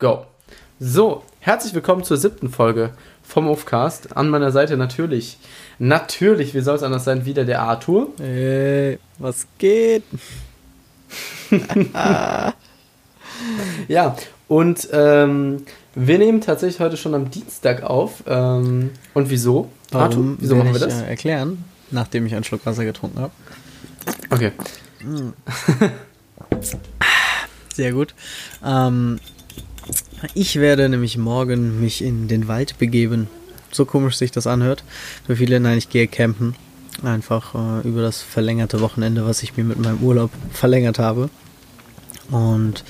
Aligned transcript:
Go. 0.00 0.24
So, 0.78 1.22
herzlich 1.40 1.74
willkommen 1.74 2.04
zur 2.04 2.16
siebten 2.16 2.48
Folge 2.48 2.94
vom 3.22 3.48
Offcast. 3.48 4.16
An 4.16 4.30
meiner 4.30 4.50
Seite 4.50 4.78
natürlich, 4.78 5.36
natürlich, 5.78 6.54
wie 6.54 6.62
soll 6.62 6.76
es 6.76 6.82
anders 6.82 7.04
sein, 7.04 7.26
wieder 7.26 7.44
der 7.44 7.60
Arthur. 7.60 8.08
Hey, 8.16 8.98
was 9.18 9.46
geht? 9.58 10.04
ja, 13.88 14.16
und 14.48 14.88
ähm, 14.90 15.66
wir 15.94 16.18
nehmen 16.18 16.40
tatsächlich 16.40 16.80
heute 16.80 16.96
schon 16.96 17.14
am 17.14 17.30
Dienstag 17.30 17.82
auf. 17.82 18.24
Ähm, 18.26 18.92
und 19.12 19.28
wieso? 19.28 19.70
Warum 19.90 20.06
Arthur, 20.06 20.36
wieso 20.38 20.56
machen 20.56 20.72
wir 20.72 20.80
das? 20.80 20.94
Ich, 20.94 21.02
äh, 21.02 21.10
erklären, 21.10 21.62
nachdem 21.90 22.24
ich 22.24 22.34
einen 22.34 22.44
Schluck 22.44 22.64
Wasser 22.64 22.86
getrunken 22.86 23.18
habe. 23.18 23.32
Okay. 24.30 24.52
Sehr 27.74 27.92
gut. 27.92 28.14
Ähm, 28.64 29.20
ich 30.34 30.56
werde 30.56 30.88
nämlich 30.88 31.16
morgen 31.16 31.80
mich 31.80 32.02
in 32.02 32.28
den 32.28 32.48
Wald 32.48 32.78
begeben. 32.78 33.28
So 33.72 33.84
komisch 33.84 34.16
sich 34.16 34.30
das 34.30 34.46
anhört. 34.46 34.84
Für 35.26 35.36
viele, 35.36 35.60
nein, 35.60 35.78
ich 35.78 35.88
gehe 35.88 36.08
campen. 36.08 36.54
Einfach 37.02 37.54
äh, 37.54 37.88
über 37.88 38.02
das 38.02 38.20
verlängerte 38.20 38.80
Wochenende, 38.80 39.24
was 39.24 39.42
ich 39.42 39.56
mir 39.56 39.64
mit 39.64 39.78
meinem 39.78 40.02
Urlaub 40.02 40.30
verlängert 40.52 40.98
habe. 40.98 41.30
Und 42.30 42.84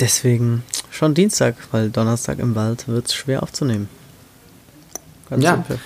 deswegen 0.00 0.62
schon 0.90 1.14
Dienstag, 1.14 1.56
weil 1.70 1.90
Donnerstag 1.90 2.38
im 2.38 2.54
Wald 2.54 2.88
wird 2.88 3.06
es 3.06 3.14
schwer 3.14 3.42
aufzunehmen. 3.42 3.88
Ganz 5.30 5.44
ja, 5.44 5.54
simpel. 5.54 5.78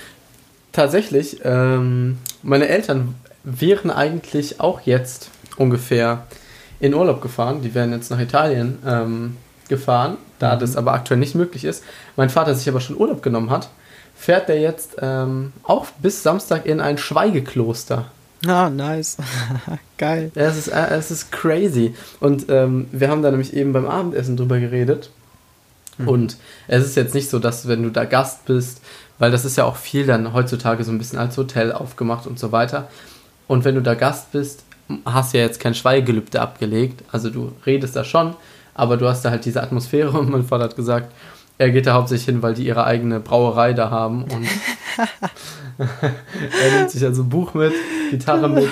tatsächlich. 0.73 1.41
Ähm, 1.45 2.19
meine 2.43 2.69
Eltern 2.69 3.15
wären 3.45 3.91
eigentlich 3.91 4.61
auch 4.61 4.81
jetzt 4.81 5.31
ungefähr 5.57 6.27
in 6.81 6.95
Urlaub 6.95 7.21
gefahren. 7.21 7.63
Die 7.63 7.75
wären 7.75 7.93
jetzt 7.93 8.11
nach 8.11 8.21
Italien 8.21 8.79
ähm, 8.85 9.37
gefahren, 9.69 10.17
da 10.39 10.55
mhm. 10.55 10.61
das 10.61 10.77
aber 10.77 10.93
aktuell 10.93 11.21
nicht 11.21 11.35
möglich 11.35 11.65
ist. 11.65 11.85
Mein 12.17 12.31
Vater 12.31 12.55
sich 12.55 12.69
aber 12.69 12.81
schon 12.81 12.97
Urlaub 12.97 13.23
genommen 13.23 13.51
hat, 13.51 13.69
fährt 14.17 14.49
er 14.49 14.61
jetzt 14.61 14.97
ähm, 15.01 15.53
auch 15.63 15.87
bis 16.01 16.23
Samstag 16.23 16.67
in 16.67 16.81
ein 16.81 16.99
Schweigekloster. 16.99 18.07
Ah, 18.47 18.71
nice. 18.71 19.17
Geil. 19.99 20.31
Es 20.35 20.57
ist, 20.57 20.69
äh, 20.69 20.89
es 20.91 21.11
ist 21.11 21.33
crazy. 21.33 21.95
Und 22.21 22.47
ähm, 22.49 22.89
wir 22.93 23.09
haben 23.09 23.23
da 23.23 23.31
nämlich 23.31 23.55
eben 23.55 23.73
beim 23.73 23.87
Abendessen 23.87 24.37
drüber 24.37 24.59
geredet. 24.59 25.11
Mhm. 25.99 26.09
Und 26.09 26.37
es 26.69 26.85
ist 26.85 26.97
jetzt 26.97 27.15
nicht 27.15 27.31
so, 27.31 27.39
dass 27.39 27.69
wenn 27.69 27.83
du 27.83 27.91
da 27.91 28.05
Gast 28.05 28.45
bist, 28.45 28.81
weil 29.19 29.31
das 29.31 29.45
ist 29.45 29.57
ja 29.57 29.65
auch 29.65 29.77
viel 29.77 30.07
dann 30.07 30.33
heutzutage 30.33 30.85
so 30.85 30.93
ein 30.93 30.99
bisschen 30.99 31.19
als 31.19 31.37
Hotel 31.37 31.73
aufgemacht 31.73 32.27
und 32.27 32.39
so 32.39 32.53
weiter. 32.53 32.89
Und 33.49 33.65
wenn 33.65 33.75
du 33.75 33.83
da 33.83 33.95
Gast 33.95 34.33
bist, 34.33 34.65
hast 35.05 35.33
du 35.33 35.39
ja 35.39 35.45
jetzt 35.45 35.61
kein 35.61 35.75
Schweigegelübde 35.75 36.41
abgelegt. 36.41 37.03
Also 37.11 37.31
du 37.31 37.53
redest 37.65 37.97
da 37.97 38.05
schon, 38.05 38.35
aber 38.77 38.99
du 38.99 39.09
hast 39.09 39.25
da 39.25 39.31
halt 39.31 39.45
diese 39.45 39.63
Atmosphäre 39.63 40.11
und 40.19 40.31
mein 40.31 40.45
Vater 40.45 40.65
hat 40.65 40.77
gesagt, 40.77 41.13
er 41.59 41.71
geht 41.71 41.87
da 41.87 41.95
hauptsächlich 41.95 42.27
hin, 42.27 42.43
weil 42.43 42.55
die 42.55 42.67
ihre 42.67 42.85
eigene 42.85 43.19
Brauerei 43.19 43.73
da 43.73 43.91
haben 43.91 44.25
und 44.25 44.47
er 45.79 46.79
nimmt 46.79 46.91
sich 46.91 47.03
also 47.03 47.23
ein 47.23 47.29
Buch 47.29 47.55
mit, 47.55 47.73
Gitarre 48.11 48.49
mit, 48.49 48.69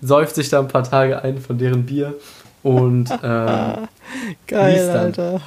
säuft 0.00 0.36
sich 0.36 0.48
da 0.48 0.60
ein 0.60 0.68
paar 0.68 0.84
Tage 0.84 1.22
ein 1.22 1.38
von 1.38 1.58
deren 1.58 1.84
Bier 1.84 2.14
und 2.62 3.10
äh, 3.10 3.16
geil, 4.46 4.90
Alter, 4.90 5.40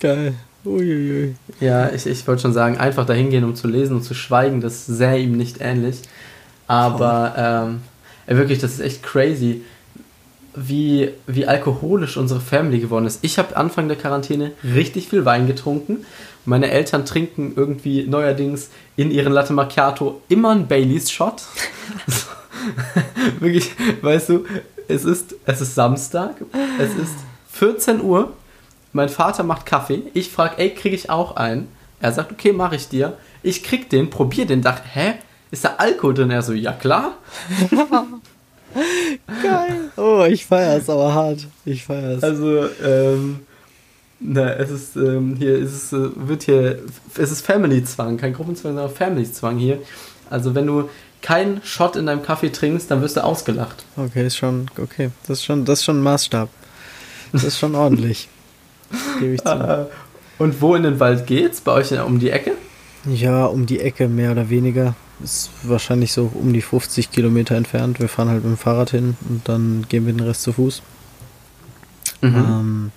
geil. 0.00 0.34
Uiuiui. 0.64 1.34
Ja, 1.60 1.90
ich, 1.90 2.06
ich 2.06 2.26
wollte 2.26 2.40
schon 2.40 2.54
sagen, 2.54 2.78
einfach 2.78 3.04
dahin 3.04 3.28
gehen, 3.28 3.44
um 3.44 3.54
zu 3.54 3.68
lesen 3.68 3.96
und 3.96 4.02
zu 4.02 4.14
schweigen, 4.14 4.62
das 4.62 4.86
sähe 4.86 5.18
ihm 5.18 5.36
nicht 5.36 5.58
ähnlich. 5.60 6.00
Aber 6.66 7.34
ähm, 7.36 7.82
wirklich, 8.26 8.60
das 8.60 8.72
ist 8.72 8.80
echt 8.80 9.02
crazy 9.02 9.60
wie, 10.54 11.10
wie 11.26 11.46
alkoholisch 11.46 12.16
unsere 12.16 12.40
Family 12.40 12.78
geworden 12.78 13.06
ist. 13.06 13.20
Ich 13.22 13.38
habe 13.38 13.56
Anfang 13.56 13.88
der 13.88 13.96
Quarantäne 13.96 14.52
richtig 14.62 15.08
viel 15.08 15.24
Wein 15.24 15.46
getrunken. 15.46 16.04
Meine 16.44 16.70
Eltern 16.70 17.06
trinken 17.06 17.54
irgendwie 17.56 18.04
neuerdings 18.04 18.70
in 18.96 19.10
ihren 19.10 19.32
Latte 19.32 19.52
Macchiato 19.52 20.20
immer 20.28 20.50
einen 20.50 20.66
Baileys 20.66 21.10
Shot. 21.10 21.42
Wirklich, 23.40 23.72
weißt 24.02 24.28
du, 24.30 24.44
es 24.88 25.04
ist, 25.04 25.34
es 25.46 25.60
ist 25.60 25.74
Samstag, 25.74 26.36
es 26.78 26.94
ist 26.94 27.14
14 27.52 28.02
Uhr, 28.02 28.32
mein 28.92 29.08
Vater 29.08 29.42
macht 29.42 29.66
Kaffee, 29.66 30.02
ich 30.14 30.30
frage, 30.30 30.58
ey, 30.58 30.70
kriege 30.70 30.94
ich 30.94 31.10
auch 31.10 31.36
einen? 31.36 31.68
Er 32.00 32.12
sagt, 32.12 32.32
okay, 32.32 32.52
mache 32.52 32.76
ich 32.76 32.88
dir. 32.88 33.16
Ich 33.42 33.62
krieg 33.62 33.88
den, 33.88 34.10
probier 34.10 34.46
den, 34.46 34.60
dachte, 34.60 34.86
hä? 34.92 35.14
Ist 35.50 35.64
da 35.64 35.74
Alkohol 35.78 36.14
drin? 36.14 36.30
Er 36.30 36.42
so, 36.42 36.52
ja 36.52 36.72
klar. 36.72 37.14
Geil. 39.42 39.90
Oh, 39.96 40.24
ich 40.28 40.46
feiere 40.46 40.76
es 40.76 40.90
aber 40.90 41.14
hart. 41.14 41.46
Ich 41.64 41.84
feiere 41.84 42.16
es. 42.16 42.22
Also, 42.22 42.66
ähm, 42.84 43.40
na, 44.20 44.54
es 44.54 44.70
ist, 44.70 44.96
ähm, 44.96 45.36
hier 45.36 45.56
ist 45.56 45.72
es, 45.72 45.92
äh, 45.92 46.08
wird 46.14 46.44
hier, 46.44 46.80
es 47.16 47.30
ist 47.30 47.44
Family-Zwang, 47.44 48.16
kein 48.16 48.32
Gruppenzwang, 48.32 48.74
sondern 48.74 48.94
Family-Zwang 48.94 49.58
hier. 49.58 49.78
Also, 50.30 50.54
wenn 50.54 50.66
du 50.66 50.88
keinen 51.22 51.62
Shot 51.62 51.96
in 51.96 52.06
deinem 52.06 52.22
Kaffee 52.22 52.50
trinkst, 52.50 52.90
dann 52.90 53.00
wirst 53.00 53.16
du 53.16 53.24
ausgelacht. 53.24 53.84
Okay, 53.96 54.26
ist 54.26 54.36
schon, 54.36 54.66
okay, 54.78 55.10
das 55.26 55.38
ist 55.38 55.44
schon, 55.44 55.64
das 55.64 55.78
ist 55.80 55.84
schon 55.84 56.00
ein 56.00 56.02
Maßstab. 56.02 56.48
Das 57.32 57.44
ist 57.44 57.58
schon 57.58 57.74
ordentlich. 57.74 58.28
Gebe 59.20 59.34
ich 59.34 59.42
zu. 59.42 59.48
Äh, 59.48 59.86
und 60.38 60.60
wo 60.60 60.74
in 60.74 60.82
den 60.82 61.00
Wald 61.00 61.26
geht's? 61.26 61.60
Bei 61.60 61.72
euch 61.72 61.92
um 62.00 62.18
die 62.18 62.30
Ecke? 62.30 62.52
Ja, 63.06 63.46
um 63.46 63.66
die 63.66 63.80
Ecke, 63.80 64.08
mehr 64.08 64.32
oder 64.32 64.48
weniger. 64.50 64.94
Ist 65.22 65.50
wahrscheinlich 65.62 66.12
so 66.12 66.30
um 66.34 66.52
die 66.52 66.62
50 66.62 67.10
Kilometer 67.10 67.54
entfernt. 67.54 68.00
Wir 68.00 68.08
fahren 68.08 68.28
halt 68.28 68.44
mit 68.44 68.52
dem 68.52 68.58
Fahrrad 68.58 68.90
hin 68.90 69.16
und 69.28 69.48
dann 69.48 69.86
gehen 69.88 70.06
wir 70.06 70.12
den 70.12 70.26
Rest 70.26 70.42
zu 70.42 70.52
Fuß. 70.52 70.82
Mhm. 72.20 72.36
Ähm, 72.36 72.92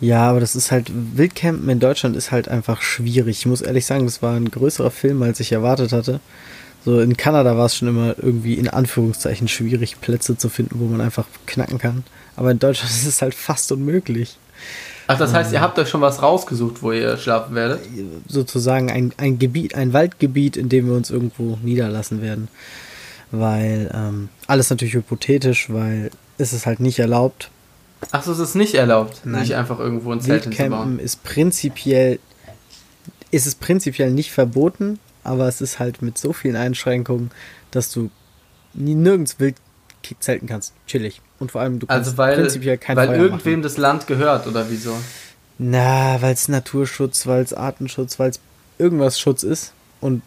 ja, 0.00 0.28
aber 0.28 0.40
das 0.40 0.54
ist 0.54 0.70
halt, 0.70 0.90
Wildcampen 0.92 1.68
in 1.68 1.80
Deutschland 1.80 2.16
ist 2.16 2.30
halt 2.30 2.48
einfach 2.48 2.82
schwierig. 2.82 3.38
Ich 3.38 3.46
muss 3.46 3.62
ehrlich 3.62 3.86
sagen, 3.86 4.04
das 4.04 4.22
war 4.22 4.36
ein 4.36 4.50
größerer 4.50 4.90
Film, 4.90 5.22
als 5.22 5.40
ich 5.40 5.52
erwartet 5.52 5.92
hatte. 5.92 6.20
So 6.84 7.00
in 7.00 7.16
Kanada 7.16 7.56
war 7.56 7.66
es 7.66 7.76
schon 7.76 7.88
immer 7.88 8.14
irgendwie 8.20 8.54
in 8.54 8.68
Anführungszeichen 8.68 9.48
schwierig, 9.48 10.00
Plätze 10.00 10.36
zu 10.36 10.50
finden, 10.50 10.78
wo 10.80 10.84
man 10.86 11.00
einfach 11.00 11.26
knacken 11.46 11.78
kann. 11.78 12.04
Aber 12.36 12.50
in 12.50 12.58
Deutschland 12.58 12.90
ist 12.94 13.06
es 13.06 13.22
halt 13.22 13.34
fast 13.34 13.72
unmöglich. 13.72 14.36
Ach, 15.06 15.18
das 15.18 15.34
heißt, 15.34 15.52
ihr 15.52 15.60
habt 15.60 15.78
euch 15.78 15.88
schon 15.88 16.00
was 16.00 16.22
rausgesucht, 16.22 16.82
wo 16.82 16.92
ihr 16.92 17.16
schlafen 17.16 17.54
werdet? 17.54 17.80
Sozusagen 18.26 18.90
ein, 18.90 19.12
ein 19.18 19.38
Gebiet, 19.38 19.74
ein 19.74 19.92
Waldgebiet, 19.92 20.56
in 20.56 20.68
dem 20.68 20.86
wir 20.86 20.94
uns 20.94 21.10
irgendwo 21.10 21.58
niederlassen 21.62 22.22
werden. 22.22 22.48
Weil 23.30 23.90
ähm, 23.92 24.28
alles 24.46 24.70
natürlich 24.70 24.94
hypothetisch, 24.94 25.70
weil 25.70 26.10
es 26.38 26.52
ist 26.52 26.66
halt 26.66 26.80
nicht 26.80 26.98
erlaubt. 26.98 27.50
Ach 28.12 28.22
so, 28.22 28.32
es 28.32 28.38
ist 28.38 28.54
nicht 28.54 28.74
erlaubt, 28.74 29.22
Nein. 29.24 29.42
nicht 29.42 29.54
einfach 29.54 29.78
irgendwo 29.78 30.12
ein 30.12 30.20
Zelt 30.20 30.44
hinzubauen. 30.44 30.98
ist 30.98 31.22
prinzipiell, 31.24 32.18
ist 33.30 33.46
es 33.46 33.54
prinzipiell 33.54 34.10
nicht 34.10 34.30
verboten, 34.30 34.98
aber 35.22 35.48
es 35.48 35.60
ist 35.60 35.78
halt 35.78 36.02
mit 36.02 36.18
so 36.18 36.32
vielen 36.32 36.56
Einschränkungen, 36.56 37.30
dass 37.70 37.90
du 37.90 38.10
nirgends 38.74 39.40
wild 39.40 39.56
zelten 40.20 40.46
kannst. 40.46 40.74
Chillig. 40.86 41.20
Und 41.44 41.52
vor 41.52 41.60
allem, 41.60 41.78
du 41.78 41.86
kannst 41.86 42.08
also 42.08 42.16
weil, 42.16 42.36
prinzipiell 42.36 42.78
kein 42.78 42.96
Weil 42.96 43.08
Feuer 43.08 43.16
irgendwem 43.18 43.52
machen. 43.52 43.62
das 43.62 43.76
Land 43.76 44.06
gehört, 44.06 44.46
oder 44.46 44.70
wieso? 44.70 44.96
Na, 45.58 46.22
weil 46.22 46.32
es 46.32 46.48
Naturschutz, 46.48 47.26
weil 47.26 47.42
es 47.42 47.52
Artenschutz, 47.52 48.18
weil 48.18 48.30
es 48.30 48.40
irgendwas 48.78 49.20
Schutz 49.20 49.42
ist. 49.42 49.74
Und 50.00 50.22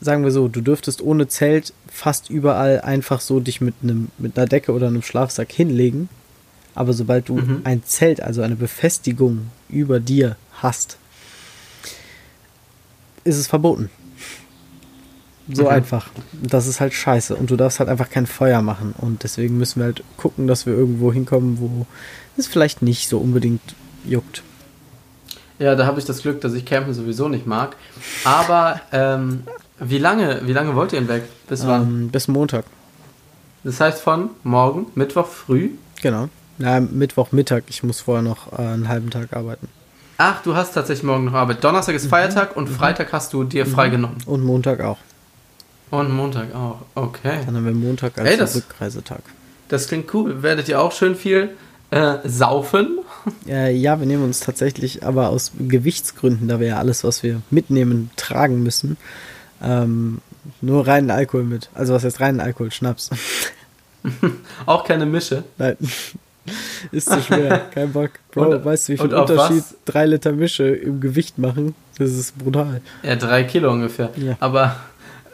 sagen 0.00 0.22
wir 0.22 0.30
so, 0.30 0.46
du 0.46 0.60
dürftest 0.60 1.02
ohne 1.02 1.26
Zelt 1.26 1.72
fast 1.90 2.30
überall 2.30 2.82
einfach 2.82 3.20
so 3.20 3.40
dich 3.40 3.60
mit, 3.60 3.74
einem, 3.82 4.12
mit 4.16 4.38
einer 4.38 4.46
Decke 4.46 4.70
oder 4.70 4.86
einem 4.86 5.02
Schlafsack 5.02 5.50
hinlegen. 5.50 6.08
Aber 6.76 6.92
sobald 6.92 7.28
du 7.28 7.38
mhm. 7.38 7.62
ein 7.64 7.82
Zelt, 7.82 8.22
also 8.22 8.40
eine 8.42 8.54
Befestigung 8.54 9.50
über 9.68 9.98
dir 9.98 10.36
hast, 10.52 10.98
ist 13.24 13.38
es 13.38 13.48
verboten. 13.48 13.90
So 15.52 15.64
mhm. 15.64 15.68
einfach. 15.68 16.08
Das 16.32 16.66
ist 16.66 16.80
halt 16.80 16.94
scheiße. 16.94 17.34
Und 17.34 17.50
du 17.50 17.56
darfst 17.56 17.80
halt 17.80 17.88
einfach 17.88 18.10
kein 18.10 18.26
Feuer 18.26 18.62
machen. 18.62 18.94
Und 18.98 19.22
deswegen 19.22 19.58
müssen 19.58 19.80
wir 19.80 19.86
halt 19.86 20.04
gucken, 20.16 20.46
dass 20.46 20.66
wir 20.66 20.74
irgendwo 20.74 21.12
hinkommen, 21.12 21.58
wo 21.60 21.86
es 22.36 22.46
vielleicht 22.46 22.82
nicht 22.82 23.08
so 23.08 23.18
unbedingt 23.18 23.60
juckt. 24.04 24.42
Ja, 25.58 25.74
da 25.74 25.86
habe 25.86 25.98
ich 25.98 26.06
das 26.06 26.22
Glück, 26.22 26.40
dass 26.40 26.54
ich 26.54 26.64
Campen 26.64 26.94
sowieso 26.94 27.28
nicht 27.28 27.46
mag. 27.46 27.76
Aber 28.24 28.80
ähm, 28.92 29.42
wie 29.78 29.98
lange, 29.98 30.40
wie 30.46 30.52
lange 30.52 30.74
wollt 30.74 30.92
ihr 30.92 31.00
denn 31.00 31.08
weg? 31.08 31.24
Bis 31.48 31.66
wann? 31.66 31.82
Ähm, 31.82 32.08
bis 32.10 32.28
Montag. 32.28 32.64
Das 33.62 33.78
heißt 33.80 34.00
von 34.00 34.30
morgen, 34.42 34.86
Mittwoch 34.94 35.26
früh? 35.26 35.70
Genau. 36.00 36.28
Na, 36.56 36.80
Mittwochmittag. 36.80 37.64
Ich 37.68 37.82
muss 37.82 38.00
vorher 38.00 38.22
noch 38.22 38.52
äh, 38.52 38.62
einen 38.62 38.88
halben 38.88 39.10
Tag 39.10 39.34
arbeiten. 39.34 39.68
Ach, 40.16 40.42
du 40.42 40.54
hast 40.54 40.72
tatsächlich 40.72 41.04
morgen 41.04 41.24
noch 41.24 41.32
Arbeit. 41.32 41.64
Donnerstag 41.64 41.94
ist 41.94 42.04
mhm. 42.04 42.10
Feiertag 42.10 42.56
und 42.56 42.68
mhm. 42.68 42.74
Freitag 42.74 43.12
hast 43.12 43.32
du 43.32 43.44
dir 43.44 43.64
mhm. 43.64 43.70
freigenommen. 43.70 44.18
Und 44.26 44.44
Montag 44.44 44.80
auch. 44.80 44.98
Und 45.90 46.12
Montag 46.12 46.54
auch, 46.54 46.82
okay. 46.94 47.40
Dann 47.44 47.56
haben 47.56 47.64
wir 47.64 47.72
Montag 47.72 48.16
als 48.18 48.28
Ey, 48.28 48.36
das, 48.36 48.56
Rückreisetag. 48.56 49.22
Das 49.68 49.88
klingt 49.88 50.12
cool. 50.14 50.42
Werdet 50.42 50.68
ihr 50.68 50.80
auch 50.80 50.92
schön 50.92 51.16
viel 51.16 51.50
äh, 51.90 52.16
saufen? 52.24 52.98
Äh, 53.46 53.76
ja, 53.76 54.00
wir 54.00 54.06
nehmen 54.06 54.24
uns 54.24 54.40
tatsächlich, 54.40 55.04
aber 55.04 55.28
aus 55.28 55.52
Gewichtsgründen, 55.58 56.48
da 56.48 56.58
wir 56.58 56.68
ja 56.68 56.78
alles, 56.78 57.04
was 57.04 57.22
wir 57.22 57.42
mitnehmen, 57.50 58.10
tragen 58.16 58.62
müssen, 58.62 58.96
ähm, 59.62 60.22
nur 60.62 60.86
reinen 60.86 61.10
Alkohol 61.10 61.44
mit. 61.44 61.68
Also 61.74 61.92
was 61.92 62.02
heißt 62.02 62.20
reinen 62.20 62.40
Alkohol? 62.40 62.70
Schnaps. 62.70 63.10
auch 64.66 64.84
keine 64.84 65.04
Mische? 65.04 65.44
Nein. 65.58 65.76
ist 66.92 67.10
zu 67.10 67.20
schwer, 67.20 67.58
kein 67.74 67.92
Bock. 67.92 68.12
Bro, 68.32 68.54
und, 68.54 68.64
weißt 68.64 68.88
du, 68.88 68.92
wie 68.94 68.98
viel 68.98 69.14
Unterschied 69.14 69.64
drei 69.84 70.06
Liter 70.06 70.32
Mische 70.32 70.64
im 70.68 71.00
Gewicht 71.00 71.38
machen? 71.38 71.74
Das 71.98 72.10
ist 72.10 72.38
brutal. 72.38 72.80
Ja, 73.02 73.16
drei 73.16 73.44
Kilo 73.44 73.70
ungefähr. 73.70 74.10
Ja. 74.16 74.36
Aber 74.40 74.76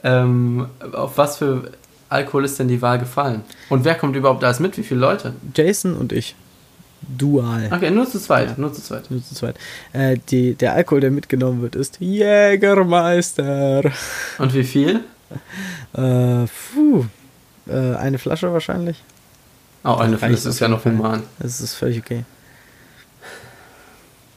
ähm, 0.06 0.66
auf 0.92 1.18
was 1.18 1.38
für 1.38 1.72
Alkohol 2.08 2.44
ist 2.44 2.58
denn 2.58 2.68
die 2.68 2.80
Wahl 2.80 2.98
gefallen? 2.98 3.42
Und 3.68 3.84
wer 3.84 3.96
kommt 3.96 4.14
überhaupt 4.14 4.44
alles 4.44 4.60
mit? 4.60 4.78
Wie 4.78 4.84
viele 4.84 5.00
Leute? 5.00 5.34
Jason 5.54 5.96
und 5.96 6.12
ich. 6.12 6.36
Dual. 7.02 7.68
Okay, 7.72 7.90
nur 7.90 8.08
zu 8.08 8.18
zweit. 8.20 8.50
Ja. 8.50 8.54
Nur 8.56 8.72
zu 8.72 8.82
zweit. 8.82 9.10
Nur 9.10 9.22
zu 9.22 9.34
zweit. 9.34 9.56
Äh, 9.92 10.16
die, 10.30 10.54
der 10.54 10.74
Alkohol, 10.74 11.00
der 11.00 11.10
mitgenommen 11.10 11.60
wird, 11.62 11.76
ist 11.76 11.98
Jägermeister. 12.00 13.92
Und 14.38 14.54
wie 14.54 14.64
viel? 14.64 15.00
äh, 15.92 16.46
puh, 16.74 17.04
äh, 17.66 17.96
eine 17.96 18.18
Flasche 18.18 18.52
wahrscheinlich. 18.52 19.02
Oh, 19.84 19.96
eine 19.96 20.18
Flasche 20.18 20.48
ist 20.48 20.60
ja 20.60 20.68
noch 20.68 20.84
human. 20.84 21.22
Das 21.38 21.60
ist 21.60 21.74
völlig 21.74 21.98
okay. 21.98 22.24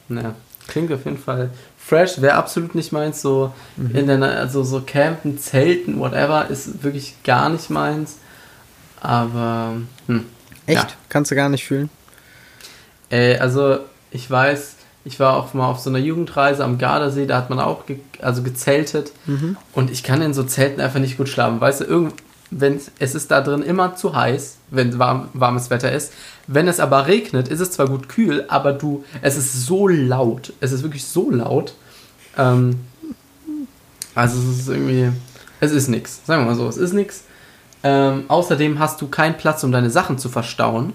Naja, 0.08 0.34
klingt 0.70 0.92
auf 0.92 1.04
jeden 1.04 1.18
Fall 1.18 1.50
fresh. 1.76 2.20
Wäre 2.20 2.34
absolut 2.34 2.74
nicht 2.74 2.92
meins. 2.92 3.20
So 3.20 3.52
mhm. 3.76 3.94
in 3.94 4.06
der, 4.06 4.22
also 4.22 4.62
so 4.62 4.80
campen, 4.80 5.38
zelten, 5.38 5.98
whatever, 5.98 6.48
ist 6.48 6.82
wirklich 6.82 7.22
gar 7.24 7.50
nicht 7.50 7.68
meins. 7.68 8.16
Aber, 9.00 9.76
hm. 10.06 10.24
Echt? 10.66 10.78
Ja. 10.78 10.88
Kannst 11.08 11.30
du 11.30 11.34
gar 11.34 11.48
nicht 11.48 11.64
fühlen? 11.64 11.90
Äh, 13.10 13.38
also, 13.38 13.78
ich 14.10 14.30
weiß, 14.30 14.76
ich 15.04 15.18
war 15.18 15.36
auch 15.36 15.54
mal 15.54 15.66
auf 15.66 15.80
so 15.80 15.90
einer 15.90 15.98
Jugendreise 15.98 16.62
am 16.64 16.78
Gardasee, 16.78 17.26
da 17.26 17.38
hat 17.38 17.50
man 17.50 17.58
auch 17.58 17.86
ge 17.86 17.98
also 18.20 18.42
gezeltet. 18.42 19.12
Mhm. 19.26 19.56
Und 19.72 19.90
ich 19.90 20.02
kann 20.02 20.22
in 20.22 20.34
so 20.34 20.42
Zelten 20.42 20.80
einfach 20.80 21.00
nicht 21.00 21.16
gut 21.16 21.28
schlafen. 21.28 21.60
Weißt 21.60 21.80
du, 21.80 21.84
irgend, 21.84 22.14
wenn 22.50 22.80
es 22.98 23.14
ist 23.14 23.30
da 23.30 23.40
drin 23.40 23.62
immer 23.62 23.94
zu 23.94 24.14
heiß, 24.14 24.58
wenn 24.70 24.98
warm, 24.98 25.28
warmes 25.32 25.70
Wetter 25.70 25.92
ist. 25.92 26.12
Wenn 26.46 26.68
es 26.68 26.80
aber 26.80 27.06
regnet, 27.06 27.48
ist 27.48 27.60
es 27.60 27.70
zwar 27.70 27.86
gut 27.86 28.08
kühl, 28.08 28.44
aber 28.48 28.72
du, 28.72 29.04
es 29.22 29.36
ist 29.36 29.66
so 29.66 29.86
laut. 29.86 30.52
Es 30.60 30.72
ist 30.72 30.82
wirklich 30.82 31.04
so 31.04 31.30
laut. 31.30 31.74
Ähm, 32.36 32.80
also 34.14 34.38
es 34.38 34.60
ist 34.60 34.68
irgendwie, 34.68 35.12
es 35.60 35.70
ist 35.70 35.88
nichts. 35.88 36.22
Sagen 36.26 36.42
wir 36.42 36.46
mal 36.46 36.56
so, 36.56 36.68
es 36.68 36.76
ist 36.76 36.92
nichts. 36.92 37.24
Ähm, 37.82 38.24
außerdem 38.28 38.78
hast 38.78 39.00
du 39.00 39.08
keinen 39.08 39.36
Platz, 39.36 39.62
um 39.64 39.72
deine 39.72 39.90
Sachen 39.90 40.18
zu 40.18 40.28
verstauen. 40.28 40.92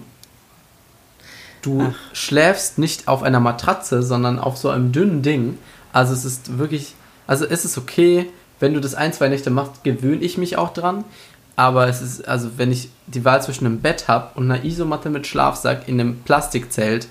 Du 1.62 1.82
Ach. 1.90 2.14
schläfst 2.14 2.78
nicht 2.78 3.08
auf 3.08 3.22
einer 3.22 3.40
Matratze, 3.40 4.02
sondern 4.02 4.38
auf 4.38 4.56
so 4.56 4.68
einem 4.68 4.92
dünnen 4.92 5.22
Ding. 5.22 5.58
Also 5.92 6.12
es 6.12 6.24
ist 6.24 6.58
wirklich, 6.58 6.94
also 7.26 7.46
es 7.46 7.64
ist 7.64 7.78
okay, 7.78 8.30
wenn 8.60 8.74
du 8.74 8.80
das 8.80 8.94
ein, 8.94 9.12
zwei 9.12 9.28
Nächte 9.28 9.50
machst, 9.50 9.82
gewöhne 9.84 10.22
ich 10.22 10.38
mich 10.38 10.56
auch 10.56 10.72
dran. 10.72 11.04
Aber 11.56 11.88
es 11.88 12.02
ist, 12.02 12.28
also 12.28 12.58
wenn 12.58 12.70
ich 12.70 12.90
die 13.06 13.24
Wahl 13.24 13.42
zwischen 13.42 13.66
einem 13.66 13.80
Bett 13.80 14.08
habe 14.08 14.38
und 14.38 14.50
einer 14.50 14.64
Isomatte 14.64 15.08
mit 15.08 15.26
Schlafsack 15.26 15.88
in 15.88 15.98
einem 15.98 16.18
Plastikzelt, 16.20 17.08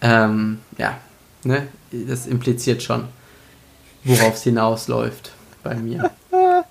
ähm, 0.00 0.58
ja, 0.76 0.98
ne, 1.44 1.68
das 1.92 2.26
impliziert 2.26 2.82
schon, 2.82 3.04
worauf 4.02 4.34
es 4.34 4.42
hinausläuft 4.44 5.32
bei 5.62 5.76
mir. 5.76 6.10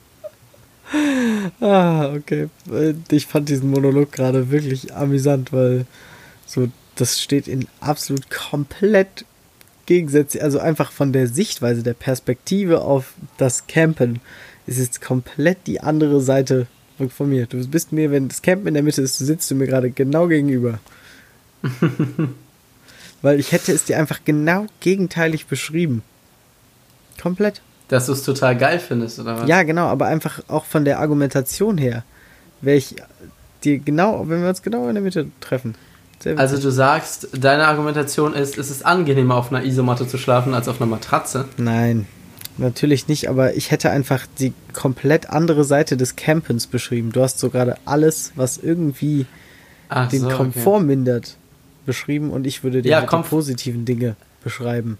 ah, 1.61 2.13
okay. 2.13 2.49
Ich 3.09 3.27
fand 3.27 3.47
diesen 3.47 3.71
Monolog 3.71 4.11
gerade 4.11 4.51
wirklich 4.51 4.93
amüsant, 4.93 5.53
weil 5.53 5.85
so 6.45 6.67
das 6.95 7.21
steht 7.21 7.47
in 7.47 7.67
absolut 7.79 8.29
komplett 8.29 9.25
gegensätzlich, 9.85 10.43
also 10.43 10.59
einfach 10.59 10.91
von 10.91 11.11
der 11.11 11.27
Sichtweise, 11.27 11.83
der 11.83 11.93
Perspektive 11.93 12.81
auf 12.81 13.13
das 13.37 13.67
Campen, 13.67 14.21
ist 14.65 14.79
es 14.79 15.01
komplett 15.01 15.67
die 15.67 15.81
andere 15.81 16.21
Seite 16.21 16.67
von 17.09 17.29
mir. 17.29 17.47
Du 17.47 17.65
bist 17.67 17.91
mir, 17.91 18.11
wenn 18.11 18.29
das 18.29 18.41
Campen 18.41 18.67
in 18.67 18.73
der 18.75 18.83
Mitte 18.83 19.01
ist, 19.01 19.17
sitzt 19.17 19.49
du 19.51 19.55
mir 19.55 19.67
gerade 19.67 19.89
genau 19.89 20.27
gegenüber. 20.27 20.79
Weil 23.21 23.39
ich 23.39 23.51
hätte 23.51 23.71
es 23.71 23.85
dir 23.85 23.97
einfach 23.97 24.19
genau 24.25 24.67
gegenteilig 24.79 25.47
beschrieben. 25.47 26.03
Komplett. 27.21 27.61
Dass 27.87 28.07
du 28.07 28.13
es 28.13 28.23
total 28.23 28.57
geil 28.57 28.79
findest, 28.79 29.19
oder 29.19 29.39
was? 29.39 29.47
Ja, 29.47 29.63
genau, 29.63 29.87
aber 29.87 30.07
einfach 30.07 30.41
auch 30.47 30.65
von 30.65 30.85
der 30.85 30.99
Argumentation 30.99 31.77
her. 31.77 32.03
Wäre 32.61 32.77
ich 32.77 32.95
dir 33.63 33.79
genau, 33.79 34.27
wenn 34.27 34.41
wir 34.41 34.49
uns 34.49 34.61
genau 34.61 34.87
in 34.87 34.95
der 34.95 35.03
Mitte 35.03 35.27
treffen. 35.39 35.75
Also 36.37 36.57
du 36.57 36.69
sagst, 36.69 37.29
deine 37.33 37.67
Argumentation 37.67 38.33
ist, 38.33 38.57
es 38.57 38.71
ist 38.71 38.85
angenehmer 38.85 39.35
auf 39.35 39.51
einer 39.51 39.65
Isomatte 39.65 40.07
zu 40.07 40.17
schlafen 40.17 40.53
als 40.53 40.69
auf 40.69 40.79
einer 40.79 40.89
Matratze? 40.89 41.45
Nein, 41.57 42.07
natürlich 42.57 43.07
nicht, 43.07 43.29
aber 43.29 43.55
ich 43.55 43.71
hätte 43.71 43.89
einfach 43.89 44.25
die 44.39 44.53
komplett 44.73 45.29
andere 45.29 45.63
Seite 45.63 45.97
des 45.97 46.15
Campens 46.15 46.67
beschrieben. 46.67 47.11
Du 47.11 47.21
hast 47.21 47.39
so 47.39 47.49
gerade 47.49 47.77
alles, 47.85 48.31
was 48.35 48.57
irgendwie 48.57 49.25
Ach 49.89 50.09
den 50.09 50.21
so, 50.21 50.29
Komfort 50.29 50.77
okay. 50.77 50.85
mindert, 50.85 51.37
beschrieben 51.85 52.31
und 52.31 52.47
ich 52.47 52.63
würde 52.63 52.81
dir 52.81 52.89
ja, 52.89 52.99
halt 53.01 53.11
die 53.11 53.29
positiven 53.29 53.85
Dinge 53.85 54.15
beschreiben. 54.43 54.97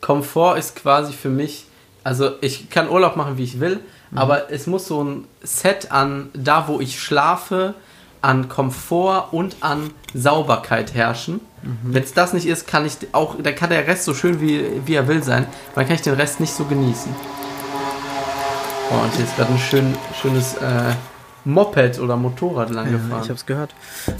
Komfort 0.00 0.58
ist 0.58 0.76
quasi 0.76 1.12
für 1.12 1.30
mich, 1.30 1.66
also 2.02 2.32
ich 2.40 2.68
kann 2.70 2.88
Urlaub 2.88 3.16
machen, 3.16 3.38
wie 3.38 3.44
ich 3.44 3.60
will, 3.60 3.80
mhm. 4.10 4.18
aber 4.18 4.50
es 4.50 4.66
muss 4.66 4.86
so 4.86 5.02
ein 5.02 5.24
Set 5.42 5.92
an 5.92 6.28
da, 6.34 6.68
wo 6.68 6.80
ich 6.80 7.00
schlafe, 7.00 7.74
an 8.20 8.48
Komfort 8.48 9.28
und 9.32 9.56
an 9.60 9.90
Sauberkeit 10.14 10.94
herrschen. 10.94 11.40
Mhm. 11.64 11.94
Wenn 11.94 12.02
es 12.02 12.12
das 12.12 12.32
nicht 12.32 12.46
ist, 12.46 12.66
kann 12.66 12.84
ich 12.84 12.96
auch, 13.12 13.36
dann 13.42 13.54
kann 13.54 13.70
der 13.70 13.86
Rest 13.86 14.04
so 14.04 14.14
schön 14.14 14.40
wie, 14.40 14.64
wie 14.84 14.94
er 14.94 15.08
will 15.08 15.22
sein, 15.22 15.46
dann 15.74 15.86
kann 15.86 15.96
ich 15.96 16.02
den 16.02 16.14
Rest 16.14 16.40
nicht 16.40 16.52
so 16.52 16.64
genießen. 16.64 17.14
Oh, 18.90 19.02
und 19.02 19.14
hier 19.14 19.24
ist 19.24 19.36
gerade 19.36 19.52
ein 19.52 19.58
schön, 19.58 19.94
schönes 20.20 20.54
äh, 20.56 20.94
Moped 21.44 21.98
oder 21.98 22.16
Motorrad 22.16 22.70
lang 22.70 22.90
gefahren. 22.90 23.10
Ja, 23.10 23.22
ich 23.22 23.28
habe 23.28 23.34
es 23.34 23.46
gehört. 23.46 23.74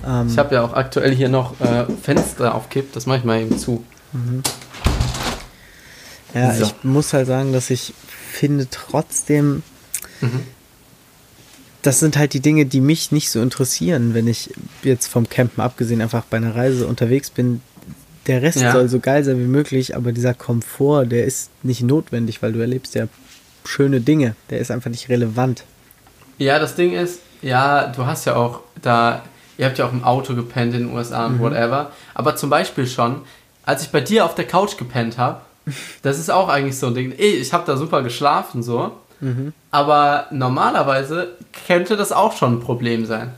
Ähm, 0.06 0.28
ich 0.28 0.38
habe 0.38 0.54
ja 0.54 0.62
auch 0.62 0.72
aktuell 0.72 1.14
hier 1.14 1.28
noch 1.28 1.60
äh, 1.60 1.84
Fenster 2.02 2.54
aufkippt, 2.54 2.96
das 2.96 3.06
mache 3.06 3.18
ich 3.18 3.24
mal 3.24 3.40
eben 3.40 3.58
zu. 3.58 3.84
Mhm. 4.12 4.42
Ja, 6.32 6.52
so. 6.52 6.64
ich 6.64 6.74
muss 6.82 7.12
halt 7.12 7.26
sagen, 7.26 7.52
dass 7.52 7.70
ich 7.70 7.94
finde 8.32 8.68
trotzdem, 8.70 9.62
mhm 10.20 10.40
das 11.84 12.00
sind 12.00 12.16
halt 12.16 12.32
die 12.32 12.40
Dinge, 12.40 12.64
die 12.64 12.80
mich 12.80 13.12
nicht 13.12 13.30
so 13.30 13.42
interessieren, 13.42 14.14
wenn 14.14 14.26
ich 14.26 14.50
jetzt 14.82 15.06
vom 15.06 15.28
Campen 15.28 15.60
abgesehen 15.60 16.00
einfach 16.00 16.24
bei 16.24 16.38
einer 16.38 16.56
Reise 16.56 16.86
unterwegs 16.86 17.28
bin. 17.28 17.60
Der 18.26 18.40
Rest 18.40 18.62
ja. 18.62 18.72
soll 18.72 18.88
so 18.88 19.00
geil 19.00 19.22
sein 19.22 19.38
wie 19.38 19.46
möglich, 19.46 19.94
aber 19.94 20.12
dieser 20.12 20.32
Komfort, 20.32 21.04
der 21.04 21.26
ist 21.26 21.50
nicht 21.62 21.82
notwendig, 21.82 22.42
weil 22.42 22.54
du 22.54 22.60
erlebst 22.60 22.94
ja 22.94 23.06
schöne 23.66 24.00
Dinge. 24.00 24.34
Der 24.48 24.60
ist 24.60 24.70
einfach 24.70 24.88
nicht 24.88 25.10
relevant. 25.10 25.64
Ja, 26.38 26.58
das 26.58 26.74
Ding 26.74 26.94
ist, 26.94 27.20
ja, 27.42 27.88
du 27.88 28.06
hast 28.06 28.24
ja 28.24 28.34
auch 28.34 28.60
da, 28.80 29.22
ihr 29.58 29.66
habt 29.66 29.76
ja 29.76 29.86
auch 29.86 29.92
im 29.92 30.04
Auto 30.04 30.34
gepennt 30.34 30.72
in 30.72 30.86
den 30.86 30.96
USA 30.96 31.26
und 31.26 31.36
mhm. 31.36 31.40
whatever. 31.40 31.92
Aber 32.14 32.34
zum 32.34 32.48
Beispiel 32.48 32.86
schon, 32.86 33.20
als 33.66 33.82
ich 33.82 33.90
bei 33.90 34.00
dir 34.00 34.24
auf 34.24 34.34
der 34.34 34.46
Couch 34.46 34.78
gepennt 34.78 35.18
habe, 35.18 35.42
das 36.00 36.18
ist 36.18 36.30
auch 36.30 36.48
eigentlich 36.48 36.78
so 36.78 36.86
ein 36.86 36.94
Ding. 36.94 37.12
Ey, 37.12 37.34
ich 37.34 37.52
habe 37.52 37.64
da 37.66 37.76
super 37.76 38.02
geschlafen 38.02 38.62
so. 38.62 38.92
Mhm. 39.24 39.52
Aber 39.70 40.26
normalerweise 40.30 41.28
könnte 41.66 41.96
das 41.96 42.12
auch 42.12 42.36
schon 42.36 42.56
ein 42.56 42.60
Problem 42.60 43.06
sein. 43.06 43.32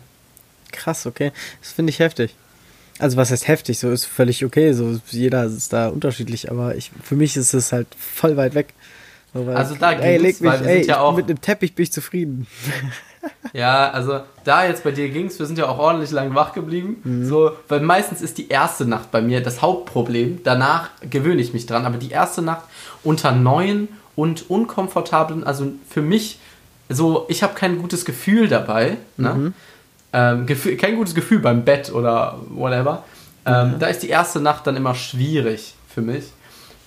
Krass, 0.73 1.07
okay. 1.07 1.33
Das 1.62 1.73
finde 1.73 1.90
ich 1.90 2.00
heftig. 2.00 2.35
Also 2.99 3.16
was 3.16 3.31
heißt 3.31 3.47
heftig? 3.47 3.78
So 3.78 3.90
ist 3.90 4.05
völlig 4.05 4.45
okay. 4.45 4.73
So 4.73 4.99
jeder 5.11 5.45
ist 5.45 5.73
da 5.73 5.88
unterschiedlich, 5.88 6.50
aber 6.50 6.75
ich, 6.75 6.90
für 7.02 7.14
mich 7.14 7.37
ist 7.37 7.55
es 7.55 7.73
halt 7.73 7.87
voll 7.99 8.37
weit 8.37 8.55
weg. 8.55 8.75
So, 9.33 9.47
weil, 9.47 9.57
also 9.57 9.75
da 9.75 9.93
ging's, 9.93 10.05
ey, 10.05 10.16
leg 10.16 10.40
mich, 10.40 10.61
ey, 10.62 10.87
ja 10.87 11.00
auch 11.00 11.14
mit 11.14 11.28
dem 11.28 11.40
Teppich 11.40 11.75
bin 11.75 11.85
ich 11.85 11.93
zufrieden. 11.93 12.47
Ja, 13.52 13.90
also 13.90 14.21
da 14.45 14.66
jetzt 14.66 14.85
bei 14.85 14.93
dir 14.93 15.09
ging 15.09 15.26
es, 15.26 15.38
wir 15.40 15.47
sind 15.47 15.59
ja 15.59 15.69
auch 15.69 15.78
ordentlich 15.78 16.12
lang 16.12 16.37
wach 16.37 16.52
geblieben. 16.52 17.00
Mhm. 17.02 17.26
So, 17.26 17.52
weil 17.69 17.81
meistens 17.81 18.23
ist 18.23 18.38
die 18.38 18.49
erste 18.49 18.85
Nacht 18.85 19.11
bei 19.11 19.21
mir 19.21 19.43
das 19.43 19.62
Hauptproblem. 19.62 20.40
Danach 20.45 20.90
gewöhne 21.11 21.40
ich 21.40 21.52
mich 21.52 21.66
dran, 21.66 21.87
aber 21.87 21.97
die 21.97 22.11
erste 22.11 22.40
Nacht 22.43 22.62
unter 23.02 23.33
neuen 23.33 23.88
und 24.17 24.51
unkomfortablen, 24.51 25.45
also 25.45 25.73
für 25.89 26.03
mich, 26.03 26.41
so, 26.89 27.27
ich 27.29 27.43
habe 27.43 27.55
kein 27.55 27.79
gutes 27.79 28.05
Gefühl 28.05 28.49
dabei, 28.49 28.97
ne? 29.17 29.35
Mhm. 29.35 29.55
Ähm, 30.13 30.47
Gefühl, 30.47 30.77
kein 30.77 30.97
gutes 30.97 31.15
Gefühl 31.15 31.41
beim 31.41 31.65
Bett 31.65 31.93
oder 31.93 32.39
whatever. 32.49 33.05
Ähm, 33.45 33.73
mhm. 33.73 33.79
Da 33.79 33.87
ist 33.87 34.03
die 34.03 34.09
erste 34.09 34.41
Nacht 34.41 34.67
dann 34.67 34.77
immer 34.77 34.95
schwierig 34.95 35.75
für 35.89 36.01
mich. 36.01 36.25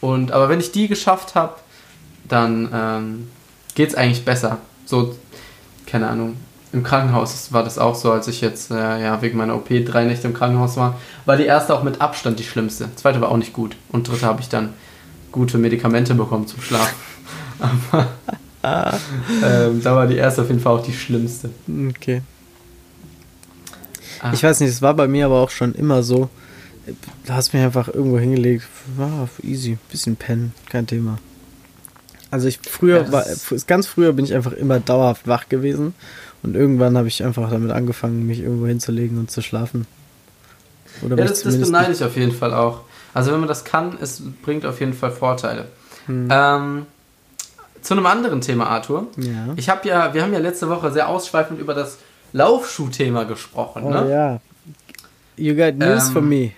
Und, 0.02 0.32
aber 0.32 0.50
wenn 0.50 0.60
ich 0.60 0.72
die 0.72 0.88
geschafft 0.88 1.36
habe, 1.36 1.56
dann 2.28 2.70
ähm, 2.74 3.28
geht 3.76 3.90
es 3.90 3.96
eigentlich 3.96 4.26
besser. 4.26 4.58
So, 4.86 5.16
keine 5.86 6.08
Ahnung. 6.08 6.38
Im 6.72 6.84
Krankenhaus 6.84 7.52
war 7.52 7.64
das 7.64 7.78
auch 7.78 7.96
so, 7.96 8.12
als 8.12 8.28
ich 8.28 8.42
jetzt 8.42 8.72
äh, 8.72 9.02
ja, 9.02 9.22
wegen 9.22 9.38
meiner 9.38 9.56
OP 9.56 9.70
drei 9.86 10.06
Nächte 10.06 10.28
im 10.28 10.34
Krankenhaus 10.34 10.78
war. 10.78 11.00
War 11.26 11.36
die 11.36 11.46
erste 11.46 11.74
auch 11.74 11.84
mit 11.84 12.00
Abstand 12.00 12.40
die 12.40 12.44
schlimmste. 12.44 12.96
Zweite 12.96 13.22
war 13.22 13.30
auch 13.30 13.38
nicht 13.38 13.54
gut. 13.54 13.76
Und 13.90 14.08
dritte 14.08 14.26
habe 14.26 14.42
ich 14.42 14.50
dann 14.50 14.74
gute 15.32 15.58
Medikamente 15.58 16.14
bekommen 16.14 16.48
zum 16.48 16.62
Schlafen. 16.62 16.96
Aber 17.60 18.08
ähm, 19.44 19.82
da 19.84 19.96
war 19.96 20.08
die 20.08 20.18
erste 20.18 20.42
auf 20.42 20.48
jeden 20.50 20.60
Fall 20.60 20.78
auch 20.78 20.84
die 20.84 20.94
schlimmste. 20.94 21.50
Okay. 21.89 22.22
Ah. 24.22 24.32
Ich 24.34 24.44
weiß 24.44 24.60
nicht, 24.60 24.70
es 24.70 24.82
war 24.82 24.94
bei 24.94 25.08
mir 25.08 25.25
aber 25.25 25.42
auch 25.42 25.50
schon 25.50 25.74
immer 25.74 26.04
so. 26.04 26.30
Du 27.25 27.34
hast 27.34 27.54
mich 27.54 27.63
einfach 27.63 27.88
irgendwo 27.88 28.20
hingelegt. 28.20 28.66
Ah, 29.00 29.28
easy, 29.44 29.78
bisschen 29.92 30.16
pennen, 30.16 30.54
kein 30.70 30.88
Thema. 30.88 31.20
Also 32.32 32.48
ich 32.48 32.60
früher 32.62 33.06
ja, 33.06 33.12
war, 33.12 33.25
ganz 33.66 33.88
früher 33.88 34.13
bin 34.13 34.25
ich 34.25 34.34
einfach 34.34 34.54
immer 34.54 34.80
dauerhaft 34.80 35.28
wach 35.28 35.50
gewesen 35.50 35.94
und 36.44 36.56
irgendwann 36.56 36.98
habe 36.98 37.08
ich 37.08 37.24
einfach 37.24 37.50
damit 37.50 37.72
angefangen, 37.72 38.28
mich 38.28 38.39
irgendwo 38.39 38.68
hinzulegen 38.68 39.18
und 39.18 39.32
zu 39.32 39.42
schlafen. 39.42 39.88
Oder 41.01 41.18
ja, 41.18 41.25
das, 41.25 41.44
das 41.44 41.60
beneide 41.60 41.92
ich 41.92 42.04
auf 42.04 42.16
jeden 42.16 42.32
Fall 42.32 42.54
auch. 42.54 42.82
Also 43.13 43.32
wenn 43.32 43.39
man 43.39 43.48
das 43.48 43.63
kann, 43.63 43.98
es 44.00 44.22
bringt 44.44 44.66
auf 44.66 44.80
jeden 44.80 44.94
Fall 44.94 45.12
Vorteile. 45.12 45.70
Hm. 46.06 46.28
Ähm, 46.30 46.86
zu 47.82 47.94
einem 47.94 48.06
anderen 48.06 48.42
Thema, 48.42 48.68
Arthur. 48.68 49.08
Ja. 49.18 49.54
Ich 49.56 49.70
habe 49.70 49.88
ja, 49.88 50.14
wir 50.14 50.24
haben 50.24 50.34
ja 50.34 50.40
letzte 50.40 50.70
Woche 50.70 50.92
sehr 50.92 51.08
ausschweifend 51.08 51.60
über 51.60 51.74
das 51.74 51.98
Laufschuhthema 52.34 53.24
gesprochen. 53.24 53.84
Oh 53.86 53.90
ne? 53.90 54.12
ja. 54.12 54.40
You 55.36 55.56
got 55.56 55.76
news 55.76 56.08
ähm, 56.08 56.14
for 56.14 56.22
me. 56.22 56.52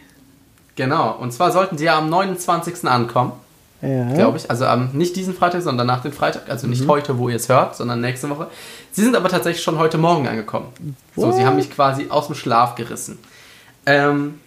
Genau. 0.75 1.15
Und 1.19 1.31
zwar 1.31 1.51
sollten 1.51 1.77
die 1.77 1.83
ja 1.83 1.97
am 1.97 2.09
29. 2.09 2.85
ankommen. 2.85 3.33
Ja. 3.81 4.13
Glaube 4.13 4.37
ich. 4.37 4.49
Also 4.49 4.65
ähm, 4.65 4.89
nicht 4.93 5.15
diesen 5.15 5.33
Freitag, 5.33 5.61
sondern 5.61 5.87
nach 5.87 6.01
dem 6.01 6.11
Freitag. 6.11 6.49
Also 6.49 6.67
nicht 6.67 6.83
mhm. 6.83 6.89
heute, 6.89 7.17
wo 7.17 7.29
ihr 7.29 7.35
es 7.35 7.49
hört, 7.49 7.75
sondern 7.75 8.01
nächste 8.01 8.29
Woche. 8.29 8.47
Sie 8.91 9.03
sind 9.03 9.15
aber 9.15 9.29
tatsächlich 9.29 9.63
schon 9.63 9.77
heute 9.77 9.97
Morgen 9.97 10.27
angekommen. 10.27 10.67
What? 11.15 11.31
So, 11.31 11.37
sie 11.37 11.45
haben 11.45 11.55
mich 11.55 11.71
quasi 11.71 12.07
aus 12.09 12.27
dem 12.27 12.35
Schlaf 12.35 12.75
gerissen. 12.75 13.17
Ähm, 13.85 14.39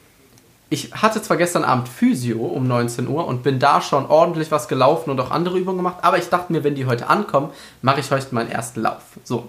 ich 0.74 0.92
hatte 0.92 1.22
zwar 1.22 1.36
gestern 1.36 1.64
Abend 1.64 1.88
Physio 1.88 2.40
um 2.40 2.66
19 2.66 3.06
Uhr 3.08 3.26
und 3.26 3.44
bin 3.44 3.60
da 3.60 3.80
schon 3.80 4.06
ordentlich 4.06 4.50
was 4.50 4.66
gelaufen 4.66 5.10
und 5.10 5.20
auch 5.20 5.30
andere 5.30 5.56
Übungen 5.56 5.78
gemacht, 5.78 5.98
aber 6.02 6.18
ich 6.18 6.28
dachte 6.28 6.52
mir, 6.52 6.64
wenn 6.64 6.74
die 6.74 6.86
heute 6.86 7.08
ankommen, 7.08 7.50
mache 7.80 8.00
ich 8.00 8.10
heute 8.10 8.34
meinen 8.34 8.50
ersten 8.50 8.82
Lauf. 8.82 9.02
So. 9.22 9.48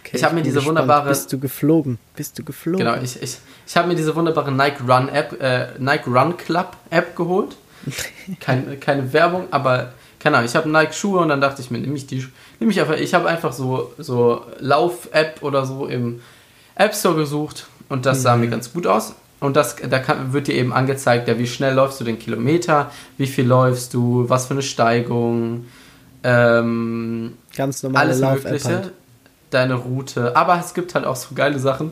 Okay, 0.00 0.16
ich 0.16 0.24
habe 0.24 0.34
mir 0.34 0.42
diese 0.42 0.56
gespannt. 0.56 0.78
wunderbare. 0.78 1.08
Bist 1.08 1.32
du 1.32 1.38
geflogen? 1.38 1.98
Bist 2.16 2.36
du 2.36 2.42
geflogen? 2.42 2.84
Genau, 2.84 3.00
ich, 3.00 3.22
ich, 3.22 3.38
ich 3.64 3.76
habe 3.76 3.88
mir 3.88 3.94
diese 3.94 4.14
wunderbare 4.16 4.50
Nike 4.50 4.82
Run 4.82 5.08
App, 5.08 5.40
äh, 5.40 5.68
Nike 5.78 6.10
Run 6.10 6.36
Club 6.36 6.76
App 6.90 7.14
geholt. 7.16 7.56
Kein, 8.40 8.78
keine 8.78 9.12
Werbung, 9.12 9.46
aber 9.50 9.92
keine 10.20 10.36
Ahnung, 10.36 10.48
ich 10.48 10.54
habe 10.54 10.68
Nike 10.68 10.94
Schuhe 10.94 11.18
und 11.20 11.28
dann 11.30 11.40
dachte 11.40 11.60
ich 11.62 11.70
mir, 11.72 11.78
nehme 11.78 11.96
ich 11.96 12.06
die, 12.06 12.24
nehme 12.60 12.70
ich 12.70 12.80
einfach, 12.80 12.94
ich 12.94 13.12
habe 13.12 13.28
einfach 13.28 13.52
so, 13.52 13.92
so 13.98 14.46
Lauf-App 14.60 15.42
oder 15.42 15.66
so 15.66 15.86
im 15.86 16.22
App 16.76 16.94
Store 16.94 17.16
gesucht 17.16 17.66
und 17.88 18.06
das 18.06 18.22
sah 18.22 18.36
mhm. 18.36 18.42
mir 18.42 18.50
ganz 18.50 18.72
gut 18.72 18.86
aus. 18.86 19.14
Und 19.42 19.56
das, 19.56 19.74
da 19.74 19.98
kann, 19.98 20.32
wird 20.32 20.46
dir 20.46 20.54
eben 20.54 20.72
angezeigt, 20.72 21.26
ja, 21.26 21.36
wie 21.36 21.48
schnell 21.48 21.74
läufst 21.74 22.00
du 22.00 22.04
den 22.04 22.16
Kilometer, 22.16 22.92
wie 23.18 23.26
viel 23.26 23.44
läufst 23.44 23.92
du, 23.92 24.28
was 24.28 24.46
für 24.46 24.54
eine 24.54 24.62
Steigung, 24.62 25.66
ähm, 26.22 27.32
ganz 27.56 27.82
normale 27.82 28.10
alles 28.10 28.20
Mögliche, 28.20 28.68
halt. 28.68 28.92
deine 29.50 29.74
Route. 29.74 30.36
Aber 30.36 30.60
es 30.60 30.74
gibt 30.74 30.94
halt 30.94 31.04
auch 31.04 31.16
so 31.16 31.34
geile 31.34 31.58
Sachen. 31.58 31.90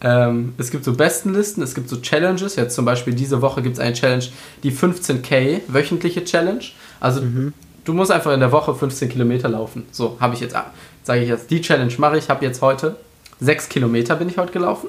Ähm, 0.00 0.54
es 0.58 0.70
gibt 0.70 0.84
so 0.84 0.92
Bestenlisten, 0.92 1.64
es 1.64 1.74
gibt 1.74 1.88
so 1.88 1.96
Challenges. 2.00 2.54
Jetzt 2.54 2.76
zum 2.76 2.84
Beispiel 2.84 3.14
diese 3.14 3.42
Woche 3.42 3.62
gibt 3.62 3.74
es 3.74 3.80
eine 3.80 3.94
Challenge, 3.94 4.24
die 4.62 4.70
15k 4.70 5.62
wöchentliche 5.66 6.24
Challenge. 6.24 6.64
Also 7.00 7.22
mhm. 7.22 7.52
du 7.84 7.94
musst 7.94 8.12
einfach 8.12 8.32
in 8.32 8.38
der 8.38 8.52
Woche 8.52 8.76
15 8.76 9.08
Kilometer 9.08 9.48
laufen. 9.48 9.86
So 9.90 10.18
habe 10.20 10.34
ich 10.34 10.40
jetzt, 10.40 10.54
sage 11.02 11.20
ich 11.20 11.28
jetzt, 11.28 11.50
die 11.50 11.60
Challenge 11.62 11.92
mache 11.98 12.16
ich. 12.18 12.28
Habe 12.28 12.44
jetzt 12.44 12.62
heute 12.62 12.94
6 13.40 13.68
Kilometer 13.70 14.14
bin 14.14 14.28
ich 14.28 14.38
heute 14.38 14.52
gelaufen 14.52 14.86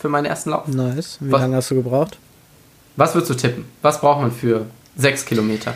für 0.00 0.08
meinen 0.08 0.24
ersten 0.24 0.50
Lauf. 0.50 0.66
Nice. 0.66 1.18
Wie 1.20 1.30
was, 1.30 1.40
lange 1.42 1.56
hast 1.56 1.70
du 1.70 1.74
gebraucht? 1.76 2.18
Was 2.96 3.14
würdest 3.14 3.30
du 3.30 3.34
tippen? 3.34 3.66
Was 3.82 4.00
braucht 4.00 4.22
man 4.22 4.32
für 4.32 4.66
sechs 4.96 5.24
Kilometer? 5.24 5.74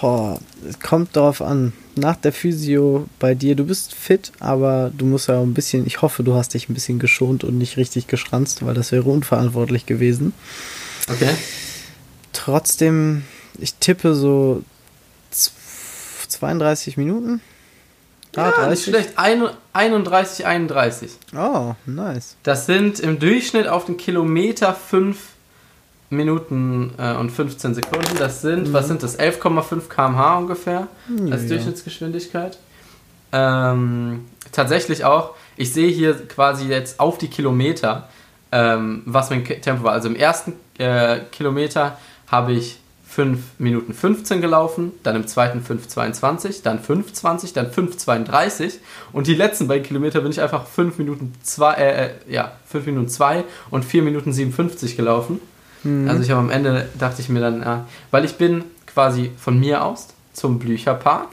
Boah, 0.00 0.38
es 0.68 0.80
kommt 0.80 1.16
darauf 1.16 1.42
an. 1.42 1.72
Nach 1.94 2.16
der 2.16 2.32
Physio 2.32 3.06
bei 3.18 3.34
dir, 3.34 3.54
du 3.54 3.64
bist 3.64 3.94
fit, 3.94 4.32
aber 4.40 4.90
du 4.96 5.06
musst 5.06 5.28
ja 5.28 5.38
auch 5.38 5.42
ein 5.42 5.54
bisschen, 5.54 5.86
ich 5.86 6.02
hoffe, 6.02 6.22
du 6.22 6.34
hast 6.34 6.54
dich 6.54 6.68
ein 6.68 6.74
bisschen 6.74 6.98
geschont 6.98 7.44
und 7.44 7.56
nicht 7.56 7.76
richtig 7.76 8.06
geschranzt, 8.06 8.64
weil 8.64 8.74
das 8.74 8.92
wäre 8.92 9.04
unverantwortlich 9.04 9.86
gewesen. 9.86 10.34
Okay. 11.10 11.30
Trotzdem, 12.32 13.22
ich 13.58 13.74
tippe 13.74 14.14
so 14.14 14.62
32 16.28 16.96
Minuten. 16.96 17.40
Ah, 18.36 18.52
ja, 18.56 18.68
nicht 18.68 18.84
schlecht. 18.84 19.14
31, 19.16 20.46
31. 20.46 21.12
Oh, 21.36 21.74
nice. 21.86 22.36
Das 22.42 22.66
sind 22.66 23.00
im 23.00 23.18
Durchschnitt 23.18 23.66
auf 23.66 23.86
den 23.86 23.96
Kilometer 23.96 24.74
5 24.74 25.16
Minuten 26.10 26.92
äh, 26.98 27.14
und 27.14 27.30
15 27.30 27.74
Sekunden. 27.74 28.16
Das 28.18 28.42
sind, 28.42 28.68
mhm. 28.68 28.72
was 28.72 28.88
sind 28.88 29.02
das? 29.02 29.18
11,5 29.18 29.88
km/h 29.88 30.38
ungefähr 30.38 30.88
als 31.30 31.42
ja. 31.42 31.48
Durchschnittsgeschwindigkeit. 31.48 32.58
Ähm, 33.32 34.26
tatsächlich 34.52 35.04
auch, 35.04 35.34
ich 35.56 35.72
sehe 35.72 35.88
hier 35.88 36.14
quasi 36.28 36.66
jetzt 36.66 37.00
auf 37.00 37.18
die 37.18 37.28
Kilometer, 37.28 38.08
ähm, 38.52 39.02
was 39.04 39.30
mein 39.30 39.44
Tempo 39.44 39.82
war. 39.82 39.92
Also 39.92 40.08
im 40.08 40.16
ersten 40.16 40.54
äh, 40.78 41.20
Kilometer 41.32 41.98
habe 42.28 42.52
ich 42.52 42.78
5 43.16 43.38
Minuten 43.56 43.94
15 43.94 44.42
gelaufen, 44.42 44.92
dann 45.02 45.16
im 45.16 45.26
zweiten 45.26 45.60
5,22, 45.60 46.62
dann 46.62 46.78
5,20, 46.78 47.54
dann 47.54 47.70
5,32 47.70 48.74
und 49.14 49.26
die 49.26 49.34
letzten 49.34 49.68
beiden 49.68 49.84
Kilometer 49.84 50.20
bin 50.20 50.30
ich 50.30 50.42
einfach 50.42 50.66
5 50.66 50.98
Minuten 50.98 51.32
2, 51.42 51.74
äh, 51.76 52.06
äh, 52.08 52.10
ja, 52.28 52.52
5 52.66 52.84
Minuten 52.84 53.08
2 53.08 53.44
und 53.70 53.86
4 53.86 54.02
Minuten 54.02 54.34
57 54.34 54.98
gelaufen. 54.98 55.40
Mhm. 55.82 56.10
Also 56.10 56.22
ich 56.22 56.30
habe 56.30 56.40
am 56.40 56.50
Ende, 56.50 56.90
dachte 56.98 57.22
ich 57.22 57.30
mir 57.30 57.40
dann, 57.40 57.62
ja, 57.62 57.86
weil 58.10 58.26
ich 58.26 58.34
bin 58.34 58.64
quasi 58.84 59.30
von 59.38 59.58
mir 59.58 59.82
aus 59.82 60.08
zum 60.34 60.58
Blücherpark, 60.58 61.28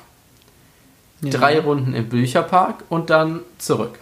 ja. 1.20 1.32
drei 1.32 1.60
Runden 1.60 1.94
im 1.96 2.08
Blücherpark 2.08 2.86
und 2.88 3.10
dann 3.10 3.42
zurück. 3.58 4.00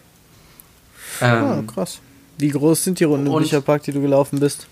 Ähm, 1.19 1.63
oh, 1.67 1.71
krass. 1.71 1.99
Wie 2.37 2.49
groß 2.49 2.83
sind 2.83 2.99
die 2.99 3.05
Runden 3.05 3.25
im 3.25 3.35
Blücherpark, 3.37 3.81
die 3.81 3.91
du 3.91 4.01
gelaufen 4.01 4.39
bist? 4.39 4.67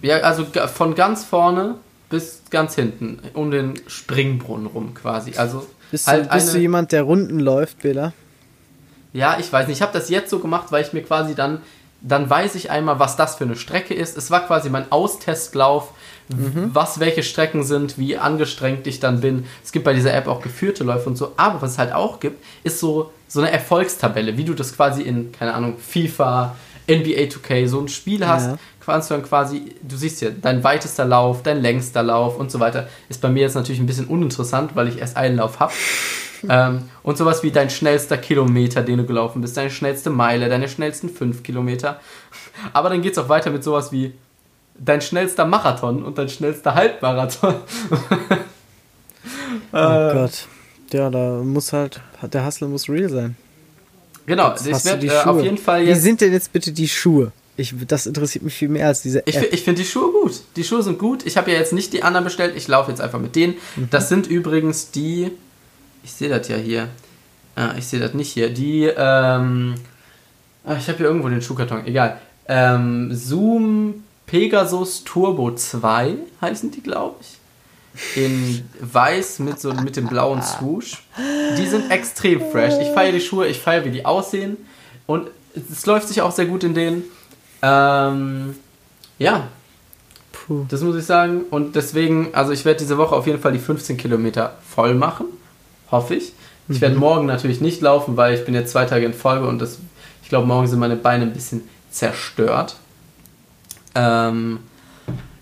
Ja, 0.00 0.20
also 0.20 0.46
von 0.74 0.94
ganz 0.94 1.22
vorne 1.22 1.74
bis 2.10 2.42
ganz 2.50 2.74
hinten, 2.74 3.20
um 3.34 3.50
den 3.50 3.74
Springbrunnen 3.86 4.66
rum 4.66 4.94
quasi. 4.94 5.32
Also 5.36 5.66
bist, 5.90 6.06
halt 6.06 6.26
du, 6.26 6.34
bist 6.34 6.48
eine, 6.48 6.52
du 6.56 6.60
jemand, 6.60 6.92
der 6.92 7.04
Runden 7.04 7.40
läuft, 7.40 7.82
Bela? 7.82 8.12
Ja, 9.12 9.38
ich 9.38 9.50
weiß 9.50 9.68
nicht. 9.68 9.78
Ich 9.78 9.82
habe 9.82 9.92
das 9.92 10.10
jetzt 10.10 10.28
so 10.28 10.40
gemacht, 10.40 10.66
weil 10.70 10.84
ich 10.84 10.92
mir 10.92 11.02
quasi 11.02 11.34
dann, 11.34 11.60
dann 12.02 12.28
weiß 12.28 12.56
ich 12.56 12.70
einmal, 12.70 12.98
was 12.98 13.16
das 13.16 13.36
für 13.36 13.44
eine 13.44 13.56
Strecke 13.56 13.94
ist. 13.94 14.16
Es 14.16 14.30
war 14.30 14.46
quasi 14.46 14.70
mein 14.70 14.90
Austestlauf, 14.90 15.92
mhm. 16.28 16.70
was 16.72 17.00
welche 17.00 17.22
Strecken 17.22 17.62
sind, 17.62 17.96
wie 17.96 18.18
angestrengt 18.18 18.86
ich 18.86 19.00
dann 19.00 19.20
bin. 19.20 19.46
Es 19.64 19.72
gibt 19.72 19.84
bei 19.84 19.94
dieser 19.94 20.12
App 20.12 20.26
auch 20.26 20.42
geführte 20.42 20.84
Läufe 20.84 21.08
und 21.08 21.16
so. 21.16 21.32
Aber 21.36 21.62
was 21.62 21.72
es 21.72 21.78
halt 21.78 21.92
auch 21.92 22.20
gibt, 22.20 22.44
ist 22.64 22.80
so, 22.80 23.12
so 23.28 23.40
eine 23.40 23.50
Erfolgstabelle, 23.50 24.36
wie 24.36 24.44
du 24.44 24.54
das 24.54 24.74
quasi 24.74 25.02
in, 25.02 25.32
keine 25.32 25.54
Ahnung, 25.54 25.76
FIFA, 25.78 26.56
NBA 26.88 27.28
2K, 27.28 27.68
so 27.68 27.80
ein 27.80 27.88
Spiel 27.88 28.26
hast, 28.26 28.50
ja 28.50 28.58
kannst 28.90 29.10
du 29.10 29.14
dann 29.14 29.24
quasi, 29.24 29.74
du 29.82 29.96
siehst 29.96 30.20
ja, 30.20 30.30
dein 30.30 30.62
weitester 30.62 31.04
Lauf, 31.04 31.42
dein 31.42 31.60
längster 31.60 32.02
Lauf 32.02 32.38
und 32.38 32.50
so 32.50 32.60
weiter, 32.60 32.88
ist 33.08 33.20
bei 33.20 33.28
mir 33.28 33.42
jetzt 33.42 33.54
natürlich 33.54 33.80
ein 33.80 33.86
bisschen 33.86 34.06
uninteressant, 34.06 34.76
weil 34.76 34.88
ich 34.88 34.98
erst 34.98 35.16
einen 35.16 35.36
Lauf 35.36 35.60
habe. 35.60 35.72
ähm, 36.48 36.88
und 37.02 37.18
sowas 37.18 37.42
wie 37.42 37.50
dein 37.50 37.70
schnellster 37.70 38.18
Kilometer, 38.18 38.82
den 38.82 38.98
du 38.98 39.04
gelaufen 39.04 39.40
bist, 39.40 39.56
deine 39.56 39.70
schnellste 39.70 40.10
Meile, 40.10 40.48
deine 40.48 40.68
schnellsten 40.68 41.08
fünf 41.08 41.42
Kilometer. 41.42 42.00
Aber 42.72 42.90
dann 42.90 43.02
geht 43.02 43.12
es 43.12 43.18
auch 43.18 43.28
weiter 43.28 43.50
mit 43.50 43.64
sowas 43.64 43.92
wie 43.92 44.12
dein 44.78 45.00
schnellster 45.00 45.44
Marathon 45.44 46.02
und 46.02 46.18
dein 46.18 46.28
schnellster 46.28 46.74
Halbmarathon. 46.74 47.54
oh 49.72 49.76
äh, 49.76 50.12
Gott. 50.12 50.46
Ja, 50.92 51.10
da 51.10 51.40
muss 51.44 51.72
halt, 51.72 52.00
der 52.22 52.44
Hustle 52.44 52.68
muss 52.68 52.88
real 52.88 53.08
sein. 53.08 53.36
Genau, 54.26 54.50
jetzt 54.50 54.66
ich 54.66 54.84
werde 54.84 55.06
äh, 55.06 55.24
auf 55.24 55.42
jeden 55.42 55.58
Fall 55.58 55.82
jetzt. 55.82 55.98
Wie 55.98 56.00
sind 56.00 56.20
denn 56.20 56.32
jetzt 56.32 56.52
bitte 56.52 56.72
die 56.72 56.88
Schuhe? 56.88 57.32
Ich, 57.60 57.74
das 57.86 58.06
interessiert 58.06 58.42
mich 58.42 58.54
viel 58.54 58.68
mehr 58.68 58.86
als 58.86 59.02
diese 59.02 59.18
App. 59.26 59.28
Ich, 59.28 59.52
ich 59.52 59.62
finde 59.62 59.82
die 59.82 59.86
Schuhe 59.86 60.10
gut. 60.10 60.40
Die 60.56 60.64
Schuhe 60.64 60.82
sind 60.82 60.98
gut. 60.98 61.26
Ich 61.26 61.36
habe 61.36 61.50
ja 61.52 61.58
jetzt 61.58 61.74
nicht 61.74 61.92
die 61.92 62.02
anderen 62.02 62.24
bestellt. 62.24 62.56
Ich 62.56 62.66
laufe 62.68 62.90
jetzt 62.90 63.02
einfach 63.02 63.20
mit 63.20 63.36
denen. 63.36 63.54
Mhm. 63.76 63.88
Das 63.90 64.08
sind 64.08 64.26
übrigens 64.26 64.90
die. 64.90 65.30
Ich 66.02 66.12
sehe 66.12 66.30
das 66.30 66.48
ja 66.48 66.56
hier. 66.56 66.88
Ah, 67.56 67.74
ich 67.76 67.86
sehe 67.86 68.00
das 68.00 68.14
nicht 68.14 68.32
hier. 68.32 68.48
Die. 68.48 68.84
Ähm, 68.84 69.74
ah, 70.64 70.76
ich 70.78 70.88
habe 70.88 70.96
hier 70.96 71.06
irgendwo 71.06 71.28
den 71.28 71.42
Schuhkarton. 71.42 71.86
Egal. 71.86 72.18
Ähm, 72.48 73.14
Zoom 73.14 74.04
Pegasus 74.24 75.04
Turbo 75.04 75.54
2 75.54 76.14
heißen 76.40 76.70
die, 76.70 76.82
glaube 76.82 77.16
ich. 77.20 78.22
In 78.22 78.64
weiß 78.80 79.40
mit, 79.40 79.60
so, 79.60 79.74
mit 79.74 79.96
dem 79.96 80.06
blauen 80.06 80.40
Swoosh. 80.40 81.02
Die 81.58 81.66
sind 81.66 81.90
extrem 81.90 82.40
fresh. 82.50 82.74
Ich 82.80 82.88
feiere 82.88 83.12
die 83.12 83.20
Schuhe. 83.20 83.46
Ich 83.48 83.58
feiere, 83.58 83.84
wie 83.84 83.90
die 83.90 84.06
aussehen. 84.06 84.56
Und 85.06 85.28
es 85.54 85.84
läuft 85.84 86.08
sich 86.08 86.22
auch 86.22 86.30
sehr 86.30 86.46
gut 86.46 86.64
in 86.64 86.72
denen. 86.72 87.02
Ähm, 87.62 88.54
ja. 89.18 89.48
Puh. 90.32 90.64
Das 90.68 90.82
muss 90.82 90.96
ich 90.96 91.04
sagen. 91.04 91.42
Und 91.50 91.76
deswegen, 91.76 92.30
also 92.32 92.52
ich 92.52 92.64
werde 92.64 92.78
diese 92.78 92.98
Woche 92.98 93.14
auf 93.14 93.26
jeden 93.26 93.40
Fall 93.40 93.52
die 93.52 93.58
15 93.58 93.96
Kilometer 93.96 94.56
voll 94.68 94.94
machen. 94.94 95.26
Hoffe 95.90 96.14
ich. 96.14 96.32
Ich 96.68 96.76
mhm. 96.76 96.80
werde 96.80 96.96
morgen 96.96 97.26
natürlich 97.26 97.60
nicht 97.60 97.80
laufen, 97.80 98.16
weil 98.16 98.34
ich 98.34 98.44
bin 98.44 98.54
jetzt 98.54 98.72
zwei 98.72 98.84
Tage 98.84 99.04
in 99.04 99.14
Folge 99.14 99.46
und 99.46 99.60
das, 99.60 99.78
ich 100.22 100.28
glaube, 100.28 100.46
morgen 100.46 100.66
sind 100.66 100.78
meine 100.78 100.96
Beine 100.96 101.24
ein 101.24 101.32
bisschen 101.32 101.62
zerstört. 101.90 102.76
Ähm, 103.94 104.60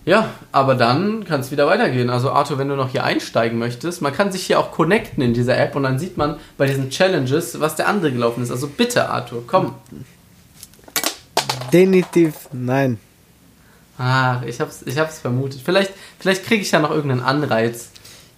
ja, 0.09 0.31
aber 0.53 0.75
dann 0.75 1.25
kann 1.25 1.41
es 1.41 1.51
wieder 1.51 1.67
weitergehen. 1.67 2.09
Also 2.09 2.31
Arthur, 2.31 2.57
wenn 2.57 2.69
du 2.69 2.77
noch 2.77 2.89
hier 2.89 3.05
einsteigen 3.05 3.59
möchtest, 3.59 4.01
man 4.01 4.15
kann 4.15 4.33
sich 4.33 4.47
hier 4.47 4.59
auch 4.59 4.73
connecten 4.73 5.23
in 5.23 5.35
dieser 5.35 5.59
App 5.59 5.77
und 5.77 5.83
dann 5.83 5.99
sieht 5.99 6.17
man 6.17 6.37
bei 6.57 6.67
diesen 6.67 6.89
Challenges, 6.89 7.61
was 7.61 7.77
der 7.77 7.89
andere 7.89 8.11
gelaufen 8.11 8.43
ist. 8.43 8.51
Also 8.51 8.69
bitte, 8.69 9.11
Arthur, 9.11 9.43
komm. 9.47 9.75
Definitiv 11.73 12.35
nein. 12.53 12.99
Ach, 13.99 14.43
ich 14.43 14.61
hab's, 14.61 14.83
ich 14.87 14.99
hab's 14.99 15.19
vermutet. 15.19 15.61
Vielleicht, 15.65 15.93
vielleicht 16.19 16.45
kriege 16.45 16.63
ich 16.63 16.71
ja 16.71 16.79
noch 16.79 16.91
irgendeinen 16.91 17.23
Anreiz. 17.23 17.91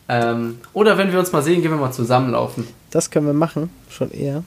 Ähm, 0.08 0.58
oder 0.72 0.96
wenn 0.98 1.12
wir 1.12 1.18
uns 1.18 1.32
mal 1.32 1.42
sehen, 1.42 1.62
gehen 1.62 1.70
wir 1.70 1.78
mal 1.78 1.92
zusammenlaufen. 1.92 2.66
Das 2.90 3.10
können 3.10 3.26
wir 3.26 3.34
machen, 3.34 3.70
schon 3.88 4.10
eher. 4.10 4.42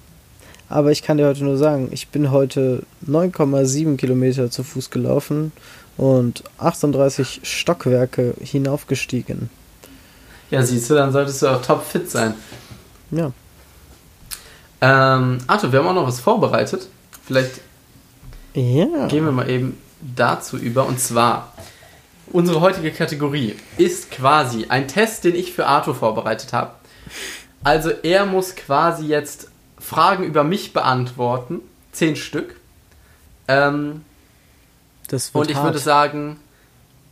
Aber 0.69 0.91
ich 0.91 1.03
kann 1.03 1.17
dir 1.17 1.27
heute 1.27 1.43
nur 1.43 1.57
sagen, 1.57 1.89
ich 1.91 2.07
bin 2.07 2.31
heute 2.31 2.83
9,7 3.07 3.95
Kilometer 3.95 4.49
zu 4.49 4.63
Fuß 4.63 4.89
gelaufen 4.89 5.51
und 5.97 6.43
38 6.57 7.41
Stockwerke 7.43 8.33
hinaufgestiegen. 8.41 9.49
Ja, 10.49 10.63
siehst 10.63 10.89
du, 10.89 10.95
dann 10.95 11.11
solltest 11.11 11.41
du 11.41 11.47
auch 11.47 11.61
topfit 11.61 12.09
sein. 12.09 12.33
Ja. 13.11 13.31
Ähm, 14.81 15.37
Arthur, 15.47 15.71
wir 15.71 15.79
haben 15.79 15.87
auch 15.87 15.93
noch 15.93 16.07
was 16.07 16.19
vorbereitet. 16.19 16.87
Vielleicht 17.25 17.61
Ja. 18.53 19.07
gehen 19.07 19.25
wir 19.25 19.31
mal 19.31 19.49
eben 19.49 19.77
dazu 20.15 20.57
über. 20.57 20.85
Und 20.85 20.99
zwar, 20.99 21.53
unsere 22.31 22.61
heutige 22.61 22.91
Kategorie 22.91 23.55
ist 23.77 24.11
quasi 24.11 24.65
ein 24.69 24.87
Test, 24.87 25.23
den 25.23 25.35
ich 25.35 25.53
für 25.53 25.65
Arthur 25.65 25.95
vorbereitet 25.95 26.53
habe. 26.53 26.71
Also 27.63 27.89
er 27.89 28.25
muss 28.25 28.55
quasi 28.55 29.05
jetzt 29.07 29.49
Fragen 29.79 30.23
über 30.23 30.43
mich 30.43 30.73
beantworten. 30.73 31.61
Zehn 31.91 32.15
Stück. 32.15 32.55
Ähm, 33.47 34.03
Das 35.07 35.33
wird 35.33 35.41
und 35.45 35.49
ich 35.51 35.55
hart. 35.57 35.65
würde 35.65 35.79
sagen, 35.79 36.39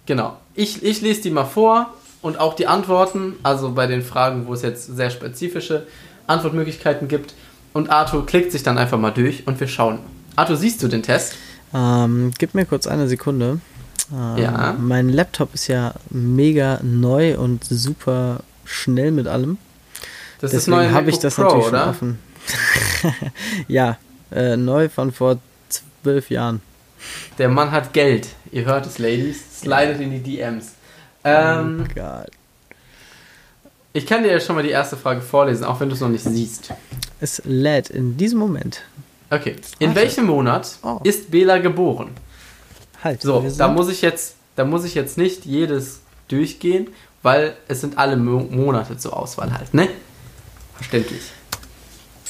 genau, 0.05 0.37
ich, 0.55 0.83
ich 0.83 1.01
lese 1.01 1.21
die 1.21 1.29
mal 1.31 1.45
vor 1.45 1.93
und 2.21 2.39
auch 2.39 2.55
die 2.55 2.67
Antworten, 2.67 3.35
also 3.43 3.71
bei 3.71 3.87
den 3.87 4.01
Fragen, 4.03 4.47
wo 4.47 4.53
es 4.53 4.61
jetzt 4.61 4.85
sehr 4.95 5.09
spezifische 5.09 5.87
Antwortmöglichkeiten 6.27 7.07
gibt. 7.07 7.33
Und 7.73 7.89
Arthur 7.89 8.25
klickt 8.25 8.51
sich 8.51 8.63
dann 8.63 8.77
einfach 8.77 8.97
mal 8.99 9.11
durch 9.11 9.47
und 9.47 9.59
wir 9.59 9.67
schauen. 9.67 9.99
Arthur, 10.35 10.57
siehst 10.57 10.81
du 10.83 10.87
den 10.87 11.03
Test? 11.03 11.35
Ähm, 11.73 12.31
gib 12.37 12.53
mir 12.53 12.65
kurz 12.65 12.87
eine 12.87 13.07
Sekunde. 13.07 13.59
Ähm, 14.13 14.37
Ja. 14.37 14.75
Mein 14.79 15.09
Laptop 15.09 15.53
ist 15.53 15.67
ja 15.67 15.93
mega 16.09 16.79
neu 16.83 17.37
und 17.37 17.63
super 17.63 18.41
schnell 18.65 19.11
mit 19.11 19.27
allem. 19.27 19.57
Das 20.39 20.53
ist 20.53 20.67
Deswegen 20.67 20.77
neu 20.87 20.91
habe 20.91 21.09
ich 21.09 21.19
das 21.19 21.35
Pro, 21.35 21.43
natürlich 21.43 21.67
oder? 21.67 21.79
schon 21.79 21.89
offen. 21.89 22.19
ja, 23.67 23.97
äh, 24.31 24.57
neu 24.57 24.89
von 24.89 25.11
vor 25.11 25.37
zwölf 25.69 26.29
Jahren. 26.29 26.61
Der 27.37 27.49
Mann 27.49 27.71
hat 27.71 27.93
Geld. 27.93 28.29
Ihr 28.51 28.65
hört 28.65 28.85
es, 28.85 28.97
Ladies. 28.97 29.59
Slidet 29.59 29.99
in 30.01 30.11
die 30.11 30.19
DMs. 30.19 30.73
Ähm, 31.23 31.85
oh 31.87 31.93
Gott. 31.93 32.31
ich 33.93 34.05
kann 34.07 34.23
dir 34.23 34.31
ja 34.31 34.39
schon 34.39 34.55
mal 34.55 34.63
die 34.63 34.69
erste 34.71 34.97
Frage 34.97 35.21
vorlesen, 35.21 35.63
auch 35.65 35.79
wenn 35.79 35.89
du 35.89 35.95
es 35.95 36.01
noch 36.01 36.09
nicht 36.09 36.23
siehst. 36.23 36.73
Es 37.19 37.41
lädt 37.45 37.89
in 37.91 38.17
diesem 38.17 38.39
Moment. 38.39 38.81
Okay. 39.31 39.55
In 39.79 39.89
Warte. 39.89 40.01
welchem 40.01 40.25
Monat 40.25 40.77
Oh. 40.83 40.99
ist 41.03 41.31
Bela 41.31 41.57
geboren? 41.57 42.11
Halt. 43.03 43.21
So, 43.21 43.43
da 43.57 43.67
muss 43.69 43.89
ich 43.89 44.01
jetzt, 44.03 44.35
da 44.55 44.63
muss 44.65 44.83
ich 44.83 44.93
jetzt 44.93 45.17
nicht 45.17 45.45
jedes 45.45 46.01
durchgehen, 46.27 46.89
weil 47.23 47.55
es 47.67 47.81
sind 47.81 47.97
alle 47.97 48.17
Mo 48.17 48.41
Monate 48.41 48.97
zur 48.97 49.17
Auswahl 49.17 49.51
halt, 49.57 49.73
ne? 49.73 49.87
Verständlich. 50.75 51.21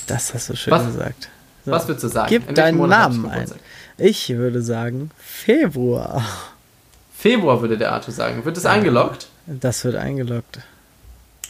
das 0.08 0.34
hast 0.34 0.50
du 0.50 0.56
schön 0.56 0.72
Was- 0.72 0.86
gesagt. 0.86 1.30
So. 1.66 1.72
Was 1.72 1.88
würdest 1.88 2.04
du 2.06 2.08
sagen? 2.08 2.28
Gib 2.30 2.56
deinen 2.56 2.78
Monat 2.78 3.12
Namen 3.12 3.30
ein. 3.30 3.52
Ich 3.98 4.30
würde 4.30 4.62
sagen 4.64 5.12
Februar. 5.18 6.26
Februar 7.16 7.62
würde 7.62 7.78
der 7.78 7.92
Arthur 7.92 8.14
sagen. 8.14 8.44
Wird 8.46 8.58
es 8.58 8.66
eingeloggt? 8.66 9.28
Das 9.46 9.84
wird 9.84 9.96
eingeloggt. 9.96 10.60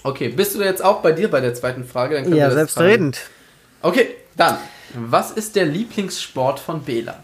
Okay, 0.04 0.30
bist 0.30 0.56
du 0.56 0.62
jetzt 0.64 0.84
auch 0.84 1.02
bei 1.02 1.12
dir 1.14 1.30
bei 1.30 1.40
der 1.40 1.54
zweiten 1.54 1.86
Frage? 1.86 2.28
Ja, 2.36 2.52
selbstredend. 2.52 3.20
Okay, 3.82 4.16
dann. 4.36 4.58
Was 4.96 5.32
ist 5.32 5.56
der 5.56 5.66
Lieblingssport 5.66 6.60
von 6.60 6.84
Bela? 6.84 7.20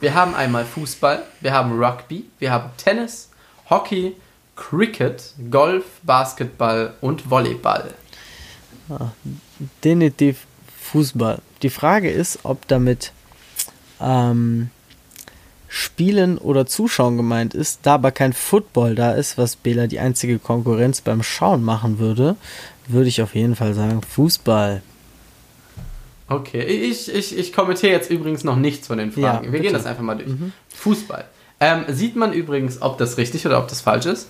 Wir 0.00 0.14
haben 0.14 0.34
einmal 0.34 0.64
Fußball, 0.64 1.22
wir 1.40 1.52
haben 1.52 1.78
Rugby, 1.78 2.24
wir 2.38 2.50
haben 2.50 2.70
Tennis, 2.76 3.30
Hockey, 3.70 4.16
Cricket, 4.56 5.34
Golf, 5.50 5.84
Basketball 6.02 6.94
und 7.00 7.30
Volleyball. 7.30 7.94
Definitiv 9.84 10.46
Fußball. 10.80 11.40
Die 11.62 11.70
Frage 11.70 12.10
ist, 12.10 12.40
ob 12.42 12.66
damit 12.68 13.12
ähm, 14.00 14.70
Spielen 15.68 16.36
oder 16.36 16.66
Zuschauen 16.66 17.16
gemeint 17.16 17.54
ist. 17.54 17.80
Da 17.84 17.94
aber 17.94 18.10
kein 18.10 18.32
Football 18.32 18.94
da 18.94 19.12
ist, 19.12 19.38
was 19.38 19.56
Bela 19.56 19.86
die 19.86 20.00
einzige 20.00 20.38
Konkurrenz 20.38 21.00
beim 21.00 21.22
Schauen 21.22 21.62
machen 21.62 21.98
würde, 21.98 22.36
würde 22.88 23.08
ich 23.08 23.22
auf 23.22 23.34
jeden 23.34 23.56
Fall 23.56 23.74
sagen 23.74 24.02
Fußball. 24.02 24.82
Okay, 26.32 26.62
ich, 26.62 27.12
ich, 27.12 27.36
ich 27.36 27.52
kommentiere 27.52 27.92
jetzt 27.92 28.10
übrigens 28.10 28.44
noch 28.44 28.56
nichts 28.56 28.86
von 28.86 28.98
den 28.98 29.12
Fragen. 29.12 29.46
Ja, 29.46 29.52
Wir 29.52 29.60
gehen 29.60 29.72
das 29.72 29.86
einfach 29.86 30.02
mal 30.02 30.16
durch. 30.16 30.30
Fußball. 30.74 31.24
Ähm, 31.60 31.84
sieht 31.88 32.16
man 32.16 32.32
übrigens, 32.32 32.80
ob 32.82 32.98
das 32.98 33.18
richtig 33.18 33.46
oder 33.46 33.58
ob 33.58 33.68
das 33.68 33.80
falsch 33.80 34.06
ist? 34.06 34.28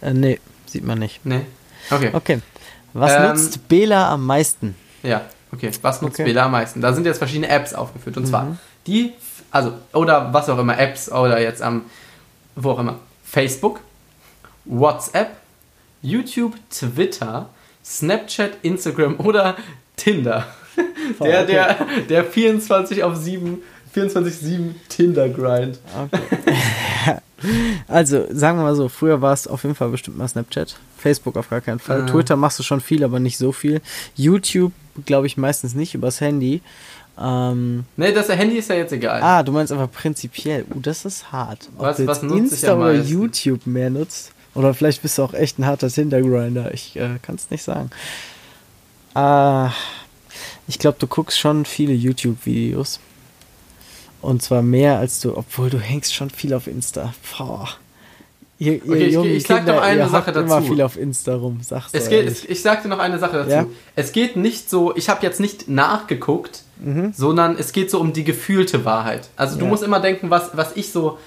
Äh, 0.00 0.12
nee, 0.14 0.40
sieht 0.66 0.84
man 0.84 0.98
nicht. 0.98 1.24
Nee. 1.24 1.42
Okay. 1.90 2.10
Okay. 2.12 2.40
Was 2.92 3.12
Ähm, 3.12 3.22
nutzt 3.28 3.68
Bela 3.68 4.10
am 4.12 4.24
meisten? 4.26 4.74
Ja, 5.02 5.22
okay. 5.52 5.70
Was 5.82 6.02
nutzt 6.02 6.14
Okay. 6.14 6.24
Bela 6.24 6.46
am 6.46 6.52
meisten? 6.52 6.80
Da 6.80 6.92
sind 6.92 7.06
jetzt 7.06 7.18
verschiedene 7.18 7.48
Apps 7.48 7.74
aufgeführt. 7.74 8.16
Und 8.16 8.26
zwar 8.26 8.56
die, 8.86 9.12
also, 9.50 9.74
oder 9.92 10.32
was 10.32 10.48
auch 10.48 10.58
immer, 10.58 10.78
Apps 10.78 11.10
oder 11.10 11.40
jetzt 11.40 11.62
am, 11.62 11.84
wo 12.54 12.70
auch 12.70 12.78
immer. 12.78 12.98
Facebook, 13.24 13.80
WhatsApp, 14.64 15.36
YouTube, 16.02 16.54
Twitter, 16.70 17.48
Snapchat, 17.84 18.52
Instagram 18.62 19.20
oder 19.20 19.56
Tinder. 19.96 20.46
Der, 21.20 21.42
okay. 21.42 21.46
der, 21.46 21.76
der 22.08 22.24
24 22.24 23.02
auf 23.02 23.16
7, 23.16 23.58
24-7 23.94 24.70
Tinder-Grind. 24.88 25.78
Okay. 26.04 27.16
also, 27.88 28.26
sagen 28.30 28.58
wir 28.58 28.64
mal 28.64 28.74
so, 28.74 28.88
früher 28.88 29.20
war 29.22 29.32
es 29.32 29.46
auf 29.46 29.62
jeden 29.62 29.74
Fall 29.74 29.88
bestimmt 29.90 30.18
mal 30.18 30.28
Snapchat. 30.28 30.76
Facebook 30.98 31.36
auf 31.36 31.50
gar 31.50 31.60
keinen 31.60 31.78
Fall. 31.78 32.02
Ah. 32.02 32.06
Twitter 32.06 32.36
machst 32.36 32.58
du 32.58 32.62
schon 32.62 32.80
viel, 32.80 33.04
aber 33.04 33.20
nicht 33.20 33.38
so 33.38 33.52
viel. 33.52 33.80
YouTube 34.14 34.72
glaube 35.04 35.26
ich 35.26 35.36
meistens 35.36 35.74
nicht 35.74 35.94
übers 35.94 36.20
Handy. 36.20 36.62
Ähm, 37.18 37.84
Ne, 37.96 38.12
das 38.12 38.28
Handy 38.28 38.56
ist 38.56 38.68
ja 38.68 38.76
jetzt 38.76 38.92
egal. 38.92 39.22
ah, 39.22 39.42
du 39.42 39.52
meinst 39.52 39.72
aber 39.72 39.86
prinzipiell. 39.86 40.64
Uh, 40.74 40.80
das 40.80 41.04
ist 41.04 41.32
hart. 41.32 41.68
Ob 41.76 41.84
Was- 41.84 41.96
du 41.98 42.06
was 42.06 42.22
ich 42.22 42.30
Insta 42.30 42.74
oder? 42.76 42.94
YouTube 42.94 43.66
mehr 43.66 43.90
nutzt. 43.90 44.32
Oder 44.54 44.72
vielleicht 44.74 45.02
bist 45.02 45.18
du 45.18 45.22
auch 45.22 45.34
echt 45.34 45.58
ein 45.58 45.66
harter 45.66 45.88
Tinder-Grinder. 45.88 46.72
Ich 46.72 46.96
äh, 46.96 47.18
kann 47.22 47.34
es 47.34 47.50
nicht 47.50 47.62
sagen. 47.62 47.90
Ah, 49.14 49.70
ich 50.68 50.78
glaube, 50.78 50.96
du 50.98 51.06
guckst 51.06 51.38
schon 51.38 51.64
viele 51.64 51.92
YouTube-Videos. 51.92 53.00
Und 54.22 54.42
zwar 54.42 54.62
mehr 54.62 54.98
als 54.98 55.20
du, 55.20 55.36
obwohl 55.36 55.70
du 55.70 55.78
hängst 55.78 56.14
schon 56.14 56.30
viel 56.30 56.52
auf 56.54 56.66
Insta. 56.66 57.14
Boah. 57.38 57.68
Ihr, 58.58 58.74
ihr 58.76 58.82
Okay, 58.84 59.04
ich- 59.04 59.12
jungen 59.14 59.30
ich 59.36 59.46
sag 59.46 59.58
Kinder, 59.58 59.74
noch 59.76 59.82
eine 59.82 60.08
Sache 60.08 60.28
hockt 60.28 60.36
immer 60.38 60.60
dazu. 60.60 60.68
viel 60.72 60.82
auf 60.82 60.96
Insta 60.96 61.34
rum, 61.36 61.58
sag's 61.62 61.90
Es 61.92 62.08
geht, 62.08 62.26
es, 62.26 62.44
ich 62.44 62.62
sagte 62.62 62.88
noch 62.88 62.98
eine 62.98 63.18
Sache 63.18 63.36
dazu. 63.36 63.50
Ja? 63.50 63.66
Es 63.94 64.12
geht 64.12 64.36
nicht 64.36 64.70
so, 64.70 64.96
ich 64.96 65.08
habe 65.10 65.22
jetzt 65.24 65.40
nicht 65.40 65.68
nachgeguckt, 65.68 66.62
sondern 67.14 67.56
es 67.58 67.72
geht 67.72 67.90
so 67.90 68.00
um 68.00 68.12
die 68.12 68.24
gefühlte 68.24 68.84
Wahrheit. 68.84 69.28
Also 69.36 69.56
du 69.58 69.64
Ja. 69.64 69.70
musst 69.70 69.82
immer 69.82 70.00
denken, 70.00 70.30
was, 70.30 70.50
was 70.56 70.74
ich 70.74 70.90
so. 70.92 71.18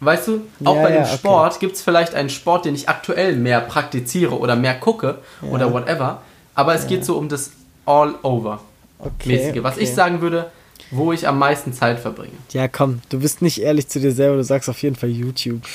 Weißt 0.00 0.26
du, 0.28 0.42
auch 0.64 0.76
Ja, 0.76 0.82
bei 0.82 0.88
dem 0.90 0.96
ja, 1.02 1.06
okay. 1.08 1.16
Sport 1.16 1.60
gibt 1.60 1.76
es 1.76 1.82
vielleicht 1.82 2.14
einen 2.14 2.28
Sport, 2.30 2.64
den 2.64 2.74
ich 2.74 2.88
aktuell 2.88 3.36
mehr 3.36 3.60
praktiziere 3.60 4.38
oder 4.38 4.54
mehr 4.56 4.74
gucke 4.74 5.18
oder 5.42 5.72
whatever. 5.72 6.22
Aber 6.54 6.74
es 6.74 6.86
geht 6.86 7.04
so 7.04 7.16
um 7.16 7.28
das 7.28 7.52
All-Over-mäßige. 7.86 8.60
Okay, 9.50 9.62
Was 9.62 9.74
okay. 9.74 9.84
ich 9.84 9.94
sagen 9.94 10.20
würde, 10.20 10.50
wo 10.90 11.12
ich 11.12 11.26
am 11.28 11.38
meisten 11.38 11.72
Zeit 11.72 11.98
verbringe. 12.00 12.32
Ja, 12.52 12.68
komm, 12.68 13.00
du 13.08 13.18
bist 13.20 13.42
nicht 13.42 13.60
ehrlich 13.60 13.88
zu 13.88 14.00
dir 14.00 14.12
selber, 14.12 14.36
du 14.36 14.44
sagst 14.44 14.68
auf 14.68 14.80
jeden 14.82 14.96
Fall 14.96 15.10
YouTube. 15.10 15.60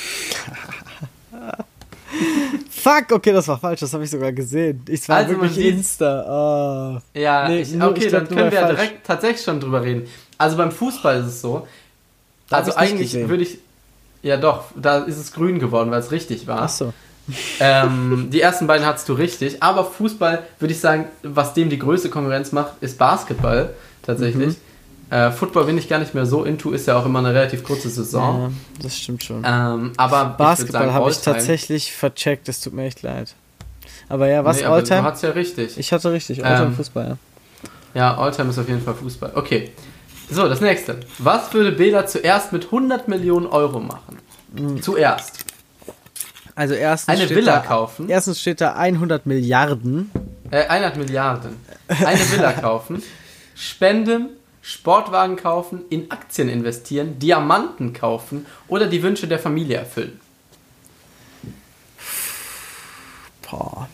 Fuck, 2.72 3.12
okay, 3.12 3.32
das 3.34 3.48
war 3.48 3.60
falsch, 3.60 3.82
das 3.82 3.94
habe 3.94 4.04
ich 4.04 4.10
sogar 4.10 4.32
gesehen. 4.32 4.82
Ich 4.88 5.08
war 5.10 5.18
Also 5.18 5.32
wirklich 5.40 5.58
Insta. 5.58 6.98
Oh. 6.98 7.02
Ja, 7.20 7.48
Nee, 7.50 7.62
ich, 7.62 7.74
nur- 7.74 7.90
okay, 7.90 8.04
ich 8.06 8.08
glaub, 8.10 8.28
dann 8.28 8.38
können 8.38 8.52
wir 8.52 8.60
ja 8.62 8.68
direkt 8.70 9.06
tatsächlich 9.06 9.44
schon 9.44 9.60
drüber 9.60 9.84
reden. 9.84 10.08
Also 10.38 10.58
beim 10.58 10.72
Fußball 10.72 11.20
ist 11.20 11.26
es 11.28 11.42
so. 11.42 11.68
Da 12.50 12.58
also 12.58 12.76
eigentlich 12.76 13.14
würde 13.14 13.44
ich. 13.44 13.60
Ja 14.22 14.38
doch, 14.38 14.66
da 14.76 15.00
ist 15.00 15.18
es 15.18 15.32
grün 15.32 15.60
geworden, 15.60 15.92
weil 15.92 16.00
es 16.00 16.12
richtig 16.12 16.46
war. 16.48 16.64
Achso. 16.64 16.94
Ähm, 17.60 18.30
die 18.32 18.42
ersten 18.42 18.68
beiden 18.68 18.86
hattest 18.86 19.08
du 19.10 19.14
richtig, 19.14 19.62
aber 19.62 19.84
Fußball 19.86 20.44
würde 20.60 20.74
ich 20.74 20.80
sagen, 20.80 21.06
was 21.24 21.54
dem 21.54 21.70
die 21.70 21.80
größte 21.80 22.10
Konkurrenz 22.10 22.52
macht, 22.52 22.74
ist 22.82 22.98
Basketball 22.98 23.72
tatsächlich. 24.04 24.56
Mhm. 25.10 25.16
Äh, 25.16 25.32
Football 25.32 25.66
bin 25.66 25.78
ich 25.78 25.90
gar 25.90 25.98
nicht 26.00 26.14
mehr 26.14 26.26
so 26.26 26.44
into, 26.44 26.72
ist 26.72 26.88
ja 26.88 26.98
auch 26.98 27.06
immer 27.06 27.20
eine 27.20 27.34
relativ 27.34 27.64
kurze 27.64 27.90
Saison. 27.90 28.42
Ja, 28.78 28.84
das 28.84 28.98
stimmt 28.98 29.24
schon. 29.24 29.44
Ähm, 29.46 29.92
aber 29.98 30.36
Basketball 30.38 30.94
habe 30.94 31.10
ich 31.10 31.18
Alltime. 31.18 31.36
tatsächlich 31.36 31.92
vercheckt, 31.94 32.48
es 32.48 32.62
tut 32.62 32.74
mir 32.74 32.86
echt 32.86 33.02
leid. 33.02 33.34
Aber 34.08 34.28
ja, 34.28 34.46
was 34.46 34.58
Nee, 34.58 34.66
aber 34.66 34.82
du 34.82 34.82
Alltime? 34.82 35.04
hast 35.04 35.24
ja 35.24 35.32
richtig. 35.32 35.78
Ich 35.78 35.92
hatte 35.92 36.12
richtig, 36.12 36.46
Alltime 36.46 36.68
Ähm, 36.68 36.76
Fußball, 36.76 37.08
ja. 37.08 37.18
Ja, 37.96 38.18
Alltime 38.18 38.50
ist 38.52 38.60
auf 38.60 38.68
jeden 38.68 38.82
Fall 38.82 38.94
Fußball. 38.94 39.32
Okay. 39.36 39.72
So, 40.32 40.48
das 40.48 40.62
nächste. 40.62 41.00
Was 41.18 41.52
würde 41.56 41.72
Bela 41.72 42.06
zuerst 42.06 42.54
mit 42.54 42.66
100 42.66 43.08
Millionen 43.08 43.48
Euro 43.48 43.80
machen? 43.80 44.20
Mhm. 44.54 44.80
Zuerst. 44.82 45.46
Also 46.60 46.74
erstens 46.74 47.16
Eine 47.16 47.24
steht 47.24 47.38
Villa 47.38 47.54
da, 47.54 47.66
kaufen. 47.66 48.10
Erstens 48.10 48.42
steht 48.42 48.60
da 48.60 48.74
100 48.74 49.26
Milliarden. 49.26 50.12
Äh, 50.52 50.66
100 50.68 50.98
Milliarden. 50.98 51.56
Eine 51.88 52.20
Villa 52.20 52.52
kaufen. 52.62 53.02
Spenden. 53.56 54.32
Sportwagen 54.62 55.38
kaufen. 55.38 55.84
In 55.90 56.12
Aktien 56.12 56.50
investieren. 56.50 57.18
Diamanten 57.18 57.94
kaufen. 57.94 58.46
Oder 58.68 58.88
die 58.88 59.02
Wünsche 59.02 59.26
der 59.26 59.40
Familie 59.40 59.78
erfüllen. 59.78 60.20
Boah. 63.50 63.88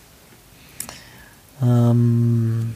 Ähm. 1.61 2.73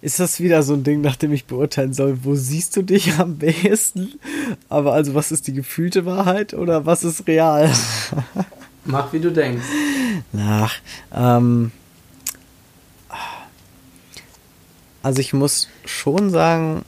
Ist 0.00 0.20
das 0.20 0.40
wieder 0.40 0.62
so 0.62 0.74
ein 0.74 0.84
Ding, 0.84 1.00
nach 1.00 1.16
dem 1.16 1.32
ich 1.32 1.46
beurteilen 1.46 1.92
soll, 1.92 2.18
wo 2.22 2.34
siehst 2.34 2.76
du 2.76 2.82
dich 2.82 3.18
am 3.18 3.36
besten? 3.36 4.14
Aber 4.68 4.92
also, 4.92 5.14
was 5.14 5.32
ist 5.32 5.46
die 5.46 5.52
gefühlte 5.52 6.06
Wahrheit 6.06 6.54
oder 6.54 6.86
was 6.86 7.04
ist 7.04 7.26
real? 7.26 7.70
Mach, 8.84 9.12
wie 9.12 9.20
du 9.20 9.30
denkst. 9.30 9.64
Nach, 10.32 10.74
ähm, 11.14 11.72
also 15.02 15.20
ich 15.20 15.32
muss 15.32 15.68
schon 15.84 16.30
sagen, 16.30 16.84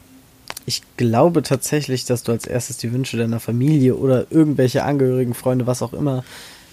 ich 0.66 0.82
glaube 0.96 1.42
tatsächlich, 1.42 2.04
dass 2.04 2.22
du 2.22 2.32
als 2.32 2.46
erstes 2.46 2.76
die 2.76 2.92
Wünsche 2.92 3.16
deiner 3.16 3.40
Familie 3.40 3.96
oder 3.96 4.26
irgendwelche 4.30 4.84
Angehörigen, 4.84 5.34
Freunde, 5.34 5.66
was 5.66 5.82
auch 5.82 5.92
immer, 5.92 6.24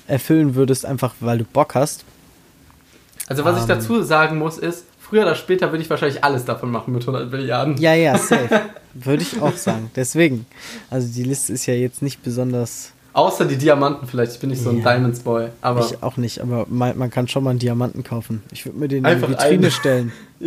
erfüllen 0.07 0.55
würdest, 0.55 0.85
einfach 0.85 1.15
weil 1.19 1.39
du 1.39 1.43
Bock 1.43 1.75
hast. 1.75 2.05
Also 3.27 3.43
was 3.43 3.57
um, 3.57 3.63
ich 3.63 3.69
ähm. 3.69 3.79
dazu 3.79 4.03
sagen 4.03 4.37
muss, 4.37 4.57
ist, 4.57 4.85
früher 5.07 5.23
oder 5.23 5.35
später 5.35 5.71
würde 5.71 5.83
ich 5.83 5.89
wahrscheinlich 5.89 6.23
alles 6.23 6.45
davon 6.45 6.71
machen 6.71 6.93
mit 6.93 7.03
100 7.03 7.31
Milliarden. 7.31 7.77
Ja, 7.77 7.93
ja, 7.93 8.17
safe. 8.17 8.61
würde 8.93 9.23
ich 9.23 9.41
auch 9.41 9.55
sagen. 9.55 9.91
Deswegen. 9.95 10.45
Also 10.89 11.07
die 11.13 11.23
Liste 11.23 11.53
ist 11.53 11.65
ja 11.65 11.73
jetzt 11.73 12.01
nicht 12.01 12.23
besonders... 12.23 12.91
Außer 13.13 13.45
die 13.45 13.57
Diamanten 13.57 14.07
vielleicht. 14.07 14.33
Ich 14.33 14.39
bin 14.39 14.51
nicht 14.51 14.61
so 14.61 14.69
ein 14.69 14.83
ja, 14.83 14.93
Diamonds 14.93 15.21
Boy. 15.21 15.47
Aber 15.61 15.79
ich 15.79 16.03
auch 16.03 16.17
nicht, 16.17 16.39
aber 16.39 16.67
man, 16.69 16.95
man, 16.97 17.09
kann 17.09 17.27
schon 17.27 17.43
mal 17.43 17.49
einen 17.49 17.57
Diamanten 17.59 18.03
kaufen. 18.03 18.43
Ich 18.51 18.63
würde 18.65 18.77
mir 18.77 18.87
den 18.87 19.05
in 19.05 19.17
die 19.17 19.27
Vitrine 19.27 19.47
einen. 19.47 19.71
stellen. 19.71 20.11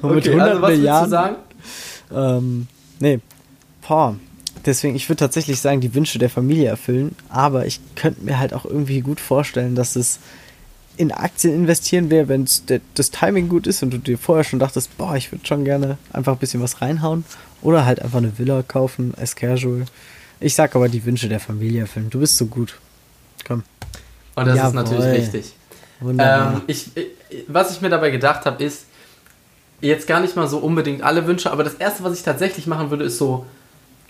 Und 0.00 0.04
okay, 0.04 0.14
mit 0.14 0.28
100 0.28 0.48
also 0.48 0.62
was 0.62 0.70
Milliarden. 0.70 1.10
Sagen? 1.10 1.36
Ähm, 2.14 2.66
nee. 3.00 3.20
Boah. 3.86 4.16
Deswegen, 4.64 4.94
ich 4.94 5.08
würde 5.08 5.18
tatsächlich 5.18 5.60
sagen, 5.60 5.80
die 5.80 5.94
Wünsche 5.94 6.18
der 6.18 6.30
Familie 6.30 6.68
erfüllen, 6.68 7.16
aber 7.28 7.66
ich 7.66 7.80
könnte 7.96 8.24
mir 8.24 8.38
halt 8.38 8.54
auch 8.54 8.64
irgendwie 8.64 9.00
gut 9.00 9.18
vorstellen, 9.18 9.74
dass 9.74 9.96
es 9.96 10.20
in 10.96 11.12
Aktien 11.12 11.54
investieren 11.54 12.10
wäre, 12.10 12.28
wenn 12.28 12.46
das 12.94 13.10
Timing 13.10 13.48
gut 13.48 13.66
ist 13.66 13.82
und 13.82 13.90
du 13.90 13.98
dir 13.98 14.18
vorher 14.18 14.44
schon 14.44 14.58
dachtest, 14.58 14.96
boah, 14.98 15.16
ich 15.16 15.32
würde 15.32 15.46
schon 15.46 15.64
gerne 15.64 15.98
einfach 16.12 16.32
ein 16.32 16.38
bisschen 16.38 16.62
was 16.62 16.80
reinhauen 16.82 17.24
oder 17.62 17.86
halt 17.86 18.02
einfach 18.02 18.18
eine 18.18 18.38
Villa 18.38 18.62
kaufen, 18.62 19.14
as 19.20 19.34
casual. 19.34 19.84
Ich 20.40 20.54
sag 20.54 20.74
aber 20.74 20.88
die 20.88 21.04
Wünsche 21.04 21.28
der 21.28 21.40
Familie 21.40 21.82
erfüllen. 21.82 22.10
Du 22.10 22.20
bist 22.20 22.36
so 22.36 22.46
gut. 22.46 22.78
Komm. 23.46 23.62
Und 24.34 24.46
das 24.46 24.56
Jawohl. 24.56 24.68
ist 24.68 24.74
natürlich 24.74 25.04
richtig. 25.04 25.52
Ähm, 26.18 26.62
ich, 26.66 26.90
was 27.48 27.72
ich 27.72 27.80
mir 27.80 27.90
dabei 27.90 28.10
gedacht 28.10 28.44
habe, 28.44 28.62
ist, 28.62 28.86
jetzt 29.80 30.06
gar 30.06 30.20
nicht 30.20 30.36
mal 30.36 30.48
so 30.48 30.58
unbedingt 30.58 31.02
alle 31.02 31.26
Wünsche, 31.26 31.50
aber 31.50 31.64
das 31.64 31.74
erste, 31.74 32.04
was 32.04 32.16
ich 32.16 32.22
tatsächlich 32.22 32.66
machen 32.66 32.90
würde, 32.90 33.04
ist 33.04 33.18
so 33.18 33.46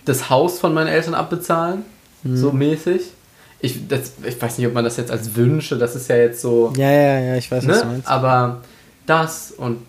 das 0.05 0.29
Haus 0.29 0.59
von 0.59 0.73
meinen 0.73 0.87
Eltern 0.87 1.13
abbezahlen. 1.13 1.83
Mhm. 2.23 2.37
So 2.37 2.51
mäßig. 2.51 3.01
Ich, 3.63 3.87
das, 3.87 4.13
ich 4.23 4.41
weiß 4.41 4.57
nicht, 4.57 4.67
ob 4.67 4.73
man 4.73 4.83
das 4.83 4.97
jetzt 4.97 5.09
als 5.09 5.35
Wünsche, 5.35 5.77
das 5.77 5.95
ist 5.95 6.09
ja 6.09 6.17
jetzt 6.17 6.41
so. 6.41 6.73
Ja, 6.75 6.91
ja, 6.91 7.19
ja, 7.19 7.35
ich 7.37 7.49
weiß, 7.49 7.63
ne? 7.63 7.71
was 7.71 7.81
du 7.81 7.87
meinst. 7.87 8.07
Aber 8.09 8.61
das 9.05 9.51
und 9.51 9.79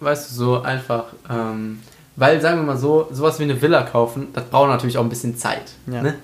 weißt 0.00 0.30
du, 0.30 0.34
so 0.34 0.62
einfach, 0.62 1.06
ähm, 1.30 1.80
weil 2.16 2.42
sagen 2.42 2.58
wir 2.58 2.64
mal 2.64 2.76
so, 2.76 3.08
sowas 3.10 3.38
wie 3.38 3.44
eine 3.44 3.60
Villa 3.60 3.84
kaufen, 3.84 4.28
das 4.34 4.44
braucht 4.44 4.68
natürlich 4.68 4.98
auch 4.98 5.02
ein 5.02 5.08
bisschen 5.08 5.38
Zeit. 5.38 5.72
Ja. 5.90 6.02
Ne? 6.02 6.14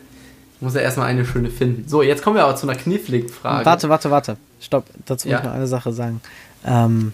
Muss 0.60 0.74
ja 0.74 0.80
erstmal 0.80 1.06
eine 1.06 1.24
schöne 1.24 1.48
finden. 1.48 1.88
So, 1.88 2.02
jetzt 2.02 2.22
kommen 2.22 2.36
wir 2.36 2.44
aber 2.44 2.56
zu 2.56 2.68
einer 2.68 2.78
kniffligen 2.78 3.30
Frage. 3.30 3.64
Warte, 3.64 3.88
warte, 3.88 4.10
warte. 4.10 4.36
Stopp, 4.60 4.84
dazu 5.06 5.28
ja. 5.28 5.36
muss 5.36 5.40
ich 5.40 5.48
noch 5.48 5.54
eine 5.54 5.66
Sache 5.66 5.92
sagen. 5.92 6.20
Ähm, 6.66 7.12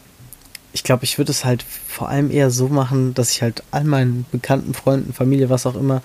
ich 0.73 0.83
glaube, 0.83 1.05
ich 1.05 1.19
würde 1.19 1.31
es 1.31 1.45
halt 1.45 1.63
vor 1.63 2.09
allem 2.09 2.33
eher 2.33 2.51
so 2.51 2.67
machen, 2.67 3.15
dass 3.15 3.31
ich 3.31 3.43
halt 3.43 3.63
all 3.71 3.85
meinen 3.85 4.27
bekannten 4.33 4.75
Freunden, 4.75 5.13
Familie, 5.13 5.51
was 5.51 5.67
auch 5.67 5.77
immer, 5.77 6.03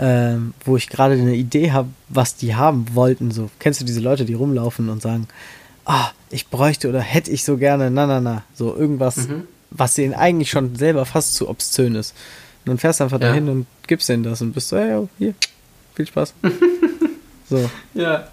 äh, 0.00 0.36
wo 0.64 0.76
ich 0.78 0.88
gerade 0.88 1.14
eine 1.14 1.34
Idee 1.34 1.72
habe, 1.72 1.90
was 2.08 2.34
die 2.34 2.54
haben 2.54 2.86
wollten. 2.94 3.30
So, 3.30 3.50
kennst 3.58 3.82
du 3.82 3.84
diese 3.84 4.00
Leute, 4.00 4.24
die 4.24 4.34
rumlaufen 4.34 4.88
und 4.88 5.02
sagen, 5.02 5.28
ah, 5.84 6.10
ich 6.30 6.48
bräuchte 6.48 6.88
oder 6.88 7.00
hätte 7.00 7.30
ich 7.30 7.44
so 7.44 7.58
gerne, 7.58 7.90
na, 7.90 8.06
na, 8.06 8.20
na, 8.20 8.42
so 8.54 8.74
irgendwas, 8.74 9.28
mhm. 9.28 9.46
was 9.70 9.94
denen 9.94 10.14
eigentlich 10.14 10.50
schon 10.50 10.74
selber 10.74 11.04
fast 11.04 11.34
zu 11.34 11.50
obszön 11.50 11.94
ist. 11.96 12.14
Und 12.64 12.70
dann 12.70 12.78
fährst 12.78 13.00
du 13.00 13.04
einfach 13.04 13.20
ja. 13.20 13.28
dahin 13.28 13.48
und 13.50 13.66
gibst 13.86 14.08
denen 14.08 14.22
das 14.22 14.40
und 14.40 14.52
bist 14.52 14.68
so, 14.68 14.78
hey, 14.78 15.06
hier, 15.18 15.34
viel 15.94 16.06
Spaß. 16.06 16.32
so. 17.50 17.70
Ja. 17.92 18.28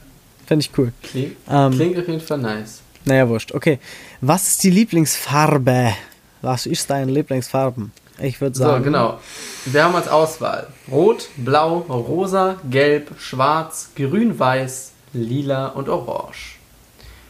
Fände 0.46 0.64
ich 0.64 0.78
cool. 0.78 0.94
Klingt, 1.04 1.36
ähm, 1.50 1.72
klingt 1.74 2.00
auf 2.00 2.08
jeden 2.08 2.22
Fall 2.22 2.38
nice. 2.38 2.82
Naja, 3.04 3.28
wurscht. 3.28 3.52
Okay. 3.52 3.80
Was 4.22 4.48
ist 4.48 4.64
die 4.64 4.70
Lieblingsfarbe? 4.70 5.94
Was 6.42 6.66
ist 6.66 6.90
deine 6.90 7.12
Lieblingsfarben? 7.12 7.92
Ich 8.20 8.42
würde 8.42 8.58
sagen. 8.58 8.84
So, 8.84 8.90
genau. 8.90 9.20
Wir 9.66 9.84
haben 9.84 9.96
als 9.96 10.08
Auswahl 10.08 10.68
Rot, 10.92 11.30
Blau, 11.38 11.80
Rosa, 11.90 12.58
Gelb, 12.70 13.12
Schwarz, 13.20 13.92
Grün, 13.96 14.38
Weiß, 14.40 14.92
Lila 15.14 15.68
und 15.68 15.90
Orange. 15.90 16.58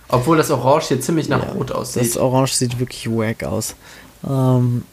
Obwohl 0.09 0.37
das 0.37 0.49
Orange 0.51 0.87
hier 0.87 1.01
ziemlich 1.01 1.27
nach 1.27 1.43
ja, 1.43 1.51
Rot 1.51 1.71
aussieht. 1.71 2.03
Das 2.03 2.17
Orange 2.17 2.53
sieht 2.53 2.79
wirklich 2.79 3.09
wack 3.09 3.43
aus. 3.43 3.75
Ähm, 4.25 4.83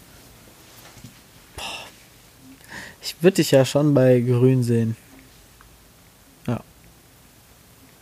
ich 3.00 3.16
würde 3.20 3.36
dich 3.36 3.52
ja 3.52 3.64
schon 3.64 3.94
bei 3.94 4.20
Grün 4.20 4.64
sehen. 4.64 4.96
Ja. 6.48 6.60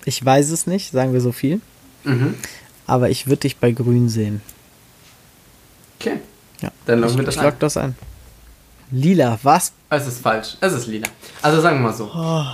Ich 0.05 0.25
weiß 0.25 0.51
es 0.51 0.67
nicht, 0.67 0.93
sagen 0.93 1.13
wir 1.13 1.21
so 1.21 1.33
viel. 1.33 1.61
Mhm 2.05 2.37
aber 2.87 3.11
ich 3.11 3.27
würde 3.27 3.41
dich 3.41 3.57
bei 3.57 3.73
Grün 3.73 4.09
sehen. 4.09 4.43
Okay. 5.99 6.19
Ja. 6.63 6.71
Dann 6.87 7.01
loggen 7.01 7.19
wir 7.19 7.25
das 7.25 7.37
ich 7.37 7.43
log 7.43 7.59
das 7.59 7.77
ein. 7.77 7.95
Lila, 8.91 9.39
was? 9.43 9.73
Es 9.91 10.07
ist 10.07 10.21
falsch. 10.21 10.57
Es 10.61 10.73
ist 10.73 10.87
lila. 10.87 11.09
Also 11.41 11.61
sagen 11.61 11.79
wir 11.79 11.89
mal 11.89 11.95
so. 11.95 12.11
Oh. 12.15 12.45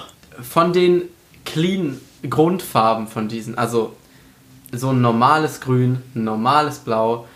Von 0.43 0.73
den 0.73 1.03
clean 1.45 2.01
Grundfarben 2.29 3.07
von 3.07 3.29
diesen, 3.29 3.57
also 3.59 3.95
so 4.73 4.91
ein 4.91 5.01
normales 5.01 5.61
Grün, 5.61 6.03
ein 6.15 6.25
normales 6.25 6.79
Blau. 6.79 7.27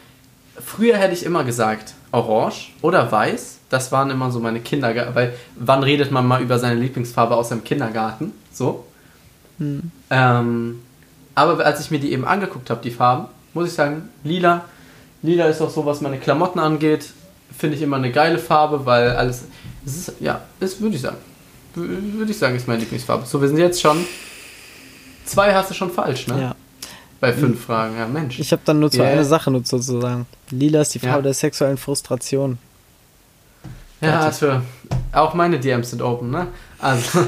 Früher 0.64 0.96
hätte 0.96 1.14
ich 1.14 1.24
immer 1.24 1.44
gesagt 1.44 1.94
Orange 2.12 2.72
oder 2.82 3.10
Weiß. 3.10 3.58
Das 3.70 3.90
waren 3.90 4.10
immer 4.10 4.30
so 4.30 4.38
meine 4.38 4.60
Kindergarten. 4.60 5.14
Weil 5.14 5.34
wann 5.56 5.82
redet 5.82 6.10
man 6.10 6.26
mal 6.26 6.42
über 6.42 6.58
seine 6.58 6.78
Lieblingsfarbe 6.78 7.34
aus 7.34 7.48
dem 7.48 7.64
Kindergarten? 7.64 8.32
So. 8.52 8.84
Hm. 9.58 9.90
Ähm, 10.10 10.82
aber 11.34 11.64
als 11.64 11.80
ich 11.80 11.90
mir 11.90 11.98
die 11.98 12.12
eben 12.12 12.26
angeguckt 12.26 12.68
habe, 12.70 12.82
die 12.82 12.90
Farben, 12.90 13.28
muss 13.54 13.68
ich 13.68 13.74
sagen, 13.74 14.10
lila. 14.24 14.64
Lila 15.22 15.46
ist 15.46 15.60
auch 15.60 15.70
so, 15.70 15.86
was 15.86 16.00
meine 16.00 16.18
Klamotten 16.18 16.58
angeht, 16.58 17.10
finde 17.56 17.76
ich 17.76 17.82
immer 17.82 17.96
eine 17.96 18.10
geile 18.10 18.38
Farbe, 18.38 18.84
weil 18.86 19.10
alles. 19.10 19.44
Es 19.84 19.96
ist, 19.96 20.12
ja, 20.20 20.40
das 20.60 20.80
würde 20.80 20.96
ich 20.96 21.02
sagen. 21.02 21.16
Würde 21.74 22.30
ich 22.30 22.38
sagen, 22.38 22.56
ist 22.56 22.68
meine 22.68 22.80
Lieblingsfarbe. 22.80 23.26
So, 23.26 23.40
wir 23.40 23.48
sind 23.48 23.58
jetzt 23.58 23.80
schon. 23.80 24.04
Zwei 25.24 25.54
hast 25.54 25.70
du 25.70 25.74
schon 25.74 25.90
falsch, 25.90 26.26
ne? 26.26 26.40
Ja. 26.40 26.54
Bei 27.20 27.32
fünf. 27.32 27.64
Fragen, 27.64 27.96
ja, 27.96 28.06
Mensch. 28.06 28.40
Ich 28.40 28.50
habe 28.50 28.62
dann 28.64 28.80
nur 28.80 28.90
zu 28.90 28.98
yeah. 28.98 29.12
eine 29.12 29.24
Sache 29.24 29.50
nur 29.50 29.64
sozusagen. 29.64 30.26
Lila 30.50 30.80
ist 30.80 30.94
die 30.94 30.98
Farbe 30.98 31.18
ja. 31.18 31.22
der 31.22 31.34
sexuellen 31.34 31.76
Frustration. 31.76 32.58
Ja, 34.00 34.30
für 34.32 34.62
auch 35.12 35.34
meine 35.34 35.60
DMs 35.60 35.90
sind 35.90 36.02
open, 36.02 36.30
ne? 36.30 36.48
Also. 36.80 37.20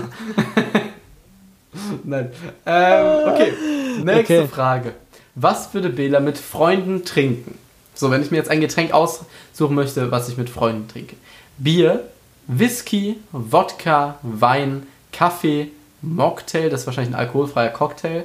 Nein. 2.04 2.32
Ähm, 2.66 3.06
okay. 3.28 3.52
Nächste 4.04 4.40
okay. 4.40 4.48
Frage. 4.48 4.92
Was 5.36 5.72
würde 5.72 5.90
Bela 5.90 6.20
mit 6.20 6.38
Freunden 6.38 7.04
trinken? 7.04 7.58
So, 7.94 8.10
wenn 8.10 8.22
ich 8.22 8.30
mir 8.30 8.38
jetzt 8.38 8.50
ein 8.50 8.60
Getränk 8.60 8.92
aussuchen 8.92 9.74
möchte, 9.74 10.10
was 10.10 10.28
ich 10.28 10.36
mit 10.36 10.50
Freunden 10.50 10.88
trinke. 10.88 11.16
Bier, 11.58 12.08
Whisky, 12.46 13.16
Wodka, 13.32 14.18
Wein, 14.22 14.86
Kaffee, 15.12 15.68
Mocktail, 16.02 16.70
das 16.70 16.80
ist 16.80 16.86
wahrscheinlich 16.86 17.14
ein 17.14 17.18
alkoholfreier 17.18 17.70
Cocktail, 17.70 18.24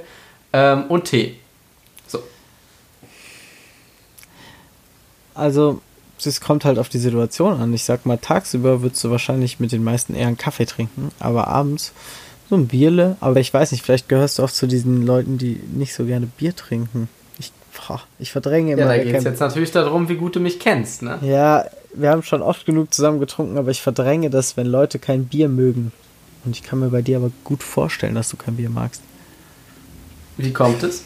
ähm, 0.52 0.86
und 0.86 1.06
Tee. 1.06 1.36
So. 2.08 2.22
Also, 5.36 5.82
es 6.26 6.42
kommt 6.42 6.66
halt 6.66 6.80
auf 6.80 6.90
die 6.90 6.98
Situation 6.98 7.62
an. 7.62 7.74
Ich 7.74 7.84
sag 7.84 8.06
mal, 8.06 8.18
tagsüber 8.18 8.82
würdest 8.82 9.04
du 9.04 9.12
wahrscheinlich 9.12 9.60
mit 9.60 9.72
den 9.72 9.84
meisten 9.84 10.16
eher 10.16 10.28
einen 10.28 10.38
Kaffee 10.38 10.66
trinken, 10.66 11.12
aber 11.20 11.48
abends 11.48 11.94
so 12.50 12.56
ein 12.56 12.68
Bierle, 12.68 13.16
aber 13.20 13.40
ich 13.40 13.54
weiß 13.54 13.72
nicht, 13.72 13.84
vielleicht 13.84 14.10
gehörst 14.10 14.40
du 14.40 14.44
auch 14.44 14.52
zu 14.52 14.68
diesen 14.68 15.06
Leuten, 15.06 15.38
die 15.38 15.62
nicht 15.72 15.94
so 15.94 16.06
gerne 16.06 16.26
Bier 16.26 16.56
trinken. 16.56 17.08
Ich, 17.80 17.88
boah, 17.88 18.02
ich 18.20 18.32
verdränge 18.32 18.74
immer. 18.74 18.82
Ja, 18.82 18.88
da 18.88 19.04
geht 19.04 19.16
es 19.16 19.24
jetzt 19.24 19.40
natürlich 19.40 19.72
darum, 19.72 20.10
wie 20.10 20.16
gut 20.16 20.36
du 20.36 20.40
mich 20.40 20.60
kennst, 20.60 21.02
ne? 21.02 21.20
Ja, 21.22 21.66
wir 21.94 22.10
haben 22.10 22.24
schon 22.24 22.42
oft 22.42 22.66
genug 22.66 22.94
zusammen 22.94 23.20
getrunken, 23.20 23.58
aber 23.58 23.72
ich 23.72 23.82
verdränge 23.82 24.30
das, 24.30 24.58
wenn 24.58 24.68
Leute 24.68 25.00
kein 25.00 25.26
Bier 25.26 25.50
mögen. 25.50 25.92
Und 26.46 26.56
ich 26.56 26.64
kann 26.64 26.80
mir 26.80 26.90
bei 26.90 27.02
dir 27.02 27.18
aber 27.18 27.32
gut 27.44 27.64
vorstellen, 27.64 28.16
dass 28.16 28.30
du 28.30 28.38
kein 28.38 28.56
Bier 28.56 28.70
magst. 28.70 29.02
Wie 30.38 30.54
kommt 30.54 30.84
es? 30.84 31.04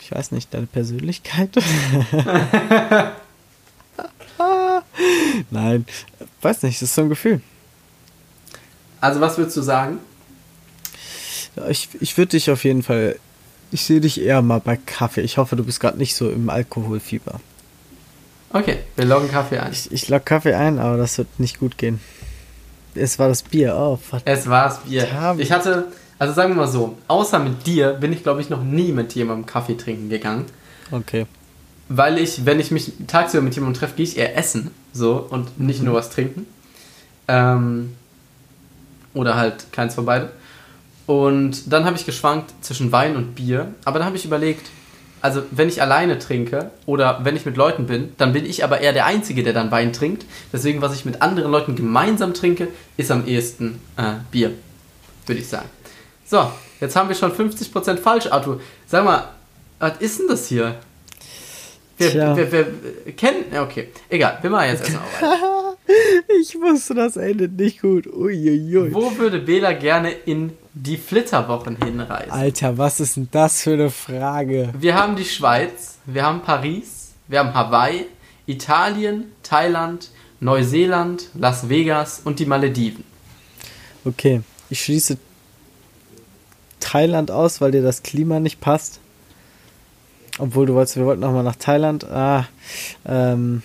Ich 0.00 0.10
weiß 0.10 0.32
nicht, 0.32 0.52
deine 0.54 0.66
Persönlichkeit? 0.66 1.50
Nein, 5.50 5.86
weiß 6.40 6.62
nicht, 6.62 6.80
das 6.80 6.88
ist 6.88 6.94
so 6.94 7.02
ein 7.02 7.08
Gefühl. 7.10 7.40
Also 9.00 9.20
was 9.20 9.38
würdest 9.38 9.56
du 9.56 9.62
sagen? 9.62 9.98
Ich, 11.68 11.88
ich 12.00 12.16
würde 12.16 12.30
dich 12.30 12.50
auf 12.50 12.64
jeden 12.64 12.82
Fall, 12.82 13.18
ich 13.70 13.82
sehe 13.82 14.00
dich 14.00 14.20
eher 14.20 14.42
mal 14.42 14.60
bei 14.60 14.76
Kaffee. 14.76 15.20
Ich 15.22 15.36
hoffe, 15.38 15.56
du 15.56 15.64
bist 15.64 15.80
gerade 15.80 15.98
nicht 15.98 16.14
so 16.14 16.30
im 16.30 16.48
Alkoholfieber. 16.50 17.40
Okay, 18.52 18.78
wir 18.96 19.04
loggen 19.04 19.30
Kaffee 19.30 19.58
ein. 19.58 19.70
Ich, 19.72 19.90
ich 19.92 20.08
log 20.08 20.26
Kaffee 20.26 20.54
ein, 20.54 20.78
aber 20.78 20.96
das 20.96 21.18
wird 21.18 21.28
nicht 21.38 21.60
gut 21.60 21.78
gehen. 21.78 22.00
Es 22.94 23.18
war 23.18 23.28
das 23.28 23.42
Bier, 23.44 23.76
oh 23.76 23.96
verdammt. 23.96 24.28
Es 24.38 24.48
war 24.48 24.64
das 24.64 24.80
Bier. 24.80 25.06
Ich 25.38 25.52
hatte, 25.52 25.86
also 26.18 26.34
sagen 26.34 26.50
wir 26.50 26.56
mal 26.56 26.66
so, 26.68 26.96
außer 27.06 27.38
mit 27.38 27.64
dir 27.66 27.92
bin 27.92 28.12
ich 28.12 28.24
glaube 28.24 28.40
ich 28.40 28.50
noch 28.50 28.64
nie 28.64 28.90
mit 28.90 29.14
jemandem 29.14 29.46
Kaffee 29.46 29.76
trinken 29.76 30.08
gegangen. 30.10 30.46
Okay. 30.90 31.26
weil 31.88 32.18
ich, 32.18 32.44
wenn 32.46 32.58
ich 32.58 32.72
mich 32.72 32.92
tagsüber 33.06 33.42
mit 33.44 33.54
jemandem 33.54 33.78
treffe, 33.78 33.94
gehe 33.96 34.04
ich 34.04 34.16
eher 34.18 34.36
essen, 34.36 34.70
so, 34.92 35.24
und 35.30 35.60
nicht 35.60 35.78
Mhm. 35.80 35.86
nur 35.86 35.94
was 35.94 36.10
trinken. 36.10 36.46
Ähm, 37.28 37.94
oder 39.14 39.36
halt 39.36 39.72
keins 39.72 39.94
von 39.94 40.04
beiden. 40.04 40.28
Und 41.06 41.72
dann 41.72 41.84
habe 41.84 41.96
ich 41.96 42.06
geschwankt 42.06 42.52
zwischen 42.60 42.92
Wein 42.92 43.16
und 43.16 43.34
Bier, 43.34 43.74
aber 43.84 43.98
dann 43.98 44.06
habe 44.06 44.16
ich 44.16 44.24
überlegt, 44.24 44.70
also 45.22 45.42
wenn 45.50 45.68
ich 45.68 45.82
alleine 45.82 46.18
trinke 46.18 46.70
oder 46.86 47.20
wenn 47.24 47.36
ich 47.36 47.44
mit 47.44 47.56
Leuten 47.56 47.86
bin, 47.86 48.12
dann 48.16 48.32
bin 48.32 48.46
ich 48.46 48.64
aber 48.64 48.80
eher 48.80 48.92
der 48.92 49.06
Einzige, 49.06 49.42
der 49.42 49.52
dann 49.52 49.70
Wein 49.70 49.92
trinkt. 49.92 50.24
Deswegen, 50.52 50.80
was 50.80 50.94
ich 50.94 51.04
mit 51.04 51.20
anderen 51.20 51.50
Leuten 51.50 51.76
gemeinsam 51.76 52.32
trinke, 52.32 52.68
ist 52.96 53.10
am 53.10 53.26
ehesten 53.26 53.80
äh, 53.96 54.14
Bier, 54.30 54.52
würde 55.26 55.40
ich 55.40 55.48
sagen. 55.48 55.68
So, 56.24 56.50
jetzt 56.80 56.96
haben 56.96 57.08
wir 57.08 57.16
schon 57.16 57.32
50% 57.32 57.98
falsch, 57.98 58.28
Arthur. 58.30 58.60
Sag 58.86 59.04
mal, 59.04 59.28
was 59.78 59.98
ist 59.98 60.20
denn 60.20 60.28
das 60.28 60.46
hier? 60.46 60.76
Wir, 61.98 62.10
Tja. 62.10 62.36
wir, 62.36 62.50
wir, 62.50 62.66
wir 63.04 63.12
kennen. 63.12 63.44
Okay, 63.60 63.88
egal, 64.08 64.38
wir 64.40 64.48
machen 64.48 64.68
jetzt 64.68 64.80
erstmal 64.80 65.02
weiter. 65.02 65.66
Ich 66.40 66.54
wusste, 66.54 66.94
das 66.94 67.16
endet 67.16 67.58
nicht 67.58 67.80
gut. 67.80 68.06
Uiuiui. 68.06 68.94
Wo 68.94 69.18
würde 69.18 69.40
Bela 69.40 69.72
gerne 69.72 70.12
in 70.12 70.52
die 70.74 70.96
Flitterwochen 70.96 71.76
hinreisen? 71.76 72.30
Alter, 72.30 72.78
was 72.78 73.00
ist 73.00 73.16
denn 73.16 73.28
das 73.30 73.62
für 73.62 73.72
eine 73.72 73.90
Frage? 73.90 74.72
Wir 74.78 74.94
haben 74.94 75.16
die 75.16 75.24
Schweiz, 75.24 75.98
wir 76.06 76.24
haben 76.24 76.42
Paris, 76.42 77.12
wir 77.28 77.40
haben 77.40 77.54
Hawaii, 77.54 78.06
Italien, 78.46 79.32
Thailand, 79.42 80.10
Neuseeland, 80.40 81.28
Las 81.34 81.68
Vegas 81.68 82.20
und 82.24 82.38
die 82.38 82.46
Malediven. 82.46 83.04
Okay, 84.04 84.42
ich 84.70 84.82
schließe 84.82 85.18
Thailand 86.80 87.30
aus, 87.30 87.60
weil 87.60 87.72
dir 87.72 87.82
das 87.82 88.02
Klima 88.02 88.40
nicht 88.40 88.60
passt. 88.60 89.00
Obwohl 90.38 90.66
du 90.66 90.74
wolltest, 90.74 90.96
wir 90.96 91.04
wollten 91.04 91.20
nochmal 91.20 91.44
nach 91.44 91.56
Thailand. 91.56 92.04
Ah, 92.04 92.46
ähm, 93.06 93.62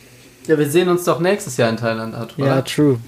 Ja, 0.47 0.57
wir 0.57 0.69
sehen 0.69 0.89
uns 0.89 1.05
doch 1.05 1.19
nächstes 1.19 1.55
Jahr 1.57 1.69
in 1.69 1.77
Thailand, 1.77 2.13
Arthur. 2.13 2.45
ja, 2.45 2.61
true. 2.61 2.99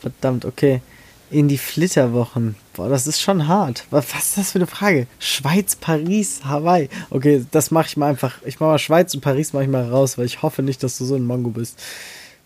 Verdammt, 0.00 0.44
okay. 0.44 0.82
In 1.30 1.48
die 1.48 1.58
Flitterwochen. 1.58 2.54
Boah, 2.72 2.88
das 2.88 3.06
ist 3.06 3.20
schon 3.20 3.48
hart. 3.48 3.84
Was, 3.90 4.06
ist 4.14 4.38
das 4.38 4.52
für 4.52 4.58
eine 4.58 4.66
Frage? 4.66 5.06
Schweiz, 5.18 5.76
Paris, 5.76 6.40
Hawaii. 6.44 6.88
Okay, 7.10 7.44
das 7.50 7.70
mache 7.70 7.88
ich 7.88 7.96
mal 7.98 8.08
einfach. 8.08 8.36
Ich 8.46 8.60
mache 8.60 8.70
mal 8.70 8.78
Schweiz 8.78 9.14
und 9.14 9.20
Paris 9.20 9.52
mache 9.52 9.64
ich 9.64 9.70
mal 9.70 9.86
raus, 9.88 10.16
weil 10.16 10.24
ich 10.24 10.40
hoffe 10.40 10.62
nicht, 10.62 10.82
dass 10.82 10.96
du 10.96 11.04
so 11.04 11.16
ein 11.16 11.26
Mongo 11.26 11.50
bist. 11.50 11.78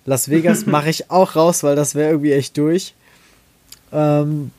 Las 0.05 0.31
Vegas 0.31 0.67
mache 0.67 0.91
ich 0.91 1.11
auch 1.11 1.37
raus, 1.37 1.63
weil 1.63 1.77
das 1.77 1.95
wäre 1.95 2.11
irgendwie 2.11 2.33
echt 2.33 2.57
durch. 2.57 2.95
Ähm, 3.93 4.51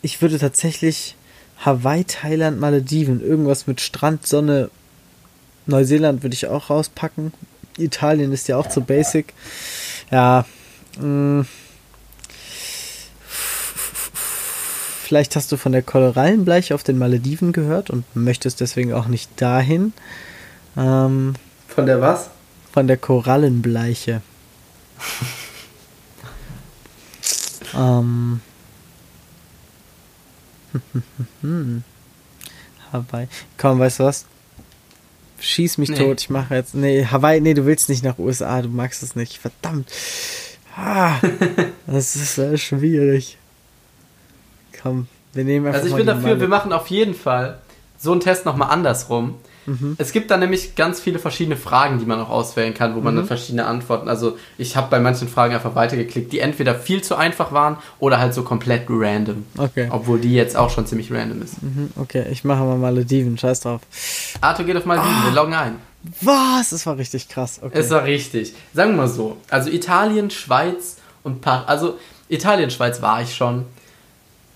ich 0.00 0.22
würde 0.22 0.38
tatsächlich 0.38 1.16
Hawaii, 1.58 2.04
Thailand, 2.04 2.58
Malediven, 2.60 3.20
irgendwas 3.20 3.66
mit 3.66 3.82
Strand, 3.82 4.26
Sonne. 4.26 4.70
Neuseeland 5.66 6.22
würde 6.22 6.34
ich 6.34 6.46
auch 6.46 6.70
rauspacken. 6.70 7.32
Italien 7.76 8.32
ist 8.32 8.48
ja 8.48 8.56
auch 8.56 8.68
zu 8.68 8.80
basic. 8.80 9.34
Ja, 10.10 10.46
mh. 10.98 11.44
Vielleicht 15.10 15.34
hast 15.34 15.50
du 15.50 15.56
von 15.56 15.72
der 15.72 15.82
Korallenbleiche 15.82 16.72
auf 16.72 16.84
den 16.84 16.96
Malediven 16.96 17.50
gehört 17.52 17.90
und 17.90 18.04
möchtest 18.14 18.60
deswegen 18.60 18.92
auch 18.92 19.08
nicht 19.08 19.28
dahin. 19.42 19.92
Ähm, 20.76 21.34
Von 21.66 21.86
der 21.86 22.00
was? 22.00 22.30
von 22.72 22.86
der 22.86 22.96
Korallenbleiche. 22.96 24.22
ähm. 27.74 28.40
Hawaii. 32.92 33.26
Komm, 33.58 33.80
weißt 33.80 33.98
du 33.98 34.04
was? 34.04 34.26
Schieß 35.40 35.78
mich 35.78 35.88
Nee. 35.88 35.98
tot. 35.98 36.20
Ich 36.20 36.30
mache 36.30 36.54
jetzt. 36.54 36.76
Nee, 36.76 37.04
Hawaii, 37.04 37.40
nee, 37.40 37.54
du 37.54 37.66
willst 37.66 37.88
nicht 37.88 38.04
nach 38.04 38.16
USA, 38.20 38.62
du 38.62 38.68
magst 38.68 39.02
es 39.02 39.16
nicht. 39.16 39.38
Verdammt. 39.38 39.90
Ah, 40.76 41.18
das 41.88 42.14
ist 42.14 42.36
sehr 42.36 42.56
schwierig. 42.58 43.38
Komm, 44.82 45.06
wir 45.32 45.44
nehmen 45.44 45.66
einfach 45.66 45.78
Also 45.80 45.90
ich 45.90 45.96
bin 45.96 46.06
dafür, 46.06 46.22
Malle. 46.30 46.40
wir 46.40 46.48
machen 46.48 46.72
auf 46.72 46.88
jeden 46.88 47.14
Fall 47.14 47.58
so 47.98 48.12
einen 48.12 48.20
Test 48.20 48.46
nochmal 48.46 48.70
andersrum. 48.70 49.34
Mhm. 49.66 49.94
Es 49.98 50.12
gibt 50.12 50.30
da 50.30 50.38
nämlich 50.38 50.74
ganz 50.74 51.00
viele 51.00 51.18
verschiedene 51.18 51.56
Fragen, 51.56 51.98
die 51.98 52.06
man 52.06 52.18
auch 52.18 52.30
auswählen 52.30 52.72
kann, 52.72 52.94
wo 52.96 53.00
man 53.00 53.12
Mhm. 53.12 53.18
dann 53.18 53.26
verschiedene 53.26 53.66
Antworten. 53.66 54.08
Also 54.08 54.38
ich 54.56 54.74
habe 54.74 54.88
bei 54.90 54.98
manchen 55.00 55.28
Fragen 55.28 55.54
einfach 55.54 55.74
weitergeklickt, 55.74 56.32
die 56.32 56.38
entweder 56.38 56.74
viel 56.74 57.02
zu 57.02 57.14
einfach 57.16 57.52
waren 57.52 57.76
oder 57.98 58.18
halt 58.18 58.32
so 58.32 58.42
komplett 58.42 58.84
random. 58.88 59.44
Okay. 59.58 59.88
Obwohl 59.90 60.18
die 60.18 60.32
jetzt 60.32 60.56
auch 60.56 60.70
schon 60.70 60.86
ziemlich 60.86 61.12
random 61.12 61.42
ist. 61.42 61.62
Mhm, 61.62 61.90
Okay, 61.96 62.24
ich 62.30 62.42
mache 62.42 62.62
mal 62.64 62.78
Malediven. 62.78 63.36
Scheiß 63.36 63.60
drauf. 63.60 63.82
Arthur 64.40 64.64
geht 64.64 64.76
auf 64.78 64.86
Malediven, 64.86 65.24
wir 65.26 65.32
loggen 65.32 65.54
ein. 65.54 65.76
Was? 66.22 66.70
Das 66.70 66.86
war 66.86 66.96
richtig 66.96 67.28
krass. 67.28 67.60
Okay. 67.62 67.78
Es 67.78 67.90
war 67.90 68.04
richtig. 68.04 68.54
Sagen 68.72 68.92
wir 68.92 68.96
mal 69.02 69.08
so. 69.08 69.36
Also 69.50 69.68
Italien, 69.68 70.30
Schweiz 70.30 70.96
und 71.22 71.42
Paris. 71.42 71.68
Also 71.68 71.98
Italien, 72.30 72.70
Schweiz 72.70 73.02
war 73.02 73.20
ich 73.20 73.34
schon. 73.34 73.66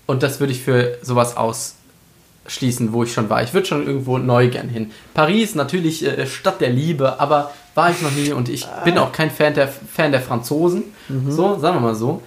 Und 0.05 0.23
das 0.23 0.39
würde 0.39 0.53
ich 0.53 0.61
für 0.61 0.97
sowas 1.01 1.35
ausschließen, 1.35 2.93
wo 2.93 3.03
ich 3.03 3.13
schon 3.13 3.29
war. 3.29 3.43
Ich 3.43 3.53
würde 3.53 3.67
schon 3.67 3.85
irgendwo 3.85 4.17
neu 4.17 4.49
gern 4.49 4.69
hin. 4.69 4.91
Paris, 5.13 5.55
natürlich 5.55 6.05
äh, 6.05 6.27
Stadt 6.27 6.61
der 6.61 6.69
Liebe, 6.69 7.19
aber 7.19 7.51
war 7.73 7.91
ich 7.91 8.01
noch 8.01 8.11
nie 8.11 8.31
und 8.31 8.47
ich 8.49 8.65
bin 8.83 8.97
auch 8.97 9.11
kein 9.11 9.29
Fan 9.29 9.53
der, 9.53 9.67
Fan 9.67 10.11
der 10.11 10.21
Franzosen. 10.21 10.83
So, 11.31 11.59
sagen 11.59 11.77
wir 11.77 11.81
mal 11.81 11.95
so. 11.95 12.21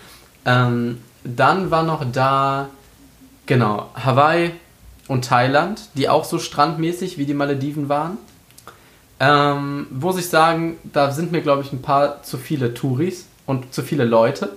Ähm, 0.44 0.98
dann 1.24 1.70
war 1.70 1.82
noch 1.82 2.04
da, 2.12 2.68
genau, 3.46 3.90
Hawaii 3.94 4.52
und 5.08 5.24
Thailand, 5.24 5.88
die 5.94 6.08
auch 6.08 6.24
so 6.24 6.38
strandmäßig 6.38 7.18
wie 7.18 7.26
die 7.26 7.34
Malediven 7.34 7.88
waren. 7.88 8.18
Ähm, 9.20 9.86
muss 9.90 10.18
ich 10.18 10.28
sagen, 10.28 10.76
da 10.84 11.10
sind 11.10 11.32
mir, 11.32 11.40
glaube 11.40 11.62
ich, 11.62 11.72
ein 11.72 11.82
paar 11.82 12.22
zu 12.22 12.38
viele 12.38 12.74
Touris 12.74 13.26
und 13.46 13.74
zu 13.74 13.82
viele 13.82 14.04
Leute. 14.04 14.50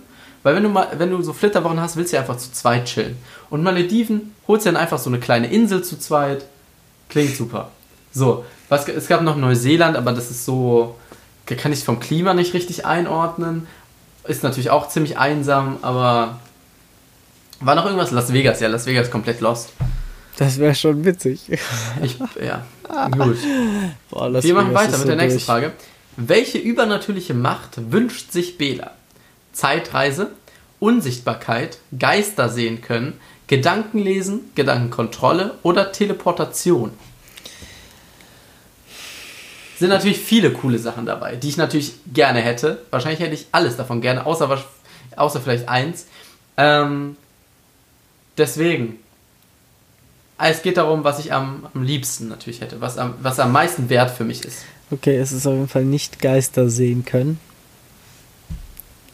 Weil 0.43 0.56
wenn 0.56 0.63
du 0.63 0.69
mal, 0.69 0.88
wenn 0.97 1.12
du 1.12 1.21
so 1.21 1.34
Flitterwochen 1.34 1.80
hast, 1.80 1.97
willst 1.97 2.12
du 2.12 2.17
ja 2.17 2.21
einfach 2.21 2.38
zu 2.38 2.51
zweit 2.51 2.86
chillen. 2.86 3.17
Und 3.49 3.63
Malediven 3.63 4.34
holst 4.47 4.65
du 4.65 4.71
dann 4.71 4.82
einfach 4.82 4.97
so 4.97 5.10
eine 5.10 5.19
kleine 5.19 5.51
Insel 5.51 5.84
zu 5.84 5.99
zweit. 5.99 6.45
Klingt 7.10 7.36
super. 7.36 7.69
So, 8.12 8.45
was, 8.69 8.88
es 8.88 9.08
gab 9.08 9.21
noch 9.21 9.36
Neuseeland, 9.38 9.95
aber 9.97 10.13
das 10.13 10.32
ist 10.32 10.45
so, 10.45 10.95
kann 11.45 11.71
ich 11.71 11.84
vom 11.84 11.99
Klima 11.99 12.34
nicht 12.34 12.54
richtig 12.54 12.86
einordnen. 12.86 13.67
Ist 14.27 14.43
natürlich 14.43 14.69
auch 14.69 14.88
ziemlich 14.89 15.17
einsam, 15.17 15.77
aber 15.82 16.39
war 17.60 17.75
noch 17.75 17.86
irgendwas? 17.86 18.12
Las 18.12 18.34
Vegas, 18.34 18.60
ja, 18.60 18.67
Las 18.67 18.86
Vegas 18.86 19.12
komplett 19.12 19.41
lost. 19.41 19.69
Das 20.38 20.58
wäre 20.58 20.73
schon 20.73 21.06
witzig. 21.06 21.41
Ich, 22.01 22.17
ja, 22.43 22.65
gut. 23.10 23.38
Boah, 24.10 24.41
Wir 24.41 24.54
machen 24.54 24.73
weiter 24.73 24.97
mit 24.97 25.08
der 25.08 25.15
so 25.15 25.21
nächsten 25.21 25.38
durch. 25.38 25.45
Frage. 25.45 25.71
Welche 26.17 26.58
übernatürliche 26.58 27.34
Macht 27.34 27.91
wünscht 27.91 28.32
sich 28.32 28.58
Bela? 28.58 28.91
Zeitreise, 29.54 30.32
Unsichtbarkeit, 30.80 31.78
Geister 31.98 32.50
sehen 32.50 32.82
können, 32.82 33.20
Gedankenlesen, 33.48 34.52
Gedankenkontrolle 34.56 35.56
oder 35.64 35.92
Teleportation? 35.92 36.92
Sind 39.78 39.90
natürlich 39.90 40.20
viele 40.20 40.52
coole 40.52 40.78
Sachen 40.78 41.06
dabei, 41.06 41.36
die 41.36 41.50
ich 41.50 41.58
natürlich 41.58 41.94
gerne 42.14 42.40
hätte. 42.40 42.84
Wahrscheinlich 42.92 43.20
hätte 43.20 43.34
ich 43.34 43.48
alles 43.52 43.78
davon 43.78 44.00
gerne, 44.00 44.26
außer, 44.26 44.64
außer 45.16 45.42
vielleicht 45.42 45.68
eins. 45.68 46.06
Ähm, 46.56 47.18
deswegen, 48.38 49.00
es 50.38 50.62
geht 50.62 50.78
darum, 50.78 51.04
was 51.04 51.20
ich 51.20 51.34
am, 51.34 51.68
am 51.74 51.84
liebsten 51.84 52.28
natürlich 52.28 52.62
hätte, 52.62 52.80
was 52.80 52.98
am, 52.98 53.16
was 53.22 53.40
am 53.40 53.52
meisten 53.52 53.90
wert 53.90 54.12
für 54.12 54.24
mich 54.24 54.46
ist. 54.46 54.66
Okay, 54.92 55.18
es 55.18 55.32
ist 55.32 55.48
auf 55.48 55.54
jeden 55.54 55.68
Fall 55.68 55.86
nicht 55.86 56.20
Geister 56.20 56.70
sehen 56.70 57.04
können. 57.04 57.40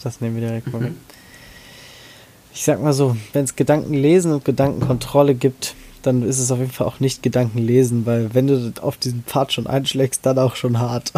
Das 0.04 0.22
nehmen 0.22 0.36
wir 0.36 0.48
direkt 0.48 0.72
mal 0.72 0.82
weg. 0.82 0.94
Ich 2.54 2.64
sag 2.64 2.82
mal 2.82 2.94
so, 2.94 3.16
wenn 3.34 3.44
es 3.44 3.56
Gedankenlesen 3.56 4.32
und 4.34 4.46
Gedankenkontrolle 4.46 5.36
gibt, 5.36 5.76
dann 6.02 6.24
ist 6.24 6.40
es 6.40 6.52
auf 6.52 6.60
jeden 6.60 6.72
Fall 6.72 6.88
auch 6.88 7.00
nicht 7.00 7.22
Gedankenlesen, 7.22 8.06
weil 8.06 8.34
wenn 8.34 8.48
du 8.48 8.74
auf 8.82 8.98
diesen 8.98 9.24
Pfad 9.24 9.54
schon 9.54 9.68
einschlägst, 9.68 10.26
dann 10.26 10.40
auch 10.40 10.56
schon 10.56 10.80
hart. 10.80 11.12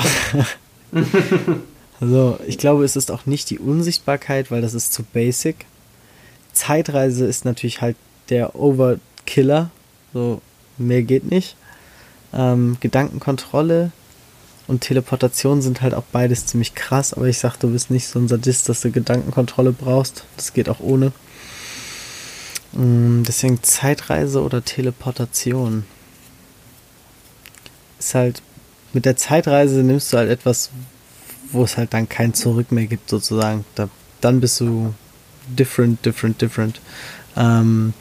also, 2.02 2.40
ich 2.48 2.58
glaube, 2.58 2.84
es 2.84 2.96
ist 2.96 3.12
auch 3.12 3.26
nicht 3.26 3.50
die 3.50 3.60
Unsichtbarkeit, 3.60 4.52
weil 4.52 4.62
das 4.62 4.74
ist 4.74 4.94
zu 4.94 5.04
basic. 5.04 5.66
Zeitreise 6.54 7.26
ist 7.26 7.46
natürlich 7.46 7.82
halt 7.82 7.96
der 8.30 8.56
Overkiller. 8.56 9.70
So, 10.14 10.42
mehr 10.78 11.04
geht 11.04 11.30
nicht. 11.30 11.56
Ähm, 12.34 12.78
Gedankenkontrolle 12.80 13.92
und 14.70 14.82
Teleportation 14.82 15.64
sind 15.64 15.82
halt 15.82 15.96
auch 15.96 16.04
beides 16.12 16.46
ziemlich 16.46 16.76
krass, 16.76 17.16
aber 17.16 17.26
ich 17.26 17.40
sag, 17.40 17.58
du 17.58 17.72
bist 17.72 17.90
nicht 17.90 18.06
so 18.06 18.20
ein 18.20 18.28
Sadist, 18.28 18.70
dass 18.70 18.82
du 18.82 18.92
Gedankenkontrolle 18.92 19.72
brauchst. 19.72 20.26
Das 20.38 20.54
geht 20.54 20.70
auch 20.70 20.80
ohne. 20.80 21.12
Mm, 22.74 23.24
Deswegen 23.24 23.64
Zeitreise 23.64 24.44
oder 24.44 24.64
Teleportation. 24.64 25.86
Ist 27.98 28.14
halt, 28.14 28.44
mit 28.94 29.06
der 29.06 29.16
Zeitreise 29.16 29.82
nimmst 29.82 30.14
du 30.14 30.18
halt 30.18 30.30
etwas, 30.30 30.70
wo 31.52 31.64
es 31.64 31.76
halt 31.76 31.96
dann 31.96 32.08
kein 32.08 32.36
Zurück 32.36 32.72
mehr 32.72 32.86
gibt, 32.86 33.10
sozusagen. 33.10 33.66
Da, 33.74 33.90
dann 34.22 34.40
bist 34.40 34.60
du 34.60 34.94
different, 35.48 36.06
different, 36.06 36.40
different. 36.44 36.80
Ähm, 37.36 37.96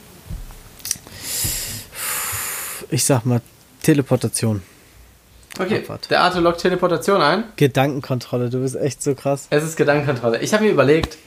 ich 2.91 3.05
sag 3.05 3.25
mal, 3.25 3.41
Teleportation. 3.83 4.61
Okay, 5.59 5.79
Abfahrt. 5.79 6.11
der 6.11 6.23
Arte 6.23 6.41
lockt 6.41 6.61
Teleportation 6.61 7.21
ein. 7.21 7.45
Gedankenkontrolle, 7.57 8.51
du 8.51 8.61
bist 8.61 8.77
echt 8.77 9.03
so 9.03 9.15
krass. 9.15 9.49
Es 9.51 9.65
ist 9.65 9.77
Gedankenkontrolle. 9.77 10.41
Ich 10.41 10.53
habe 10.55 10.65
mir 10.65 10.71
überlegt, 10.71 11.19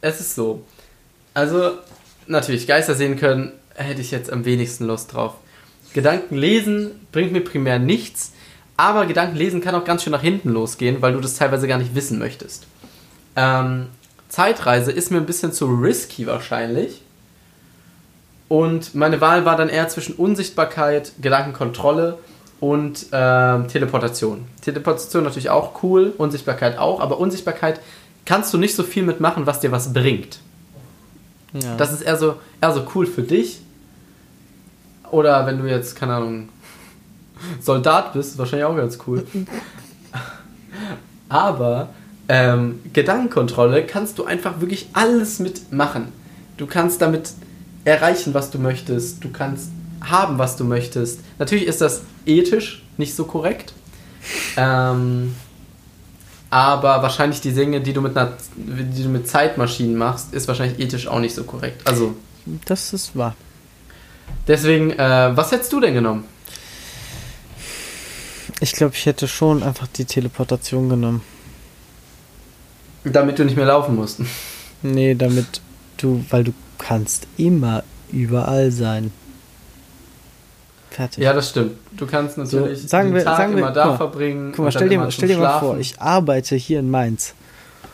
es 0.00 0.20
ist 0.20 0.34
so. 0.34 0.64
Also, 1.34 1.72
natürlich, 2.26 2.66
Geister 2.66 2.94
sehen 2.94 3.16
können, 3.16 3.52
hätte 3.74 4.00
ich 4.00 4.10
jetzt 4.10 4.32
am 4.32 4.44
wenigsten 4.44 4.86
Lust 4.86 5.14
drauf. 5.14 5.34
Gedanken 5.94 6.36
lesen 6.36 7.06
bringt 7.12 7.32
mir 7.32 7.40
primär 7.40 7.78
nichts, 7.78 8.32
aber 8.76 9.06
Gedanken 9.06 9.36
lesen 9.36 9.60
kann 9.60 9.74
auch 9.74 9.84
ganz 9.84 10.02
schön 10.02 10.12
nach 10.12 10.22
hinten 10.22 10.50
losgehen, 10.50 11.00
weil 11.00 11.12
du 11.12 11.20
das 11.20 11.36
teilweise 11.36 11.66
gar 11.66 11.78
nicht 11.78 11.94
wissen 11.94 12.18
möchtest. 12.18 12.66
Ähm, 13.36 13.86
Zeitreise 14.28 14.92
ist 14.92 15.10
mir 15.10 15.18
ein 15.18 15.26
bisschen 15.26 15.52
zu 15.52 15.66
risky 15.66 16.26
wahrscheinlich. 16.26 17.02
Und 18.48 18.94
meine 18.94 19.20
Wahl 19.20 19.44
war 19.44 19.56
dann 19.56 19.68
eher 19.68 19.88
zwischen 19.88 20.14
Unsichtbarkeit, 20.14 21.12
Gedankenkontrolle 21.20 22.18
und 22.60 23.12
äh, 23.12 23.66
Teleportation. 23.66 24.44
Teleportation 24.60 25.24
natürlich 25.24 25.50
auch 25.50 25.82
cool, 25.82 26.12
Unsichtbarkeit 26.16 26.78
auch, 26.78 27.00
aber 27.00 27.18
Unsichtbarkeit 27.18 27.80
kannst 28.24 28.52
du 28.52 28.58
nicht 28.58 28.74
so 28.74 28.82
viel 28.82 29.04
mitmachen, 29.04 29.46
was 29.46 29.60
dir 29.60 29.72
was 29.72 29.92
bringt. 29.92 30.40
Ja. 31.52 31.76
Das 31.76 31.92
ist 31.92 32.02
eher 32.02 32.16
so, 32.16 32.36
eher 32.60 32.72
so 32.72 32.86
cool 32.94 33.06
für 33.06 33.22
dich. 33.22 33.60
Oder 35.10 35.46
wenn 35.46 35.58
du 35.58 35.66
jetzt, 35.66 35.96
keine 35.96 36.14
Ahnung, 36.14 36.48
Soldat 37.60 38.12
bist, 38.12 38.32
ist 38.32 38.38
wahrscheinlich 38.38 38.66
auch 38.66 38.76
ganz 38.76 38.98
cool. 39.06 39.26
aber 41.28 41.90
ähm, 42.28 42.80
Gedankenkontrolle 42.92 43.86
kannst 43.86 44.18
du 44.18 44.24
einfach 44.24 44.60
wirklich 44.60 44.88
alles 44.92 45.38
mitmachen. 45.38 46.12
Du 46.58 46.66
kannst 46.66 47.00
damit 47.00 47.32
erreichen, 47.84 48.34
was 48.34 48.50
du 48.50 48.58
möchtest. 48.58 49.24
Du 49.24 49.30
kannst 49.30 49.70
haben, 50.00 50.38
was 50.38 50.56
du 50.56 50.64
möchtest. 50.64 51.20
Natürlich 51.38 51.66
ist 51.66 51.80
das 51.80 52.02
ethisch 52.26 52.82
nicht 52.96 53.14
so 53.14 53.24
korrekt. 53.24 53.72
Ähm, 54.56 55.34
aber 56.50 57.02
wahrscheinlich 57.02 57.40
die 57.40 57.52
Dinge, 57.52 57.80
die 57.80 57.92
du 57.92 58.00
mit 58.00 58.16
einer, 58.16 58.32
die 58.56 59.02
du 59.02 59.08
mit 59.08 59.28
Zeitmaschinen 59.28 59.96
machst, 59.96 60.32
ist 60.32 60.48
wahrscheinlich 60.48 60.78
ethisch 60.78 61.06
auch 61.06 61.20
nicht 61.20 61.34
so 61.34 61.44
korrekt. 61.44 61.86
Also. 61.86 62.14
Das 62.64 62.94
ist 62.94 63.14
wahr. 63.14 63.36
Deswegen, 64.46 64.92
äh, 64.92 65.36
was 65.36 65.52
hättest 65.52 65.72
du 65.72 65.80
denn 65.80 65.94
genommen? 65.94 66.24
Ich 68.60 68.72
glaube, 68.72 68.94
ich 68.94 69.04
hätte 69.06 69.28
schon 69.28 69.62
einfach 69.62 69.86
die 69.86 70.06
Teleportation 70.06 70.88
genommen. 70.88 71.22
Damit 73.04 73.38
du 73.38 73.44
nicht 73.44 73.56
mehr 73.56 73.66
laufen 73.66 73.94
musst. 73.94 74.20
Nee, 74.82 75.14
damit 75.14 75.60
du, 75.98 76.24
weil 76.30 76.44
du 76.44 76.52
kannst 76.78 77.26
immer 77.36 77.84
überall 78.10 78.70
sein. 78.72 79.12
Fertig. 80.98 81.22
Ja, 81.22 81.32
das 81.32 81.50
stimmt. 81.50 81.76
Du 81.96 82.06
kannst 82.08 82.38
natürlich 82.38 82.82
so, 82.82 82.88
sagen 82.88 83.10
den 83.10 83.14
wir, 83.14 83.24
Tag 83.24 83.36
sagen 83.36 83.52
immer 83.52 83.68
wir, 83.68 83.72
da 83.72 83.82
guck 83.82 83.90
mal, 83.92 83.96
verbringen. 83.98 84.52
Guck 84.56 84.64
mal, 84.64 84.72
stell 84.72 84.88
dir, 84.88 85.10
stell 85.12 85.28
dir 85.28 85.38
mal 85.38 85.60
vor, 85.60 85.78
ich 85.78 86.00
arbeite 86.00 86.56
hier 86.56 86.80
in 86.80 86.90
Mainz. 86.90 87.34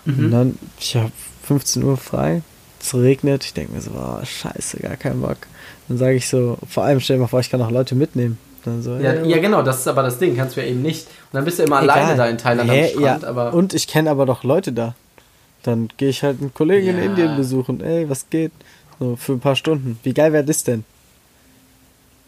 Mhm. 0.07 0.25
Und 0.25 0.31
dann, 0.31 0.59
ich 0.81 0.97
habe 0.97 1.13
15 1.43 1.85
Uhr 1.85 1.99
frei, 1.99 2.41
es 2.81 2.95
regnet, 2.95 3.45
ich 3.45 3.53
denke 3.53 3.75
mir 3.75 3.83
so, 3.83 3.91
oh, 3.91 4.25
scheiße, 4.25 4.79
gar 4.79 4.97
keinen 4.97 5.21
Bock. 5.21 5.37
Dann 5.87 5.99
sage 5.99 6.15
ich 6.15 6.31
so, 6.31 6.57
vor 6.67 6.85
allem 6.85 6.99
stell 6.99 7.17
dir 7.17 7.21
mal 7.21 7.27
vor, 7.27 7.41
ich 7.41 7.51
kann 7.51 7.61
auch 7.61 7.71
Leute 7.71 7.95
mitnehmen. 7.95 8.39
So, 8.81 8.95
ja, 8.95 9.23
ja, 9.23 9.39
genau, 9.39 9.61
das 9.61 9.81
ist 9.81 9.89
aber 9.89 10.03
das 10.03 10.19
Ding, 10.19 10.35
kannst 10.35 10.57
du 10.57 10.63
ja 10.63 10.67
eben 10.67 10.81
nicht. 10.81 11.07
Und 11.07 11.35
dann 11.35 11.45
bist 11.45 11.59
du 11.59 11.65
immer 11.65 11.83
Egal. 11.83 11.99
alleine 11.99 12.17
da 12.17 12.27
in 12.27 12.39
Thailand 12.39 12.71
Hä, 12.71 12.85
am 12.85 12.89
Strand. 12.89 13.23
Ja. 13.23 13.29
Aber 13.29 13.53
und 13.53 13.75
ich 13.75 13.87
kenne 13.87 14.11
aber 14.11 14.25
doch 14.25 14.45
Leute 14.45 14.73
da. 14.73 14.95
Dann 15.63 15.89
gehe 15.99 16.09
ich 16.09 16.23
halt 16.23 16.41
einen 16.41 16.55
Kollegen 16.55 16.87
ja. 16.87 16.93
in 16.95 17.11
Indien 17.11 17.37
besuchen. 17.37 17.83
Ey, 17.83 18.09
was 18.09 18.31
geht? 18.31 18.53
So, 18.99 19.17
für 19.17 19.33
ein 19.33 19.41
paar 19.41 19.57
Stunden. 19.57 19.99
Wie 20.03 20.15
geil 20.15 20.33
wäre 20.33 20.45
das 20.45 20.65
denn? 20.65 20.85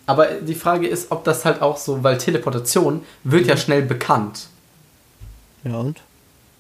Aber 0.06 0.26
die 0.26 0.54
Frage 0.54 0.86
ist, 0.86 1.10
ob 1.10 1.24
das 1.24 1.44
halt 1.44 1.60
auch 1.62 1.76
so, 1.76 2.02
weil 2.04 2.18
Teleportation 2.18 3.02
wird 3.24 3.44
mhm. 3.44 3.48
ja 3.48 3.56
schnell 3.56 3.82
bekannt. 3.82 4.46
Ja 5.64 5.76
und? 5.76 6.00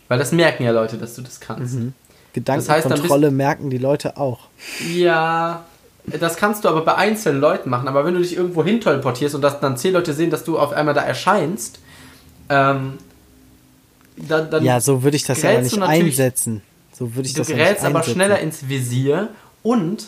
Weil 0.08 0.18
das 0.18 0.32
merken 0.32 0.64
ja 0.64 0.72
Leute, 0.72 0.98
dass 0.98 1.14
du 1.14 1.22
das 1.22 1.40
kannst. 1.40 1.74
Mhm. 1.74 1.92
Gedankenkontrolle 2.32 3.22
das 3.22 3.30
heißt, 3.30 3.32
merken 3.32 3.70
die 3.70 3.78
Leute 3.78 4.16
auch. 4.16 4.40
Ja, 4.92 5.64
das 6.06 6.36
kannst 6.36 6.64
du 6.64 6.68
aber 6.68 6.84
bei 6.84 6.94
einzelnen 6.94 7.40
Leuten 7.40 7.70
machen. 7.70 7.88
Aber 7.88 8.04
wenn 8.04 8.14
du 8.14 8.20
dich 8.20 8.36
irgendwo 8.36 8.62
hin 8.62 8.80
teleportierst 8.80 9.34
und 9.34 9.42
dass 9.42 9.60
dann 9.60 9.76
zehn 9.76 9.92
Leute 9.92 10.12
sehen, 10.12 10.30
dass 10.30 10.44
du 10.44 10.58
auf 10.58 10.72
einmal 10.72 10.94
da 10.94 11.02
erscheinst, 11.02 11.78
ähm, 12.48 12.98
dann, 14.16 14.50
dann 14.50 14.64
ja, 14.64 14.80
so 14.80 15.02
würde 15.02 15.16
ich 15.16 15.24
das 15.24 15.42
ja 15.42 15.60
nicht 15.60 15.80
einsetzen. 15.80 16.62
So 16.92 17.14
würde 17.14 17.26
ich 17.26 17.34
du 17.34 17.40
das 17.40 17.48
gerätst 17.48 17.84
aber 17.84 18.02
schneller 18.02 18.38
ins 18.38 18.68
Visier 18.68 19.28
und 19.62 20.06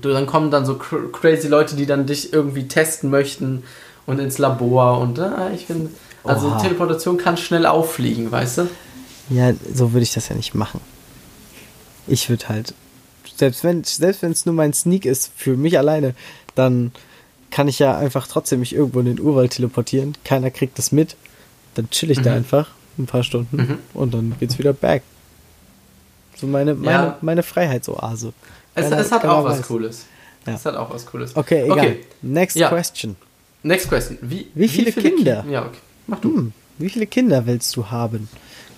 du, 0.00 0.10
dann 0.10 0.26
kommen 0.26 0.50
dann 0.50 0.66
so 0.66 0.76
cr 0.76 1.10
crazy 1.12 1.48
Leute, 1.48 1.76
die 1.76 1.86
dann 1.86 2.06
dich 2.06 2.32
irgendwie 2.32 2.68
testen 2.68 3.10
möchten 3.10 3.64
und 4.06 4.18
ins 4.18 4.38
Labor 4.38 5.00
und 5.00 5.18
äh, 5.18 5.54
ich 5.54 5.66
finde, 5.66 5.90
also 6.24 6.48
Oha. 6.48 6.60
Teleportation 6.60 7.16
kann 7.18 7.36
schnell 7.36 7.66
auffliegen, 7.66 8.30
weißt 8.30 8.58
du? 8.58 8.68
Ja, 9.30 9.52
so 9.72 9.92
würde 9.92 10.02
ich 10.02 10.12
das 10.12 10.28
ja 10.28 10.36
nicht 10.36 10.54
machen. 10.54 10.80
Ich 12.06 12.28
würde 12.28 12.48
halt, 12.48 12.74
selbst 13.36 13.64
wenn 13.64 13.84
selbst 13.84 14.22
wenn 14.22 14.32
es 14.32 14.46
nur 14.46 14.54
mein 14.54 14.72
Sneak 14.72 15.06
ist, 15.06 15.30
für 15.36 15.56
mich 15.56 15.78
alleine, 15.78 16.14
dann 16.54 16.92
kann 17.50 17.68
ich 17.68 17.78
ja 17.78 17.96
einfach 17.96 18.26
trotzdem 18.26 18.60
mich 18.60 18.74
irgendwo 18.74 19.00
in 19.00 19.06
den 19.06 19.20
Urwald 19.20 19.52
teleportieren. 19.52 20.14
Keiner 20.24 20.50
kriegt 20.50 20.78
das 20.78 20.92
mit. 20.92 21.16
Dann 21.74 21.88
chill 21.90 22.10
ich 22.10 22.18
mhm. 22.18 22.22
da 22.24 22.34
einfach 22.34 22.70
ein 22.98 23.06
paar 23.06 23.22
Stunden 23.22 23.56
mhm. 23.56 23.78
und 23.94 24.14
dann 24.14 24.34
geht's 24.40 24.58
wieder 24.58 24.72
back. 24.72 25.02
So 26.36 26.46
meine, 26.46 26.74
meine, 26.74 26.90
ja. 26.90 27.18
meine 27.20 27.42
Freiheitsoase. 27.42 28.32
Es, 28.74 28.90
es 28.90 29.12
hat 29.12 29.24
auch 29.24 29.44
was 29.44 29.62
Cooles. 29.62 30.06
Ja. 30.46 30.54
Es 30.54 30.66
hat 30.66 30.76
auch 30.76 30.90
was 30.90 31.06
Cooles. 31.06 31.36
Okay, 31.36 31.64
egal. 31.64 31.78
Okay. 31.78 32.00
Next 32.22 32.56
ja. 32.56 32.68
question. 32.68 33.16
Next 33.62 33.88
question. 33.88 34.18
Wie, 34.20 34.48
wie, 34.54 34.68
viele, 34.68 34.88
wie 34.88 34.92
viele 34.92 35.10
Kinder? 35.10 35.42
Ki 35.42 35.52
ja, 35.52 35.62
okay. 35.62 35.78
Mach 36.06 36.20
du. 36.20 36.36
Hm, 36.36 36.52
wie 36.78 36.90
viele 36.90 37.06
Kinder 37.06 37.46
willst 37.46 37.74
du 37.76 37.90
haben? 37.90 38.28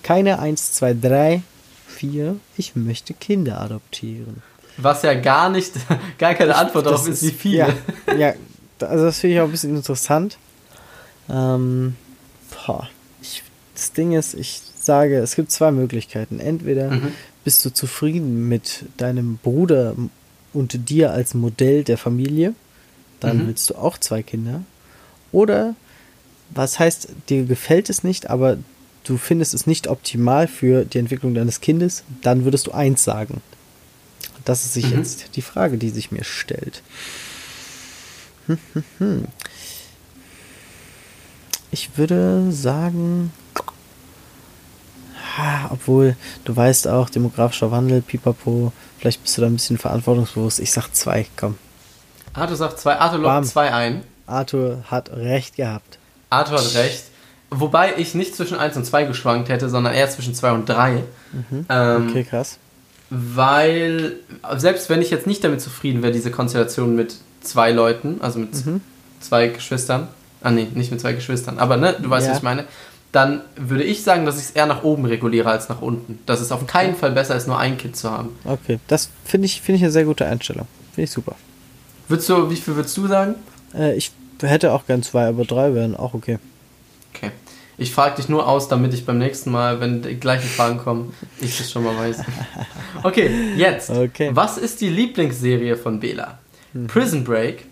Keine 0.03 0.39
1, 0.39 0.73
2, 0.73 0.93
3, 0.93 1.41
4. 1.87 2.39
Ich 2.57 2.75
möchte 2.75 3.13
Kinder 3.13 3.59
adoptieren. 3.59 4.41
Was 4.77 5.01
ja 5.01 5.15
gar 5.15 5.49
nicht, 5.49 5.73
gar 6.17 6.35
keine 6.35 6.55
Antwort 6.55 6.85
darauf 6.85 7.07
ist, 7.07 7.23
wie 7.23 7.31
viele. 7.31 7.75
Ja, 8.07 8.13
ja 8.15 8.33
also 8.79 9.05
das 9.05 9.19
finde 9.19 9.35
ich 9.35 9.41
auch 9.41 9.45
ein 9.45 9.51
bisschen 9.51 9.75
interessant. 9.75 10.37
Ähm, 11.29 11.95
boah, 12.65 12.87
ich, 13.21 13.43
das 13.73 13.91
Ding 13.93 14.13
ist, 14.13 14.35
ich 14.35 14.61
sage, 14.75 15.17
es 15.17 15.35
gibt 15.35 15.51
zwei 15.51 15.71
Möglichkeiten. 15.71 16.39
Entweder 16.39 16.91
mhm. 16.91 17.13
Bist 17.47 17.63
du 17.63 17.69
zufrieden 17.69 18.49
mit 18.49 18.83
deinem 18.97 19.37
Bruder 19.37 19.95
und 20.51 20.89
dir 20.89 21.13
als 21.13 21.33
Modell 21.33 21.85
der 21.85 21.97
Familie, 21.97 22.53
dann 23.21 23.37
mhm. 23.37 23.47
willst 23.47 23.69
du 23.69 23.75
auch 23.75 23.97
zwei 23.97 24.21
Kinder. 24.21 24.63
Oder 25.31 25.73
was 26.49 26.77
heißt, 26.77 27.07
dir 27.29 27.45
gefällt 27.45 27.89
es 27.89 28.03
nicht, 28.03 28.29
aber 28.29 28.57
du 29.05 29.15
findest 29.15 29.53
es 29.53 29.65
nicht 29.65 29.87
optimal 29.87 30.49
für 30.49 30.83
die 30.83 30.97
Entwicklung 30.97 31.33
deines 31.35 31.61
Kindes, 31.61 32.03
dann 32.21 32.43
würdest 32.43 32.67
du 32.67 32.71
eins 32.71 33.05
sagen. 33.05 33.39
Das 34.43 34.65
ist 34.65 34.73
sich 34.73 34.91
mhm. 34.91 34.97
jetzt 34.97 35.37
die 35.37 35.41
Frage, 35.41 35.77
die 35.77 35.89
sich 35.89 36.11
mir 36.11 36.25
stellt. 36.25 36.83
Hm, 38.47 38.57
hm, 38.73 38.83
hm. 38.97 39.25
Ich 41.71 41.97
würde 41.97 42.51
sagen, 42.51 43.31
obwohl 45.69 46.15
du 46.45 46.55
weißt 46.55 46.87
auch, 46.87 47.09
demografischer 47.09 47.71
Wandel, 47.71 48.01
pipapo, 48.01 48.71
vielleicht 48.99 49.21
bist 49.21 49.37
du 49.37 49.41
da 49.41 49.47
ein 49.47 49.53
bisschen 49.53 49.77
verantwortungsbewusst. 49.77 50.59
Ich 50.59 50.71
sag 50.71 50.93
zwei, 50.93 51.25
komm. 51.35 51.57
Arthur 52.33 52.55
sagt 52.55 52.79
zwei, 52.79 52.97
Arthur 52.97 53.19
lockt 53.19 53.47
zwei 53.47 53.73
ein. 53.73 54.03
Arthur 54.25 54.83
hat 54.89 55.11
recht 55.11 55.55
gehabt. 55.55 55.97
Arthur 56.29 56.57
hat 56.57 56.75
recht. 56.75 57.05
Wobei 57.49 57.93
ich 57.97 58.13
nicht 58.13 58.35
zwischen 58.35 58.57
1 58.57 58.75
und 58.75 58.85
2 58.85 59.05
geschwankt 59.05 59.49
hätte, 59.49 59.69
sondern 59.69 59.93
eher 59.93 60.09
zwischen 60.09 60.35
2 60.35 60.51
und 60.51 60.67
3. 60.67 60.95
Mhm. 61.31 61.65
Ähm, 61.69 62.07
okay, 62.09 62.23
krass. 62.25 62.57
Weil, 63.09 64.13
selbst 64.57 64.89
wenn 64.89 65.01
ich 65.01 65.09
jetzt 65.11 65.27
nicht 65.27 65.43
damit 65.43 65.61
zufrieden 65.61 66.03
wäre, 66.03 66.11
diese 66.11 66.29
Konstellation 66.29 66.95
mit 66.95 67.15
zwei 67.41 67.71
Leuten, 67.71 68.17
also 68.19 68.39
mit 68.39 68.65
mhm. 68.65 68.81
zwei 69.21 69.47
Geschwistern, 69.47 70.09
ah 70.41 70.51
nee, 70.51 70.67
nicht 70.73 70.91
mit 70.91 70.99
zwei 70.99 71.13
Geschwistern, 71.13 71.57
aber 71.57 71.77
ne, 71.77 71.95
du 71.97 72.09
weißt, 72.09 72.25
ja. 72.25 72.31
was 72.31 72.39
ich 72.39 72.43
meine, 72.43 72.65
dann 73.11 73.41
würde 73.55 73.83
ich 73.83 74.03
sagen, 74.03 74.25
dass 74.25 74.37
ich 74.37 74.43
es 74.43 74.51
eher 74.51 74.65
nach 74.65 74.83
oben 74.83 75.05
reguliere 75.05 75.49
als 75.49 75.69
nach 75.69 75.81
unten. 75.81 76.19
Dass 76.25 76.41
es 76.41 76.51
auf 76.51 76.67
keinen 76.67 76.95
Fall 76.95 77.11
besser 77.11 77.35
ist, 77.35 77.47
nur 77.47 77.57
ein 77.57 77.77
Kind 77.77 77.95
zu 77.95 78.11
haben. 78.11 78.29
Okay, 78.43 78.79
das 78.87 79.09
finde 79.23 79.45
ich, 79.45 79.61
find 79.61 79.77
ich 79.77 79.83
eine 79.83 79.91
sehr 79.91 80.05
gute 80.05 80.25
Einstellung. 80.25 80.67
Finde 80.93 81.05
ich 81.05 81.11
super. 81.11 81.35
Würdest 82.07 82.29
du, 82.29 82.49
wie 82.49 82.55
viel 82.55 82.75
würdest 82.75 82.95
du 82.97 83.07
sagen? 83.07 83.35
Äh, 83.73 83.95
ich 83.95 84.11
hätte 84.41 84.73
auch 84.73 84.85
gern 84.85 85.03
zwei, 85.03 85.27
aber 85.27 85.45
drei 85.45 85.73
wären 85.73 85.95
auch 85.95 86.13
okay. 86.13 86.37
Okay. 87.13 87.31
Ich 87.79 87.91
frage 87.91 88.15
dich 88.15 88.27
nur 88.27 88.47
aus, 88.47 88.67
damit 88.67 88.93
ich 88.93 89.05
beim 89.05 89.19
nächsten 89.19 89.51
Mal, 89.51 89.79
wenn 89.79 90.01
die 90.01 90.19
gleichen 90.19 90.47
Fragen 90.47 90.79
kommen, 90.79 91.13
ich 91.39 91.57
das 91.57 91.71
schon 91.71 91.83
mal 91.83 91.95
weiß. 91.95 92.23
Okay, 93.03 93.29
jetzt. 93.55 93.91
Okay. 93.91 94.31
Was 94.33 94.57
ist 94.57 94.81
die 94.81 94.89
Lieblingsserie 94.89 95.77
von 95.77 95.99
Bela? 95.99 96.39
Mhm. 96.73 96.87
Prison 96.87 97.23
Break, 97.23 97.65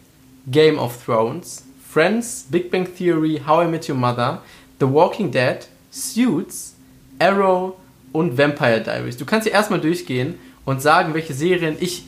Game 0.46 0.78
of 0.78 1.04
Thrones, 1.04 1.64
Friends, 1.92 2.46
Big 2.50 2.70
Bang 2.70 2.88
Theory, 2.96 3.42
How 3.46 3.66
I 3.66 3.68
Met 3.68 3.90
Your 3.90 3.96
Mother, 3.96 4.44
The 4.80 4.88
Walking 4.88 5.32
Dead, 5.32 5.60
Suits, 5.92 6.74
Arrow 7.20 7.76
und 8.12 8.38
Vampire 8.38 8.82
Diaries. 8.82 9.18
Du 9.18 9.26
kannst 9.26 9.46
hier 9.46 9.54
erstmal 9.54 9.80
durchgehen 9.80 10.36
und 10.66 10.82
sagen, 10.82 11.14
welche 11.14 11.34
Serien 11.34 11.76
ich, 11.80 12.04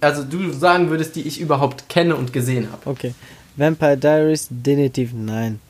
also 0.00 0.22
du 0.22 0.52
sagen 0.52 0.90
würdest, 0.90 1.16
die 1.16 1.22
ich 1.22 1.40
überhaupt 1.40 1.88
kenne 1.88 2.16
und 2.16 2.32
gesehen 2.32 2.68
habe. 2.70 2.88
Okay. 2.88 3.14
Vampire 3.56 3.96
Diaries, 3.96 4.48
definitiv 4.50 5.12
nein. 5.14 5.60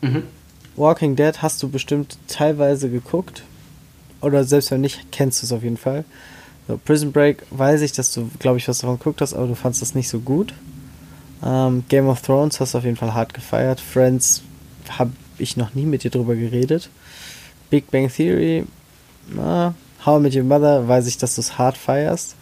Mhm. 0.00 0.24
Walking 0.76 1.16
Dead 1.16 1.42
hast 1.42 1.62
du 1.62 1.68
bestimmt 1.68 2.18
teilweise 2.28 2.90
geguckt. 2.90 3.42
Oder 4.20 4.44
selbst 4.44 4.70
wenn 4.70 4.80
nicht, 4.80 5.10
kennst 5.10 5.42
du 5.42 5.46
es 5.46 5.52
auf 5.52 5.62
jeden 5.62 5.76
Fall. 5.76 6.04
So, 6.68 6.78
Prison 6.82 7.12
Break 7.12 7.42
weiß 7.50 7.80
ich, 7.80 7.92
dass 7.92 8.12
du, 8.12 8.30
glaube 8.38 8.58
ich, 8.58 8.68
was 8.68 8.78
davon 8.78 8.98
geguckt 8.98 9.20
hast, 9.20 9.34
aber 9.34 9.48
du 9.48 9.54
fandest 9.54 9.82
das 9.82 9.94
nicht 9.94 10.08
so 10.08 10.20
gut. 10.20 10.54
Ähm, 11.44 11.84
Game 11.88 12.06
of 12.06 12.22
Thrones 12.22 12.60
hast 12.60 12.74
du 12.74 12.78
auf 12.78 12.84
jeden 12.84 12.96
Fall 12.96 13.14
hart 13.14 13.34
gefeiert. 13.34 13.80
Friends 13.80 14.42
habe 14.88 15.10
ich 15.42 15.56
noch 15.56 15.74
nie 15.74 15.86
mit 15.86 16.04
dir 16.04 16.10
drüber 16.10 16.34
geredet. 16.34 16.88
Big 17.70 17.90
Bang 17.90 18.10
Theory, 18.12 18.64
na, 19.28 19.74
How 20.04 20.18
I 20.18 20.22
Met 20.22 20.34
Your 20.34 20.44
Mother 20.44 20.88
weiß 20.88 21.06
ich, 21.06 21.18
dass 21.18 21.36
du 21.36 21.40
es 21.40 21.58
hart 21.58 21.76
feierst. 21.76 22.34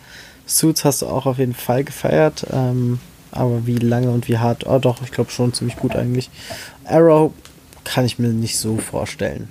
Suits 0.46 0.84
hast 0.84 1.02
du 1.02 1.06
auch 1.06 1.26
auf 1.26 1.38
jeden 1.38 1.54
Fall 1.54 1.84
gefeiert. 1.84 2.46
Ähm, 2.50 2.98
aber 3.32 3.66
wie 3.66 3.76
lange 3.76 4.10
und 4.10 4.28
wie 4.28 4.38
hart? 4.38 4.66
Oh 4.66 4.78
doch, 4.78 5.02
ich 5.02 5.12
glaube 5.12 5.30
schon 5.30 5.52
ziemlich 5.52 5.76
gut 5.76 5.94
eigentlich. 5.94 6.30
Arrow 6.84 7.32
kann 7.84 8.04
ich 8.04 8.18
mir 8.18 8.28
nicht 8.28 8.58
so 8.58 8.78
vorstellen. 8.78 9.48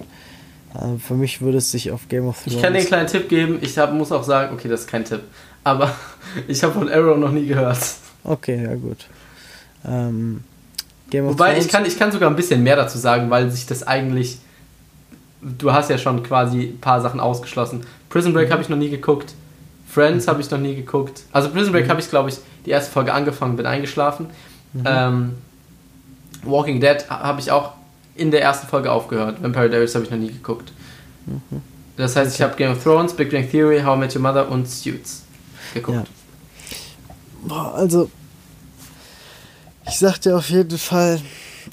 Also 0.74 0.98
für 0.98 1.14
mich 1.16 1.42
würde 1.42 1.60
es 1.60 1.72
sich 1.72 1.92
auf 1.92 2.10
Game 2.10 2.28
of 2.28 2.38
Thrones. 2.44 2.56
Ich 2.56 2.62
kann 2.62 2.74
dir 2.74 2.80
einen 2.80 2.88
kleinen 2.88 3.08
Tipp 3.08 3.30
geben. 3.30 3.60
Ich 3.62 3.78
hab, 3.78 3.94
muss 3.94 4.12
auch 4.12 4.24
sagen, 4.24 4.54
okay, 4.54 4.68
das 4.68 4.82
ist 4.82 4.88
kein 4.88 5.06
Tipp. 5.06 5.22
Aber 5.64 5.96
ich 6.48 6.64
habe 6.64 6.74
von 6.74 6.90
Arrow 6.90 7.18
noch 7.18 7.32
nie 7.32 7.46
gehört. 7.46 7.80
Okay, 8.24 8.64
ja 8.64 8.76
gut. 8.76 9.08
Ähm, 9.86 10.44
Wobei, 11.12 11.58
ich 11.58 11.68
kann, 11.68 11.86
ich 11.86 11.98
kann 11.98 12.12
sogar 12.12 12.30
ein 12.30 12.36
bisschen 12.36 12.64
mehr 12.64 12.76
dazu 12.76 12.98
sagen, 12.98 13.30
weil 13.30 13.50
sich 13.52 13.66
das 13.66 13.86
eigentlich. 13.86 14.40
Du 15.42 15.72
hast 15.72 15.90
ja 15.90 15.98
schon 15.98 16.22
quasi 16.22 16.64
ein 16.64 16.82
paar 16.82 17.02
Sachen 17.02 17.20
ausgeschlossen. 17.20 17.86
Prison 18.10 18.34
Break 18.34 18.50
mhm. 18.50 18.54
habe 18.54 18.62
ich 18.62 18.70
noch 18.70 18.78
nie 18.78 18.90
geguckt. 18.90 19.34
Friends 19.88 20.26
mhm. 20.26 20.32
habe 20.32 20.42
ich 20.42 20.52
noch 20.52 20.58
nie 20.58 20.76
geguckt. 20.76 21.22
Also 21.32 21.50
Prison 21.50 21.72
Break 21.72 21.86
mhm. 21.86 21.92
habe 21.92 22.02
ich, 22.02 22.10
glaube 22.10 22.30
ich, 22.30 22.38
die 22.66 22.72
erste 22.72 22.92
Folge 22.92 23.14
angefangen, 23.14 23.56
bin 23.56 23.66
eingeschlafen. 23.66 24.28
Mhm. 24.74 24.84
Ähm, 24.86 25.32
Walking 26.44 26.82
Dead 26.82 27.10
habe 27.10 27.40
ich 27.40 27.52
auch 27.52 27.72
in 28.16 28.32
der 28.32 28.42
ersten 28.42 28.68
Folge 28.68 28.92
aufgehört. 28.92 29.42
Vampire 29.42 29.70
Diaries 29.70 29.96
habe 29.96 30.06
ich 30.06 30.12
noch 30.12 30.18
nie 30.18 30.32
geguckt. 30.32 30.74
Mhm. 31.26 31.62
Das 31.98 32.16
heißt, 32.16 32.36
ich 32.36 32.42
habe 32.42 32.56
Game 32.56 32.72
of 32.72 32.84
Thrones, 32.84 33.14
Big 33.14 33.32
Bang 33.32 33.50
Theory, 33.50 33.82
How 33.82 33.98
I 33.98 34.00
Met 34.00 34.16
Your 34.16 34.22
Mother 34.22 34.50
und 34.50 34.70
Suits 34.70 35.24
geguckt. 35.74 35.98
Ja. 35.98 36.04
Boah, 37.44 37.74
also, 37.76 38.10
ich 39.90 39.98
sag 39.98 40.20
dir 40.20 40.38
auf 40.38 40.50
jeden 40.50 40.78
Fall, 40.78 41.20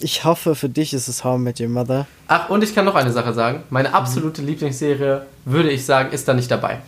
ich 0.01 0.25
hoffe, 0.25 0.55
für 0.55 0.69
dich 0.69 0.93
ist 0.95 1.09
es 1.09 1.25
How 1.25 1.39
I 1.39 1.43
Met 1.43 1.61
Your 1.61 1.69
Mother. 1.69 2.07
Ach, 2.29 2.49
und 2.49 2.64
ich 2.64 2.75
kann 2.75 2.85
noch 2.85 2.95
eine 2.95 3.12
Sache 3.12 3.33
sagen. 3.33 3.62
Meine 3.71 3.95
absolute 3.95 4.43
mhm. 4.43 4.49
Lieblingsserie, 4.49 5.27
würde 5.45 5.71
ich 5.71 5.85
sagen, 5.85 6.12
ist 6.12 6.27
da 6.27 6.35
nicht 6.35 6.51
dabei. 6.51 6.81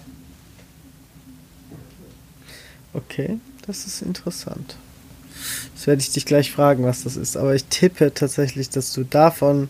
Okay, 2.95 3.39
das 3.67 3.87
ist 3.87 4.03
interessant. 4.03 4.77
Das 5.75 5.87
werde 5.87 6.01
ich 6.01 6.11
dich 6.11 6.27
gleich 6.27 6.51
fragen, 6.51 6.85
was 6.85 7.05
das 7.05 7.17
ist. 7.17 7.37
Aber 7.37 7.55
ich 7.55 7.65
tippe 7.67 8.13
tatsächlich, 8.13 8.71
dass 8.71 8.93
du 8.93 9.05
davon 9.05 9.69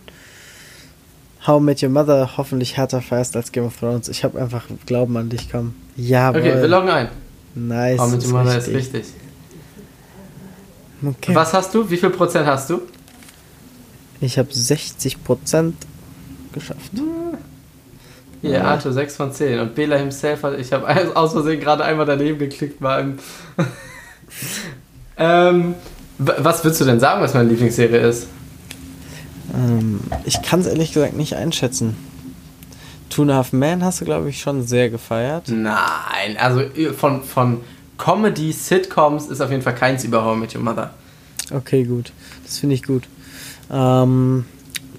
How 1.46 1.60
I 1.60 1.64
Met 1.64 1.82
Your 1.82 1.90
Mother 1.90 2.36
hoffentlich 2.36 2.76
härter 2.76 3.02
feierst 3.02 3.36
als 3.36 3.52
Game 3.52 3.64
of 3.64 3.76
Thrones. 3.76 4.08
Ich 4.08 4.24
habe 4.24 4.40
einfach 4.40 4.64
Glauben 4.86 5.16
an 5.16 5.28
dich, 5.28 5.50
komm. 5.50 5.74
Ja, 5.96 6.30
Okay, 6.30 6.54
wir 6.54 6.68
loggen 6.68 6.88
ein. 6.88 7.08
Nice. 7.54 8.00
How 8.00 8.08
I 8.08 8.12
Met 8.12 8.24
Your 8.24 8.32
Mother 8.32 8.58
ist 8.58 8.68
richtig. 8.68 9.04
Okay. 11.02 11.34
Was 11.34 11.54
hast 11.54 11.74
du? 11.74 11.88
Wie 11.88 11.96
viel 11.96 12.10
Prozent 12.10 12.46
hast 12.46 12.70
du? 12.70 12.82
Ich 14.20 14.38
habe 14.38 14.48
60 14.50 15.22
Prozent 15.22 15.76
geschafft. 16.52 16.90
Ja, 18.42 18.50
yeah, 18.50 18.64
Arthur 18.64 18.92
6 18.92 19.16
von 19.16 19.32
10. 19.32 19.60
Und 19.60 19.74
Bela 19.74 19.96
himself 19.96 20.42
hat, 20.42 20.58
ich 20.58 20.72
habe 20.72 21.16
aus 21.16 21.32
Versehen 21.32 21.60
gerade 21.60 21.84
einmal 21.84 22.06
daneben 22.06 22.38
geklickt 22.38 22.80
beim. 22.80 23.18
ähm, 25.16 25.74
was 26.18 26.64
würdest 26.64 26.80
du 26.80 26.84
denn 26.84 27.00
sagen, 27.00 27.22
was 27.22 27.34
meine 27.34 27.48
Lieblingsserie 27.48 27.98
ist? 27.98 28.26
Ähm, 29.54 30.00
ich 30.24 30.42
kann 30.42 30.60
es 30.60 30.66
ehrlich 30.66 30.92
gesagt 30.92 31.16
nicht 31.16 31.34
einschätzen. 31.34 31.96
Two 33.08 33.22
and 33.22 33.30
a 33.30 33.34
Half 33.34 33.52
Men 33.52 33.84
hast 33.84 34.00
du, 34.00 34.04
glaube 34.04 34.28
ich, 34.28 34.40
schon 34.40 34.62
sehr 34.62 34.90
gefeiert. 34.90 35.48
Nein, 35.48 36.36
also 36.38 36.60
äh, 36.60 36.92
von, 36.92 37.22
von 37.22 37.60
Comedy, 37.98 38.52
Sitcoms 38.52 39.26
ist 39.26 39.40
auf 39.40 39.50
jeden 39.50 39.62
Fall 39.62 39.74
keins 39.74 40.04
über 40.04 40.24
How 40.24 40.36
I 40.36 40.40
Met 40.40 40.54
Your 40.54 40.62
Mother. 40.62 40.94
Okay, 41.50 41.84
gut. 41.84 42.12
Das 42.44 42.58
finde 42.58 42.74
ich 42.76 42.82
gut. 42.82 43.04
Ähm, 43.70 44.46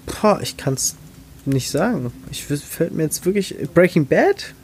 boah, 0.06 0.38
ich 0.40 0.56
kann 0.56 0.74
es 0.74 0.96
nicht 1.44 1.70
sagen. 1.70 2.12
Ich 2.30 2.44
fällt 2.44 2.92
mir 2.92 3.04
jetzt 3.04 3.24
wirklich. 3.24 3.56
Breaking 3.74 4.06
Bad? 4.06 4.54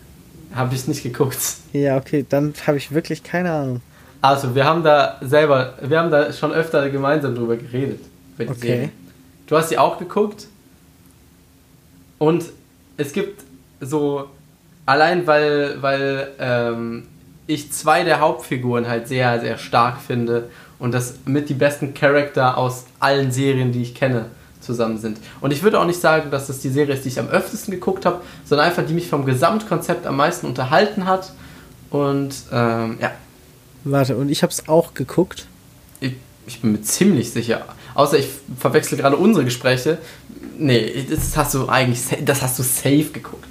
Habe 0.55 0.75
ich 0.75 0.87
nicht 0.87 1.03
geguckt. 1.03 1.39
Ja, 1.73 1.97
okay, 1.97 2.25
dann 2.29 2.55
habe 2.67 2.79
ich 2.79 2.93
wirklich 2.93 3.23
keine 3.23 3.53
Ahnung. 3.53 3.81
Also, 4.23 4.55
wir 4.55 4.65
haben 4.65 4.83
da 4.83 5.19
selber, 5.21 5.75
wir 5.81 5.99
haben 5.99 6.11
da 6.11 6.33
schon 6.33 6.53
öfter 6.53 6.89
gemeinsam 6.91 7.35
drüber 7.35 7.57
geredet. 7.57 8.01
okay. 8.39 8.55
Serie. 8.55 8.91
Du 9.47 9.57
hast 9.57 9.69
sie 9.69 9.79
auch 9.79 9.99
geguckt. 9.99 10.47
Und 12.19 12.45
es 12.97 13.13
gibt 13.13 13.45
so, 13.81 14.31
allein 14.87 15.27
weil, 15.27 15.81
weil 15.83 16.29
ähm, 16.39 17.07
ich 17.47 17.73
zwei 17.73 18.05
der 18.05 18.21
Hauptfiguren 18.21 18.89
halt 18.89 19.09
sehr, 19.09 19.41
sehr 19.41 19.59
stark 19.59 20.01
finde 20.01 20.51
und 20.79 20.93
das 20.93 21.15
mit 21.25 21.49
die 21.49 21.55
besten 21.55 21.95
Charakter 21.95 22.59
aus 22.59 22.85
allen 23.01 23.31
Serien, 23.31 23.73
die 23.73 23.83
ich 23.83 23.95
kenne, 23.95 24.27
zusammen 24.61 24.99
sind. 24.99 25.19
Und 25.41 25.53
ich 25.53 25.63
würde 25.63 25.79
auch 25.81 25.87
nicht 25.87 26.01
sagen, 26.01 26.31
dass 26.31 26.49
das 26.49 26.59
die 26.59 26.71
Serie 26.71 26.95
ist, 26.95 27.05
die 27.05 27.09
ich 27.09 27.21
am 27.21 27.29
öftesten 27.29 27.73
geguckt 27.73 28.05
habe, 28.05 28.21
sondern 28.45 28.67
einfach 28.67 28.85
die 28.85 28.95
mich 28.95 29.09
vom 29.09 29.25
Gesamtkonzept 29.25 30.07
am 30.07 30.17
meisten 30.17 30.47
unterhalten 30.47 31.07
hat. 31.07 31.33
Und 31.91 32.35
ähm, 32.53 32.99
ja, 33.01 33.13
Warte, 33.89 34.17
und 34.17 34.31
ich 34.31 34.43
habe 34.43 34.53
es 34.53 34.69
auch 34.69 34.95
geguckt. 34.95 35.47
Ich, 36.01 36.15
ich, 36.49 36.61
bin 36.61 36.73
mir 36.73 36.83
ziemlich 36.83 37.31
sicher. 37.31 37.65
Außer 37.95 38.19
ich 38.19 38.27
verwechsel 38.59 38.99
gerade 38.99 39.17
unsere 39.17 39.45
Gespräche. 39.45 39.99
Nee, 40.59 41.07
das 41.09 41.37
hast 41.37 41.55
du 41.55 41.69
eigentlich, 41.69 42.01
das 42.25 42.43
hast 42.43 42.59
du 42.59 42.65
safe 42.65 43.11
geguckt. 43.13 43.47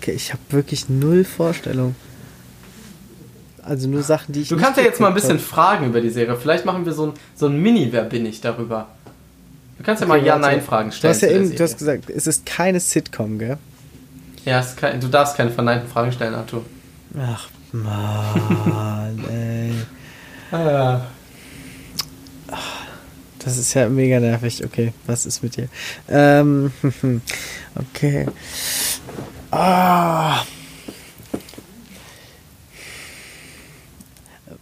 Okay, 0.00 0.12
ich 0.12 0.32
habe 0.32 0.40
wirklich 0.48 0.88
null 0.88 1.24
Vorstellung. 1.24 1.94
Also 3.68 3.86
nur 3.86 4.02
Sachen, 4.02 4.32
die 4.32 4.40
ich. 4.40 4.48
Du 4.48 4.56
kannst 4.56 4.78
ja 4.78 4.84
jetzt 4.84 4.98
mal 4.98 5.08
ein 5.08 5.14
bisschen 5.14 5.36
hab. 5.36 5.44
fragen 5.44 5.86
über 5.86 6.00
die 6.00 6.08
Serie. 6.08 6.36
Vielleicht 6.36 6.64
machen 6.64 6.86
wir 6.86 6.94
so 6.94 7.08
ein, 7.08 7.12
so 7.34 7.46
ein 7.46 7.60
Mini-Wer 7.60 8.04
bin 8.04 8.24
ich 8.24 8.40
darüber. 8.40 8.88
Du 9.76 9.84
kannst 9.84 10.00
ja 10.00 10.08
okay, 10.08 10.18
mal 10.18 10.26
Ja-Nein-Fragen 10.26 10.90
stellen. 10.90 11.12
Du 11.12 11.14
hast 11.14 11.22
ja 11.22 11.28
eben, 11.28 11.54
du 11.54 11.62
hast 11.62 11.78
gesagt, 11.78 12.08
es 12.08 12.26
ist 12.26 12.46
keine 12.46 12.80
Sitcom, 12.80 13.38
gell? 13.38 13.58
Ja, 14.44 14.64
kein, 14.74 15.00
du 15.00 15.08
darfst 15.08 15.36
keine 15.36 15.50
verneinten 15.50 15.88
Fragen 15.88 16.10
stellen, 16.12 16.34
Arthur. 16.34 16.64
Ach, 17.20 17.48
Mann, 17.72 19.24
ey. 19.30 19.72
Ah. 20.50 21.02
Das 23.38 23.58
ist 23.58 23.74
ja 23.74 23.88
mega 23.88 24.18
nervig. 24.18 24.64
Okay, 24.64 24.92
was 25.06 25.26
ist 25.26 25.42
mit 25.42 25.56
dir? 25.56 25.68
Ähm, 26.08 26.72
okay. 27.74 28.26
Ah. 29.50 30.42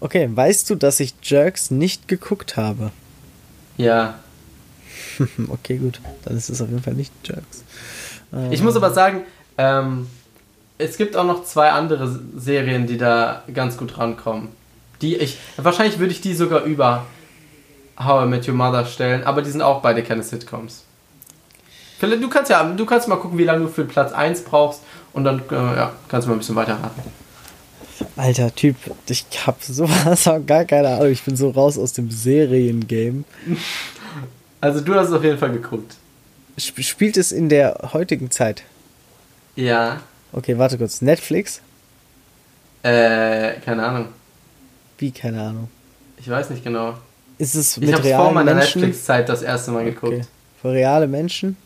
Okay, 0.01 0.28
weißt 0.32 0.68
du, 0.70 0.74
dass 0.74 1.01
ich 1.01 1.14
Jerks 1.22 1.70
nicht 1.70 2.09
geguckt 2.09 2.57
habe? 2.57 2.90
Ja. 3.76 4.18
okay, 5.49 5.78
gut. 5.78 6.01
Dann 6.24 6.36
ist 6.36 6.51
es 6.51 6.61
auf 6.61 6.68
jeden 6.68 6.82
Fall 6.82 6.94
nicht 6.94 7.12
Jerks. 7.24 7.64
Ich 8.51 8.62
muss 8.62 8.76
aber 8.76 8.92
sagen, 8.92 9.22
ähm, 9.57 10.07
es 10.78 10.97
gibt 10.97 11.16
auch 11.16 11.24
noch 11.24 11.44
zwei 11.44 11.70
andere 11.70 12.20
Serien, 12.36 12.86
die 12.86 12.99
da 12.99 13.42
ganz 13.55 13.76
gut 13.76 13.97
rankommen. 13.99 14.49
Die 15.01 15.16
ich, 15.16 15.38
wahrscheinlich 15.57 15.99
würde 15.99 16.12
ich 16.12 16.20
die 16.20 16.34
sogar 16.34 16.64
über 16.64 17.07
How 17.99 18.24
I 18.24 18.28
Met 18.28 18.47
Your 18.49 18.55
Mother 18.55 18.84
stellen, 18.84 19.24
aber 19.24 19.42
die 19.42 19.51
sind 19.51 19.62
auch 19.62 19.80
beide 19.80 20.03
keine 20.03 20.22
Sitcoms. 20.22 20.84
Du 22.01 22.28
kannst 22.28 22.51
ja, 22.51 22.62
du 22.62 22.84
kannst 22.84 23.09
mal 23.09 23.16
gucken, 23.16 23.38
wie 23.38 23.44
lange 23.44 23.64
du 23.64 23.68
für 23.68 23.84
Platz 23.84 24.12
1 24.12 24.42
brauchst 24.42 24.82
und 25.14 25.24
dann 25.24 25.42
äh, 25.51 25.55
ja, 25.55 25.92
kannst 26.09 26.26
du 26.26 26.30
mal 26.30 26.36
ein 26.36 26.40
bisschen 26.40 26.57
weiterraten. 26.57 27.03
Alter 28.16 28.55
Typ, 28.55 28.76
ich 29.09 29.24
hab 29.47 29.62
sowas 29.62 30.26
auch 30.28 30.44
gar 30.44 30.64
keine 30.64 30.88
Ahnung, 30.88 31.11
ich 31.11 31.22
bin 31.22 31.36
so 31.36 31.51
raus 31.51 31.78
aus 31.78 31.92
dem 31.92 32.11
Seriengame. 32.11 33.24
Also 34.61 34.80
du 34.80 34.94
hast 34.94 35.09
es 35.09 35.14
auf 35.14 35.24
jeden 35.24 35.38
Fall 35.38 35.53
geguckt. 35.53 35.97
Spielt 36.59 37.16
es 37.16 37.32
in 37.32 37.49
der 37.49 37.90
heutigen 37.92 38.30
Zeit? 38.30 38.62
Ja. 39.55 40.01
Okay, 40.32 40.59
warte 40.59 40.78
kurz. 40.78 41.03
Netflix? 41.03 41.61
Äh, 42.82 43.55
keine 43.64 43.84
Ahnung. 43.84 44.09
Wie, 44.99 45.11
keine 45.11 45.42
Ahnung? 45.42 45.68
Ich 46.18 46.28
weiß 46.28 46.51
nicht 46.51 46.64
genau. 46.64 46.94
Ist 47.38 47.55
es 47.55 47.76
mit 47.76 47.90
ich 47.90 47.94
habe 47.94 48.09
vor 48.09 48.32
meiner 48.32 48.55
Netflix-Zeit 48.55 49.28
das 49.28 49.42
erste 49.42 49.70
Mal 49.70 49.84
geguckt. 49.84 50.14
Okay. 50.14 50.24
Für 50.62 50.72
reale 50.72 51.07
Menschen? 51.07 51.57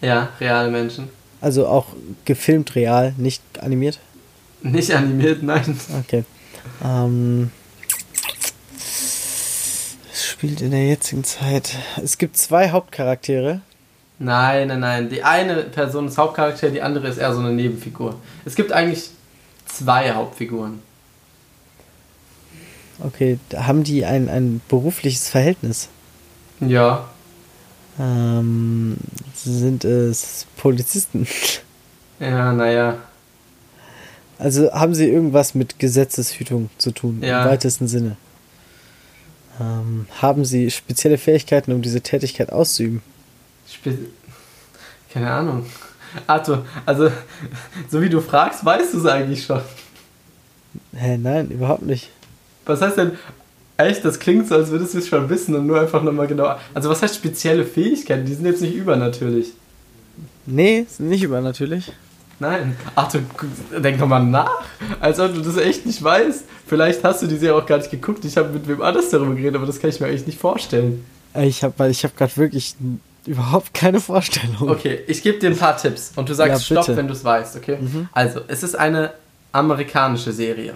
Ja, 0.00 0.30
reale 0.40 0.70
Menschen. 0.70 1.08
Also 1.40 1.66
auch 1.66 1.86
gefilmt 2.24 2.74
real, 2.74 3.14
nicht 3.16 3.42
animiert? 3.60 4.00
Nicht 4.64 4.92
animiert, 4.94 5.42
nein. 5.42 5.78
Okay. 6.00 6.24
Ähm, 6.82 7.50
es 10.10 10.24
spielt 10.24 10.62
in 10.62 10.70
der 10.70 10.88
jetzigen 10.88 11.22
Zeit. 11.22 11.76
Es 12.02 12.16
gibt 12.16 12.38
zwei 12.38 12.70
Hauptcharaktere. 12.70 13.60
Nein, 14.18 14.68
nein, 14.68 14.80
nein. 14.80 15.08
Die 15.10 15.22
eine 15.22 15.56
Person 15.64 16.08
ist 16.08 16.16
Hauptcharakter, 16.16 16.70
die 16.70 16.80
andere 16.80 17.08
ist 17.08 17.18
eher 17.18 17.34
so 17.34 17.40
eine 17.40 17.52
Nebenfigur. 17.52 18.18
Es 18.46 18.54
gibt 18.54 18.72
eigentlich 18.72 19.10
zwei 19.66 20.12
Hauptfiguren. 20.12 20.80
Okay, 23.00 23.38
haben 23.54 23.84
die 23.84 24.06
ein, 24.06 24.30
ein 24.30 24.62
berufliches 24.68 25.28
Verhältnis? 25.28 25.88
Ja. 26.60 27.06
Ähm, 28.00 28.96
sind 29.34 29.84
es 29.84 30.46
Polizisten? 30.56 31.26
Ja, 32.18 32.52
naja. 32.52 32.96
Also 34.38 34.72
haben 34.72 34.94
sie 34.94 35.08
irgendwas 35.08 35.54
mit 35.54 35.78
Gesetzeshütung 35.78 36.70
zu 36.78 36.90
tun, 36.90 37.20
Ja. 37.22 37.42
im 37.44 37.50
weitesten 37.50 37.86
Sinne? 37.88 38.16
Ähm, 39.60 40.06
haben 40.20 40.44
sie 40.44 40.70
spezielle 40.70 41.18
Fähigkeiten, 41.18 41.72
um 41.72 41.80
diese 41.82 42.00
Tätigkeit 42.00 42.50
auszuüben? 42.52 43.02
Spe 43.70 43.96
Keine 45.12 45.30
Ahnung. 45.30 45.66
Arthur, 46.26 46.64
also, 46.86 47.10
so 47.88 48.00
wie 48.02 48.08
du 48.08 48.20
fragst, 48.20 48.64
weißt 48.64 48.94
du 48.94 48.98
es 48.98 49.06
eigentlich 49.06 49.44
schon. 49.44 49.60
Hä, 50.94 51.16
nein, 51.18 51.50
überhaupt 51.50 51.82
nicht. 51.82 52.10
Was 52.66 52.80
heißt 52.80 52.96
denn, 52.98 53.12
echt, 53.76 54.04
das 54.04 54.18
klingt 54.18 54.48
so, 54.48 54.54
als 54.56 54.70
würdest 54.70 54.94
du 54.94 54.98
es 54.98 55.08
schon 55.08 55.28
wissen 55.28 55.54
und 55.54 55.66
nur 55.66 55.80
einfach 55.80 56.02
nochmal 56.02 56.26
genau. 56.26 56.56
Also, 56.72 56.88
was 56.88 57.02
heißt 57.02 57.14
spezielle 57.16 57.64
Fähigkeiten? 57.64 58.24
Die 58.26 58.34
sind 58.34 58.46
jetzt 58.46 58.60
nicht 58.62 58.74
übernatürlich. 58.74 59.52
Nee, 60.46 60.86
sind 60.88 61.08
nicht 61.08 61.22
übernatürlich. 61.22 61.92
Nein. 62.40 62.76
Arthur, 62.94 63.22
gu- 63.38 63.78
denk 63.80 63.98
doch 63.98 64.06
mal 64.08 64.20
nach. 64.20 64.62
Als 65.00 65.20
ob 65.20 65.34
du 65.34 65.40
das 65.40 65.56
echt 65.56 65.86
nicht 65.86 66.02
weißt. 66.02 66.44
Vielleicht 66.66 67.04
hast 67.04 67.22
du 67.22 67.26
die 67.26 67.36
Serie 67.36 67.56
auch 67.62 67.66
gar 67.66 67.78
nicht 67.78 67.90
geguckt. 67.90 68.24
Ich 68.24 68.36
habe 68.36 68.48
mit 68.50 68.66
wem 68.66 68.82
anders 68.82 69.10
darüber 69.10 69.34
geredet, 69.34 69.56
aber 69.56 69.66
das 69.66 69.78
kann 69.80 69.90
ich 69.90 70.00
mir 70.00 70.06
eigentlich 70.06 70.26
nicht 70.26 70.38
vorstellen. 70.40 71.04
Ich 71.34 71.62
habe 71.62 71.88
ich 71.88 72.04
hab 72.04 72.16
gerade 72.16 72.36
wirklich 72.36 72.74
überhaupt 73.26 73.72
keine 73.74 74.00
Vorstellung. 74.00 74.68
Okay, 74.68 75.00
ich 75.06 75.22
gebe 75.22 75.38
dir 75.38 75.50
ein 75.50 75.56
paar 75.56 75.76
Tipps 75.76 76.12
und 76.16 76.28
du 76.28 76.34
sagst 76.34 76.68
Ja, 76.70 76.82
Stopp, 76.82 76.96
wenn 76.96 77.06
du 77.06 77.12
es 77.12 77.24
weißt, 77.24 77.56
okay? 77.56 77.78
Mhm. 77.80 78.08
Also, 78.12 78.40
es 78.48 78.62
ist 78.62 78.74
eine 78.74 79.12
amerikanische 79.52 80.32
Serie. 80.32 80.74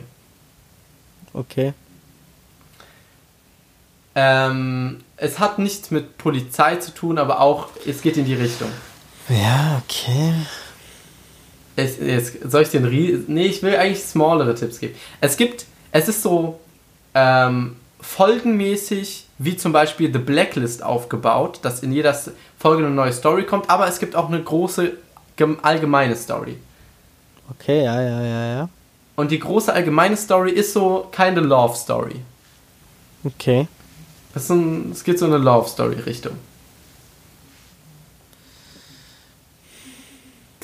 Okay. 1.35 1.75
Ähm, 4.15 5.01
es 5.17 5.39
hat 5.39 5.59
nichts 5.59 5.91
mit 5.91 6.19
Polizei 6.19 6.77
zu 6.77 6.93
tun, 6.93 7.19
aber 7.19 7.41
auch, 7.41 7.69
es 7.87 8.03
geht 8.03 8.17
in 8.17 8.25
die 8.25 8.35
Richtung. 8.35 8.69
Ja, 9.29 9.81
okay. 9.85 10.33
Es, 11.79 11.99
jetzt, 12.01 12.51
soll 12.51 12.63
ich 12.63 12.71
den 12.71 12.85
Rie 12.85 13.23
Nee, 13.29 13.47
ich 13.47 13.63
will 13.63 13.77
eigentlich 13.77 14.03
smallere 14.03 14.53
Tipps 14.57 14.81
geben. 14.81 14.97
Es 15.21 15.37
gibt, 15.37 15.65
es 15.93 16.09
ist 16.09 16.23
so 16.23 16.59
ähm, 17.15 17.77
folgenmäßig 18.01 19.27
wie 19.39 19.57
zum 19.57 19.71
Beispiel 19.71 20.13
The 20.13 20.19
Blacklist 20.19 20.83
aufgebaut, 20.83 21.61
dass 21.63 21.85
in 21.85 21.93
jeder 21.93 22.19
Folge 22.59 22.85
eine 22.85 22.93
neue 22.93 23.13
Story 23.13 23.45
kommt, 23.45 23.71
aber 23.71 23.87
es 23.87 24.01
gibt 24.01 24.17
auch 24.17 24.27
eine 24.29 24.43
große 24.43 24.95
gem- 25.37 25.59
allgemeine 25.63 26.17
Story. 26.17 26.57
Okay, 27.49 27.85
ja, 27.85 28.03
ja, 28.03 28.23
ja, 28.23 28.47
ja. 28.57 28.69
Und 29.15 29.31
die 29.31 29.39
große 29.39 29.73
allgemeine 29.73 30.17
Story 30.17 30.51
ist 30.51 30.73
so 30.73 31.07
keine 31.13 31.41
Love 31.41 31.77
Story. 31.77 32.17
Okay. 33.25 33.69
Das 34.35 34.45
ist 34.45 34.51
ein, 34.51 34.91
es 34.91 35.05
geht 35.05 35.21
so 35.21 35.27
in 35.27 35.33
eine 35.33 35.43
Love 35.43 35.69
Story 35.69 35.97
Richtung. 36.01 36.33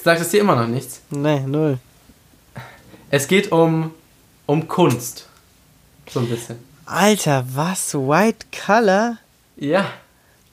Sagt 0.04 0.20
es 0.20 0.28
dir 0.28 0.42
immer 0.42 0.54
noch 0.54 0.66
nichts? 0.66 1.00
Nee, 1.08 1.40
null. 1.46 1.78
Es 3.08 3.26
geht 3.26 3.50
um, 3.50 3.92
um 4.44 4.68
Kunst. 4.68 5.26
So 6.10 6.20
ein 6.20 6.28
bisschen. 6.28 6.58
Alter, 6.84 7.42
was? 7.54 7.94
White 7.94 8.44
Color? 8.66 9.16
Ja. 9.56 9.86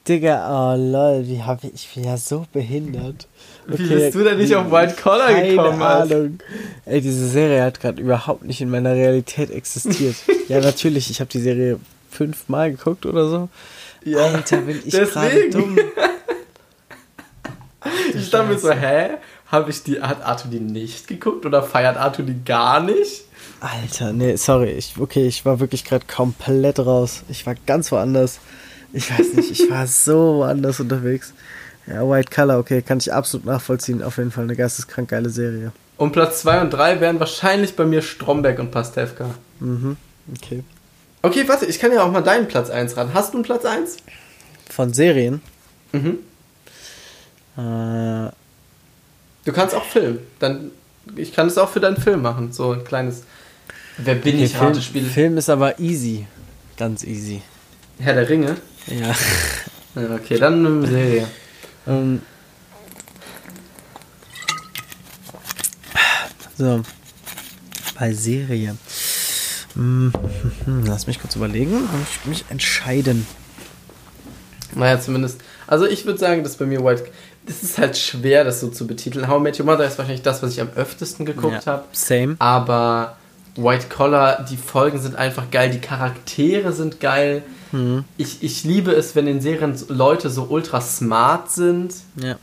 Digga, 0.07 0.47
oh 0.47 0.77
lol, 0.77 1.27
wie 1.27 1.43
hab 1.43 1.65
ich, 1.65 1.73
ich 1.73 1.89
bin 1.93 2.05
ja 2.05 2.15
so 2.15 2.45
behindert. 2.53 3.27
Wie 3.67 3.89
bist 3.89 4.15
du 4.15 4.23
denn 4.23 4.37
nicht 4.37 4.55
auf 4.55 4.71
White 4.71 4.95
Collar 4.95 5.33
keine 5.33 5.49
gekommen, 5.49 5.81
Alter? 5.81 6.15
Ahnung. 6.15 6.39
Ey, 6.85 7.01
diese 7.01 7.27
Serie 7.27 7.61
hat 7.63 7.81
gerade 7.81 8.01
überhaupt 8.01 8.45
nicht 8.45 8.61
in 8.61 8.69
meiner 8.69 8.93
Realität 8.93 9.51
existiert. 9.51 10.15
ja, 10.47 10.61
natürlich, 10.61 11.11
ich 11.11 11.19
habe 11.19 11.29
die 11.29 11.41
Serie 11.41 11.77
fünfmal 12.09 12.71
geguckt 12.71 13.05
oder 13.05 13.27
so. 13.27 13.49
Alter, 14.17 14.61
bin 14.61 14.81
ich 14.85 14.93
gerade 14.93 15.49
dumm. 15.49 15.77
Ich 18.13 18.29
dachte 18.29 18.47
mir 18.47 18.59
so, 18.59 18.71
hä? 18.71 19.17
Hab 19.51 19.67
ich 19.67 19.83
die, 19.83 20.01
hat 20.01 20.21
Arthur 20.23 20.49
die 20.49 20.61
nicht 20.61 21.07
geguckt 21.07 21.45
oder 21.45 21.61
feiert 21.61 21.97
Arthur 21.97 22.23
die 22.23 22.41
gar 22.43 22.79
nicht? 22.79 23.25
Alter, 23.59 24.13
nee, 24.13 24.37
sorry. 24.37 24.71
Ich, 24.71 24.95
okay, 24.97 25.27
ich 25.27 25.45
war 25.45 25.59
wirklich 25.59 25.83
gerade 25.83 26.05
komplett 26.05 26.79
raus. 26.79 27.23
Ich 27.27 27.45
war 27.45 27.55
ganz 27.65 27.91
woanders. 27.91 28.39
Ich 28.93 29.11
weiß 29.11 29.33
nicht, 29.33 29.51
ich 29.51 29.69
war 29.69 29.85
so 29.87 30.37
woanders 30.37 30.79
unterwegs. 30.79 31.33
Ja, 31.85 32.07
White 32.09 32.29
Color, 32.33 32.59
okay, 32.59 32.81
kann 32.81 32.99
ich 32.99 33.11
absolut 33.11 33.45
nachvollziehen. 33.45 34.01
Auf 34.01 34.17
jeden 34.17 34.31
Fall 34.31 34.45
eine 34.45 34.55
geisteskrank 34.55 35.09
geile 35.09 35.29
Serie. 35.29 35.73
Und 35.97 36.13
Platz 36.13 36.41
2 36.41 36.61
und 36.61 36.69
3 36.71 37.01
wären 37.01 37.19
wahrscheinlich 37.19 37.75
bei 37.75 37.85
mir 37.85 38.01
Stromberg 38.01 38.57
und 38.59 38.71
Pastewka. 38.71 39.35
Mhm, 39.59 39.97
okay. 40.35 40.63
Okay, 41.21 41.47
warte, 41.47 41.65
ich 41.65 41.77
kann 41.77 41.91
ja 41.91 42.03
auch 42.03 42.11
mal 42.11 42.21
deinen 42.21 42.47
Platz 42.47 42.69
1 42.69 42.95
ran. 42.97 43.13
Hast 43.13 43.33
du 43.33 43.37
einen 43.37 43.43
Platz 43.43 43.65
1? 43.65 43.97
Von 44.69 44.93
Serien? 44.93 45.41
Mhm. 45.91 46.19
Äh, 47.57 48.31
Du 49.45 49.51
kannst 49.51 49.73
auch 49.75 49.85
Film. 49.85 50.19
Dann, 50.39 50.71
ich 51.15 51.33
kann 51.33 51.47
es 51.47 51.57
auch 51.57 51.69
für 51.69 51.79
deinen 51.79 51.97
Film 51.97 52.21
machen. 52.21 52.51
So 52.51 52.71
ein 52.71 52.83
kleines 52.83 53.23
Wer 53.97 54.15
bin 54.15 54.35
okay, 54.35 54.45
ich 54.45 54.51
Film, 54.51 54.65
Ratespiel. 54.65 55.03
Film 55.03 55.37
ist 55.37 55.49
aber 55.49 55.79
easy. 55.79 56.25
Ganz 56.77 57.03
easy. 57.03 57.41
Herr 57.99 58.13
der 58.15 58.29
Ringe. 58.29 58.57
Ja. 58.87 59.15
Okay, 59.93 60.37
dann 60.37 60.65
eine 60.65 60.87
Serie. 60.87 61.27
Ähm, 61.85 62.21
so. 66.57 66.81
Bei 67.99 68.13
Serie. 68.13 68.77
Hm, 69.73 70.13
Lass 70.85 71.07
mich 71.07 71.19
kurz 71.19 71.35
überlegen. 71.35 71.89
Ich 72.09 72.25
mich 72.25 72.45
entscheiden. 72.47 73.27
Naja, 74.75 74.97
zumindest. 74.99 75.41
Also 75.71 75.85
ich 75.85 76.05
würde 76.05 76.19
sagen, 76.19 76.43
dass 76.43 76.57
bei 76.57 76.65
mir 76.65 76.83
White. 76.83 77.05
Das 77.45 77.63
ist 77.63 77.77
halt 77.77 77.97
schwer, 77.97 78.43
das 78.43 78.59
so 78.59 78.67
zu 78.67 78.85
betiteln. 78.85 79.29
How 79.29 79.39
I 79.39 79.41
Met 79.41 79.57
Your 79.57 79.65
Mother 79.65 79.85
ist 79.85 79.97
wahrscheinlich 79.97 80.21
das, 80.21 80.43
was 80.43 80.51
ich 80.51 80.59
am 80.59 80.67
öftesten 80.75 81.25
geguckt 81.25 81.65
Ja, 81.65 81.71
habe. 81.71 81.83
Same. 81.93 82.35
Aber 82.39 83.15
White 83.55 83.87
Collar, 83.87 84.45
die 84.49 84.57
Folgen 84.57 84.99
sind 84.99 85.15
einfach 85.15 85.49
geil, 85.49 85.69
die 85.69 85.79
Charaktere 85.79 86.73
sind 86.73 86.99
geil. 86.99 87.41
Mhm. 87.71 88.03
Ich, 88.17 88.43
ich 88.43 88.65
liebe 88.65 88.91
es, 88.91 89.15
wenn 89.15 89.27
in 89.27 89.39
Serien 89.39 89.73
Leute 89.87 90.29
so 90.29 90.43
ultra 90.49 90.81
smart 90.81 91.49
sind. 91.49 91.93
Ja. 92.17 92.35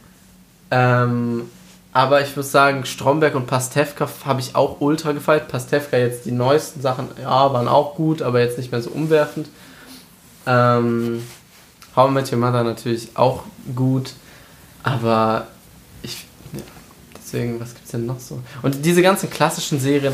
Ähm, 0.71 1.51
aber 1.93 2.23
ich 2.23 2.35
muss 2.35 2.51
sagen, 2.51 2.87
Stromberg 2.87 3.35
und 3.35 3.47
Pastewka 3.47 4.09
habe 4.25 4.41
ich 4.41 4.57
auch 4.57 4.81
ultra 4.81 5.13
gefeiert. 5.13 5.49
Pastewka 5.49 5.99
jetzt 5.99 6.25
die 6.25 6.33
neuesten 6.33 6.81
Sachen, 6.81 7.09
ja, 7.21 7.53
waren 7.53 7.69
auch 7.69 7.95
gut, 7.95 8.23
aber 8.23 8.41
jetzt 8.41 8.57
nicht 8.57 8.73
mehr 8.73 8.81
so 8.81 8.89
umwerfend. 8.89 9.51
Ähm, 10.47 11.23
How 11.99 12.09
I 12.09 12.13
Met 12.13 12.31
Your 12.33 12.39
Mother 12.39 12.63
natürlich 12.63 13.09
auch 13.15 13.43
gut, 13.75 14.13
aber 14.85 15.49
ich, 16.03 16.27
ja, 16.53 16.61
deswegen, 17.17 17.59
was 17.59 17.75
gibt's 17.75 17.91
denn 17.91 18.07
noch 18.07 18.21
so? 18.21 18.39
Und 18.63 18.85
diese 18.85 19.03
ganzen 19.03 19.29
klassischen 19.29 19.81
Serien, 19.81 20.13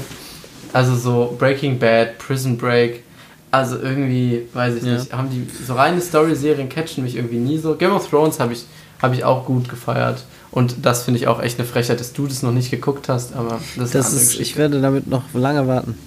also 0.73 0.97
so 0.97 1.37
Breaking 1.39 1.79
Bad, 1.79 2.17
Prison 2.17 2.57
Break, 2.57 3.03
also 3.51 3.79
irgendwie, 3.79 4.49
weiß 4.55 4.77
ich 4.77 4.83
Ja. 4.85 4.95
nicht, 4.95 5.13
haben 5.13 5.29
die 5.29 5.47
so 5.63 5.75
reine 5.75 6.01
Story-Serien 6.01 6.71
catchen 6.71 7.05
mich 7.05 7.17
irgendwie 7.17 7.37
nie 7.37 7.59
so. 7.59 7.75
Game 7.77 7.93
of 7.93 8.09
Thrones 8.09 8.41
habe 8.41 8.55
ich, 8.55 8.65
hab 9.03 9.13
ich 9.13 9.23
auch 9.23 9.45
gut 9.45 9.69
gefeiert. 9.69 10.25
Und 10.51 10.87
das 10.87 11.03
finde 11.03 11.21
ich 11.21 11.27
auch 11.29 11.43
echt 11.43 11.59
eine 11.59 11.69
Frechheit, 11.69 12.01
dass 12.01 12.15
du 12.15 12.27
das 12.27 12.43
noch 12.43 12.53
nicht 12.53 12.71
geguckt 12.71 13.11
hast, 13.11 13.35
aber 13.35 13.61
das 13.77 13.87
ist 13.89 13.95
Das 13.95 14.07
andere 14.07 14.23
ist, 14.23 14.41
ich 14.41 14.57
werde 14.57 14.81
damit 14.81 15.07
noch 15.07 15.25
lange 15.35 15.67
warten. 15.67 15.99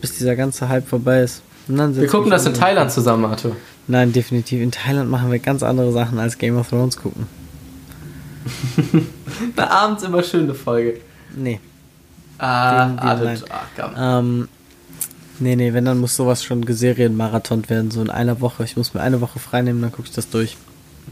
Bis 0.00 0.18
dieser 0.18 0.34
ganze 0.34 0.68
Hype 0.68 0.88
vorbei 0.88 1.20
ist. 1.20 1.42
Wir 1.68 2.06
gucken 2.08 2.30
das 2.30 2.44
in. 2.46 2.54
Thailand 2.54 2.90
zusammen, 2.90 3.24
Arthur. 3.24 3.56
Nein, 3.88 4.12
definitiv. 4.12 4.60
In 4.62 4.72
Thailand 4.72 5.10
machen 5.10 5.30
wir 5.30 5.38
ganz 5.38 5.62
andere 5.62 5.92
Sachen 5.92 6.18
als 6.18 6.38
Game 6.38 6.56
of 6.56 6.68
Thrones 6.68 6.96
gucken. 6.96 7.26
Na, 9.56 9.70
abends 9.70 10.02
immer 10.02 10.22
schöne 10.22 10.54
Folge. 10.54 11.00
Nee. 11.36 11.60
Ah, 12.38 12.86
Den- 12.88 12.96
den 13.18 13.24
nein. 13.24 13.42
ah. 13.94 14.18
Ähm, 14.18 14.48
nee, 15.38 15.56
nee, 15.56 15.72
wenn, 15.72 15.84
dann 15.84 15.98
muss 15.98 16.16
sowas 16.16 16.44
schon 16.44 16.64
geserienmarathon 16.64 17.68
werden, 17.68 17.90
so 17.90 18.00
in 18.02 18.10
einer 18.10 18.40
Woche. 18.40 18.64
Ich 18.64 18.76
muss 18.76 18.94
mir 18.94 19.00
eine 19.00 19.20
Woche 19.20 19.38
frei 19.38 19.62
nehmen, 19.62 19.80
dann 19.82 19.92
gucke 19.92 20.08
ich 20.08 20.14
das 20.14 20.28
durch. 20.28 20.56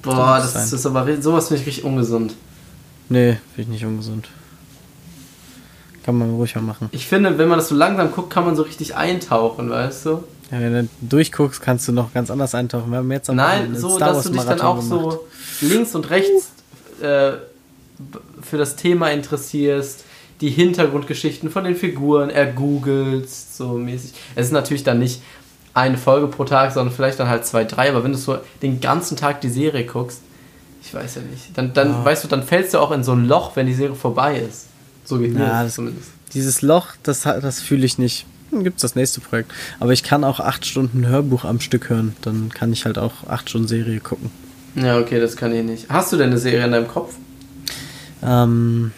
Boah, 0.02 0.38
das 0.38 0.52
sein. 0.54 0.64
ist 0.64 0.86
aber, 0.86 1.20
sowas 1.22 1.48
finde 1.48 1.62
ich 1.62 1.66
richtig 1.68 1.84
ungesund. 1.84 2.34
Nee, 3.08 3.36
finde 3.54 3.62
ich 3.62 3.68
nicht 3.68 3.84
ungesund. 3.84 4.28
Kann 6.04 6.16
man 6.18 6.30
ruhig 6.34 6.54
mal 6.56 6.60
machen. 6.62 6.88
Ich 6.92 7.06
finde, 7.06 7.38
wenn 7.38 7.48
man 7.48 7.58
das 7.58 7.68
so 7.68 7.74
langsam 7.74 8.12
guckt, 8.12 8.30
kann 8.30 8.44
man 8.44 8.56
so 8.56 8.62
richtig 8.62 8.94
eintauchen, 8.96 9.70
weißt 9.70 10.06
du? 10.06 10.24
Ja, 10.50 10.60
wenn 10.60 10.72
du 10.72 10.88
durchguckst, 11.00 11.60
kannst 11.62 11.88
du 11.88 11.92
noch 11.92 12.12
ganz 12.12 12.30
anders 12.30 12.54
eintauchen. 12.54 12.90
Wir 12.90 12.98
haben 12.98 13.10
jetzt 13.12 13.30
am 13.30 13.36
Nein, 13.36 13.74
so, 13.76 13.96
Star 13.96 14.12
dass 14.12 14.24
du 14.24 14.30
dich 14.30 14.42
dann 14.42 14.58
Marathon 14.58 14.66
auch 14.66 14.88
gemacht. 14.88 15.18
so 15.60 15.66
links 15.66 15.94
und 15.94 16.10
rechts 16.10 16.50
äh, 17.00 17.32
für 18.42 18.58
das 18.58 18.76
Thema 18.76 19.10
interessierst, 19.10 20.04
die 20.40 20.50
Hintergrundgeschichten 20.50 21.50
von 21.50 21.64
den 21.64 21.74
Figuren 21.76 22.28
ergoogelst, 22.30 23.56
so 23.56 23.74
mäßig. 23.74 24.12
Es 24.34 24.46
ist 24.46 24.52
natürlich 24.52 24.84
dann 24.84 24.98
nicht 24.98 25.22
eine 25.72 25.96
Folge 25.96 26.26
pro 26.28 26.44
Tag, 26.44 26.72
sondern 26.72 26.94
vielleicht 26.94 27.18
dann 27.18 27.28
halt 27.28 27.46
zwei, 27.46 27.64
drei, 27.64 27.88
aber 27.90 28.04
wenn 28.04 28.12
du 28.12 28.18
so 28.18 28.38
den 28.62 28.80
ganzen 28.80 29.16
Tag 29.16 29.40
die 29.40 29.48
Serie 29.48 29.84
guckst, 29.86 30.20
ich 30.82 30.92
weiß 30.92 31.16
ja 31.16 31.22
nicht, 31.22 31.56
dann, 31.56 31.72
dann 31.72 31.90
Ja. 31.90 32.04
weißt 32.04 32.24
du, 32.24 32.28
dann 32.28 32.42
fällst 32.42 32.74
du 32.74 32.78
auch 32.78 32.90
in 32.90 33.02
so 33.02 33.12
ein 33.12 33.26
Loch, 33.26 33.56
wenn 33.56 33.66
die 33.66 33.74
Serie 33.74 33.96
vorbei 33.96 34.38
ist. 34.38 34.66
So 35.04 35.18
geht 35.18 35.34
mir 35.34 35.66
zumindest. 35.70 36.08
Dieses 36.34 36.62
Loch, 36.62 36.88
das, 37.02 37.22
das 37.22 37.60
fühle 37.60 37.86
ich 37.86 37.98
nicht. 37.98 38.26
Dann 38.50 38.64
gibt's 38.64 38.82
das 38.82 38.94
nächste 38.94 39.20
Projekt. 39.20 39.52
Aber 39.80 39.92
ich 39.92 40.02
kann 40.02 40.22
auch 40.24 40.40
acht 40.40 40.64
Stunden 40.66 41.06
Hörbuch 41.06 41.44
am 41.44 41.60
Stück 41.60 41.88
hören. 41.90 42.14
Dann 42.22 42.50
kann 42.50 42.72
ich 42.72 42.84
halt 42.84 42.98
auch 42.98 43.26
acht 43.28 43.50
Stunden 43.50 43.68
Serie 43.68 44.00
gucken. 44.00 44.30
Ja, 44.76 44.98
okay, 44.98 45.20
das 45.20 45.36
kann 45.36 45.54
ich 45.54 45.64
nicht. 45.64 45.88
Hast 45.88 46.12
du 46.12 46.16
denn 46.16 46.30
eine 46.30 46.38
Serie 46.38 46.64
in 46.64 46.72
deinem 46.72 46.88
Kopf? 46.88 47.14
Ähm, 48.22 48.92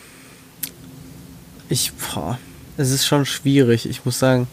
ich, 1.68 1.92
boah, 1.94 2.38
es 2.76 2.90
ist 2.90 3.07
schon 3.07 3.26
schwierig. 3.26 3.88
Ich 3.88 4.05
muss 4.05 4.18
sagen, 4.18 4.47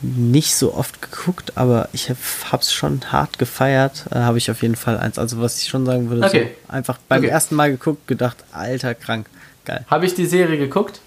nicht 0.00 0.54
so 0.54 0.74
oft 0.74 1.02
geguckt, 1.02 1.56
aber 1.56 1.88
ich 1.92 2.08
habe 2.10 2.18
es 2.60 2.72
schon 2.72 3.00
hart 3.10 3.38
gefeiert. 3.38 4.06
Äh, 4.10 4.20
habe 4.20 4.38
ich 4.38 4.50
auf 4.50 4.62
jeden 4.62 4.76
Fall 4.76 4.98
eins. 4.98 5.18
Also 5.18 5.40
was 5.40 5.60
ich 5.60 5.68
schon 5.68 5.84
sagen 5.86 6.10
würde, 6.10 6.24
okay. 6.26 6.50
so 6.66 6.72
einfach 6.72 6.98
beim 7.08 7.20
Okay. 7.22 7.28
ersten 7.30 7.54
Mal 7.56 7.70
geguckt, 7.70 8.06
gedacht, 8.06 8.36
alter, 8.52 8.94
krank, 8.94 9.26
geil. 9.64 9.84
Habe 9.88 10.06
ich 10.06 10.14
die 10.14 10.26
Serie 10.26 10.58
geguckt? 10.58 11.00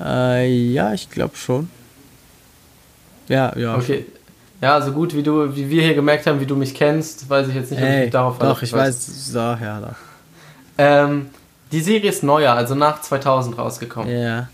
Äh, 0.00 0.46
ja, 0.72 0.92
ich 0.94 1.10
glaube 1.10 1.36
schon. 1.36 1.70
Ja, 3.28 3.56
ja. 3.56 3.76
Okay. 3.76 4.06
Ja, 4.60 4.80
so 4.80 4.90
gut 4.92 5.14
wie 5.14 5.22
du, 5.22 5.54
wie 5.54 5.68
wir 5.70 5.82
hier 5.82 5.94
gemerkt 5.94 6.26
haben, 6.26 6.40
wie 6.40 6.46
du 6.46 6.56
mich 6.56 6.74
kennst, 6.74 7.28
weiß 7.30 7.48
ich 7.48 7.54
jetzt 7.54 7.70
nicht, 7.70 7.80
ob 7.80 7.86
ich 7.86 7.92
Ey, 7.94 8.02
mich 8.04 8.10
darauf 8.10 8.38
doch, 8.38 8.60
ich 8.62 8.70
verlassen 8.70 9.12
weiß, 9.12 9.32
so, 9.32 9.38
ja, 9.38 9.80
doch. 9.80 9.96
Ähm, 10.78 11.26
die 11.70 11.80
Serie 11.80 12.10
ist 12.10 12.22
neuer, 12.24 12.54
also 12.54 12.74
nach 12.74 13.00
2000 13.00 13.56
rausgekommen. 13.58 14.10
Ja, 14.12 14.48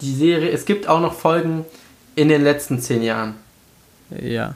Die 0.00 0.14
Serie, 0.14 0.50
es 0.50 0.64
gibt 0.64 0.88
auch 0.88 1.00
noch 1.00 1.12
Folgen 1.14 1.64
in 2.14 2.28
den 2.28 2.42
letzten 2.42 2.80
zehn 2.80 3.02
Jahren. 3.02 3.34
ja. 4.10 4.54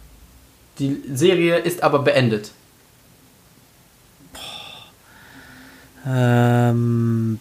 Die 0.79 1.03
Serie 1.13 1.59
ist 1.59 1.83
aber 1.83 1.99
beendet. 1.99 2.53
Ähm, 6.07 7.39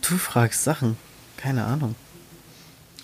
du 0.00 0.16
fragst 0.16 0.64
Sachen. 0.64 0.96
Keine 1.42 1.64
Ahnung. 1.64 1.94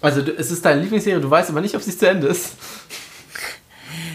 Also 0.00 0.20
es 0.20 0.50
ist 0.52 0.64
deine 0.64 0.80
Lieblingsserie, 0.82 1.20
du 1.20 1.28
weißt 1.28 1.50
aber 1.50 1.60
nicht, 1.60 1.74
ob 1.74 1.82
sie 1.82 1.96
zu 1.96 2.08
Ende 2.08 2.28
ist. 2.28 2.50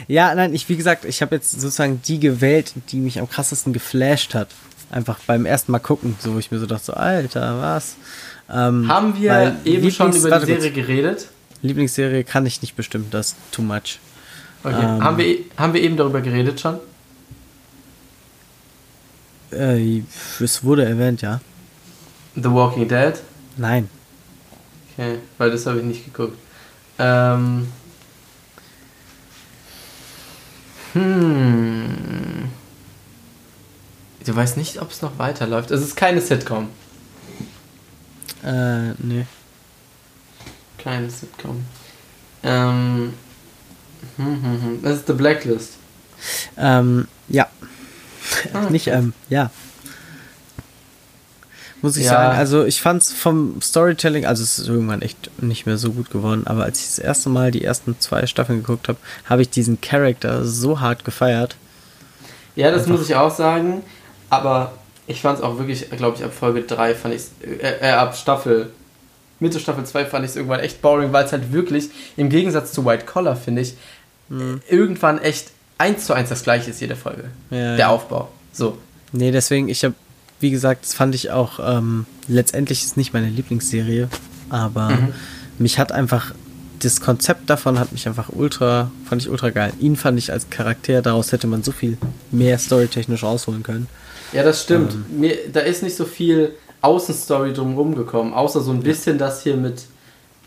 Ja, 0.07 0.35
nein, 0.35 0.53
ich, 0.53 0.67
wie 0.67 0.75
gesagt, 0.75 1.05
ich 1.05 1.21
habe 1.21 1.35
jetzt 1.35 1.51
sozusagen 1.51 2.01
die 2.05 2.19
gewählt, 2.19 2.73
die 2.89 2.97
mich 2.97 3.19
am 3.19 3.29
krassesten 3.29 3.71
geflasht 3.71 4.33
hat. 4.35 4.49
Einfach 4.91 5.17
beim 5.25 5.45
ersten 5.45 5.71
Mal 5.71 5.79
gucken, 5.79 6.15
so 6.19 6.35
wo 6.35 6.39
ich 6.39 6.51
mir 6.51 6.59
so 6.59 6.65
dachte, 6.65 6.85
so, 6.87 6.93
Alter, 6.93 7.61
was? 7.61 7.95
Ähm, 8.51 8.87
Haben 8.89 9.15
wir 9.19 9.55
eben 9.63 9.89
schon 9.91 10.11
Lieblings- 10.11 10.27
über 10.27 10.39
die 10.39 10.45
Serie 10.45 10.71
kurz. 10.71 10.75
geredet? 10.75 11.27
Lieblingsserie 11.61 12.23
kann 12.25 12.45
ich 12.45 12.61
nicht 12.61 12.75
bestimmen, 12.75 13.07
das 13.11 13.27
ist 13.29 13.35
too 13.53 13.61
much. 13.61 13.99
Okay. 14.65 14.75
Ähm. 14.83 15.03
haben, 15.03 15.17
wir, 15.17 15.37
haben 15.57 15.73
wir 15.73 15.81
eben 15.81 15.95
darüber 15.95 16.19
geredet 16.21 16.59
schon? 16.59 16.79
Äh, 19.51 20.01
es 20.39 20.63
wurde 20.65 20.83
erwähnt, 20.85 21.21
ja. 21.21 21.39
The 22.35 22.51
Walking 22.51 22.87
Dead? 22.89 23.13
Nein. 23.55 23.89
Okay, 24.93 25.19
weil 25.37 25.51
das 25.51 25.65
habe 25.65 25.79
ich 25.79 25.85
nicht 25.85 26.05
geguckt. 26.05 26.37
Ähm. 26.99 27.71
Hm. 30.93 32.49
Du 34.25 34.35
weißt 34.35 34.57
nicht, 34.57 34.81
ob 34.81 34.91
es 34.91 35.01
noch 35.01 35.17
weiterläuft. 35.17 35.71
Es 35.71 35.81
ist 35.81 35.95
keine 35.95 36.21
Sitcom. 36.21 36.69
Äh, 38.43 38.91
nee. 38.99 39.25
Keine 40.77 41.09
Sitcom. 41.09 41.65
Ähm. 42.43 43.13
Hm, 44.17 44.43
hm, 44.43 44.61
hm. 44.61 44.81
Das 44.83 44.99
ist 44.99 45.07
The 45.07 45.13
Blacklist. 45.13 45.73
Ähm, 46.57 47.07
ja. 47.27 47.47
Ah, 48.53 48.69
Nicht, 48.69 48.87
ähm, 48.87 49.13
ja. 49.29 49.49
Muss 51.83 51.97
ich 51.97 52.05
Ja. 52.05 52.11
sagen, 52.11 52.37
also 52.39 52.63
ich 52.65 52.81
fand's 52.81 53.11
vom 53.11 53.61
Storytelling, 53.61 54.25
also 54.25 54.41
es 54.41 54.57
ist 54.57 54.67
irgendwann 54.69 55.01
echt 55.03 55.29
nicht 55.43 55.65
mehr 55.67 55.77
so 55.77 55.91
gut 55.91 56.09
geworden, 56.09 56.47
aber 56.47 56.63
als 56.63 56.79
ich 56.79 56.85
das 56.87 56.97
erste 56.99 57.29
Mal 57.29 57.51
die 57.51 57.63
ersten 57.63 57.95
zwei 57.99 58.25
Staffeln 58.25 58.61
geguckt 58.63 58.87
habe, 58.87 58.97
habe 59.25 59.41
ich 59.43 59.49
diesen 59.51 59.79
Charakter 59.81 60.45
so 60.45 60.79
hart 60.79 61.03
gefeiert. 61.05 61.55
Ja, 62.55 62.71
das 62.71 62.83
Einfach- 62.83 62.97
muss 62.99 63.09
ich 63.09 63.15
auch 63.15 63.33
sagen. 63.35 63.83
Aber 64.29 64.71
ich 65.05 65.21
fand 65.21 65.37
es 65.39 65.43
auch 65.43 65.59
wirklich, 65.59 65.91
glaube 65.91 66.17
ich, 66.17 66.23
ab 66.23 66.33
Folge 66.33 66.61
3 66.63 66.95
fand 66.95 67.13
ich 67.13 67.23
äh, 67.45 67.87
äh, 67.89 67.91
ab 67.91 68.15
Staffel, 68.15 68.71
Mitte 69.39 69.59
Staffel 69.59 69.83
2 69.85 70.05
fand 70.05 70.23
ich 70.25 70.31
es 70.31 70.37
irgendwann 70.37 70.61
echt 70.61 70.81
boring, 70.81 71.11
weil 71.11 71.25
es 71.25 71.33
halt 71.33 71.51
wirklich, 71.51 71.89
im 72.15 72.29
Gegensatz 72.29 72.71
zu 72.71 72.85
White 72.85 73.05
Collar, 73.05 73.35
finde 73.35 73.61
ich, 73.61 73.75
Mhm. 74.29 74.61
irgendwann 74.69 75.19
echt 75.19 75.49
eins 75.77 76.05
zu 76.05 76.13
eins 76.13 76.29
das 76.29 76.43
gleiche 76.43 76.69
ist, 76.71 76.79
jede 76.79 76.95
Folge. 76.95 77.25
Ja, 77.49 77.57
Der 77.57 77.77
ja. 77.77 77.87
Aufbau. 77.89 78.29
So. 78.53 78.77
Nee, 79.11 79.31
deswegen, 79.31 79.67
ich 79.69 79.83
habe, 79.83 79.93
wie 80.43 80.51
gesagt, 80.51 80.83
das 80.85 80.93
fand 80.93 81.15
ich 81.15 81.31
auch, 81.31 81.59
ähm, 81.63 82.05
letztendlich 82.27 82.83
ist 82.83 82.97
nicht 82.97 83.13
meine 83.13 83.29
Lieblingsserie, 83.29 84.09
aber 84.49 84.89
Mhm. 84.91 85.13
mich 85.57 85.79
hat 85.79 85.91
einfach, 85.91 86.33
das 86.79 87.01
Konzept 87.01 87.49
davon 87.49 87.79
hat 87.79 87.91
mich 87.93 88.07
einfach 88.07 88.29
ultra, 88.29 88.91
fand 89.09 89.21
ich 89.23 89.29
ultra 89.29 89.49
geil. 89.49 89.73
Ihn 89.79 89.95
fand 89.95 90.19
ich 90.19 90.31
als 90.31 90.49
Charakter, 90.49 91.01
daraus 91.01 91.31
hätte 91.31 91.47
man 91.47 91.63
so 91.63 91.71
viel 91.71 91.97
mehr 92.31 92.59
storytechnisch 92.59 93.23
rausholen 93.23 93.63
können. 93.63 93.87
Ja, 94.33 94.43
das 94.43 94.61
stimmt. 94.63 94.95
Mir, 95.17 95.35
da 95.51 95.61
ist 95.61 95.81
nicht 95.81 95.95
so 95.95 96.05
viel 96.05 96.51
Außenstory 96.81 97.53
drumherum 97.53 97.95
gekommen, 97.95 98.33
außer 98.33 98.59
so 98.61 98.71
ein 98.71 98.81
bisschen 98.81 99.17
das 99.17 99.43
hier 99.43 99.55
mit. 99.55 99.85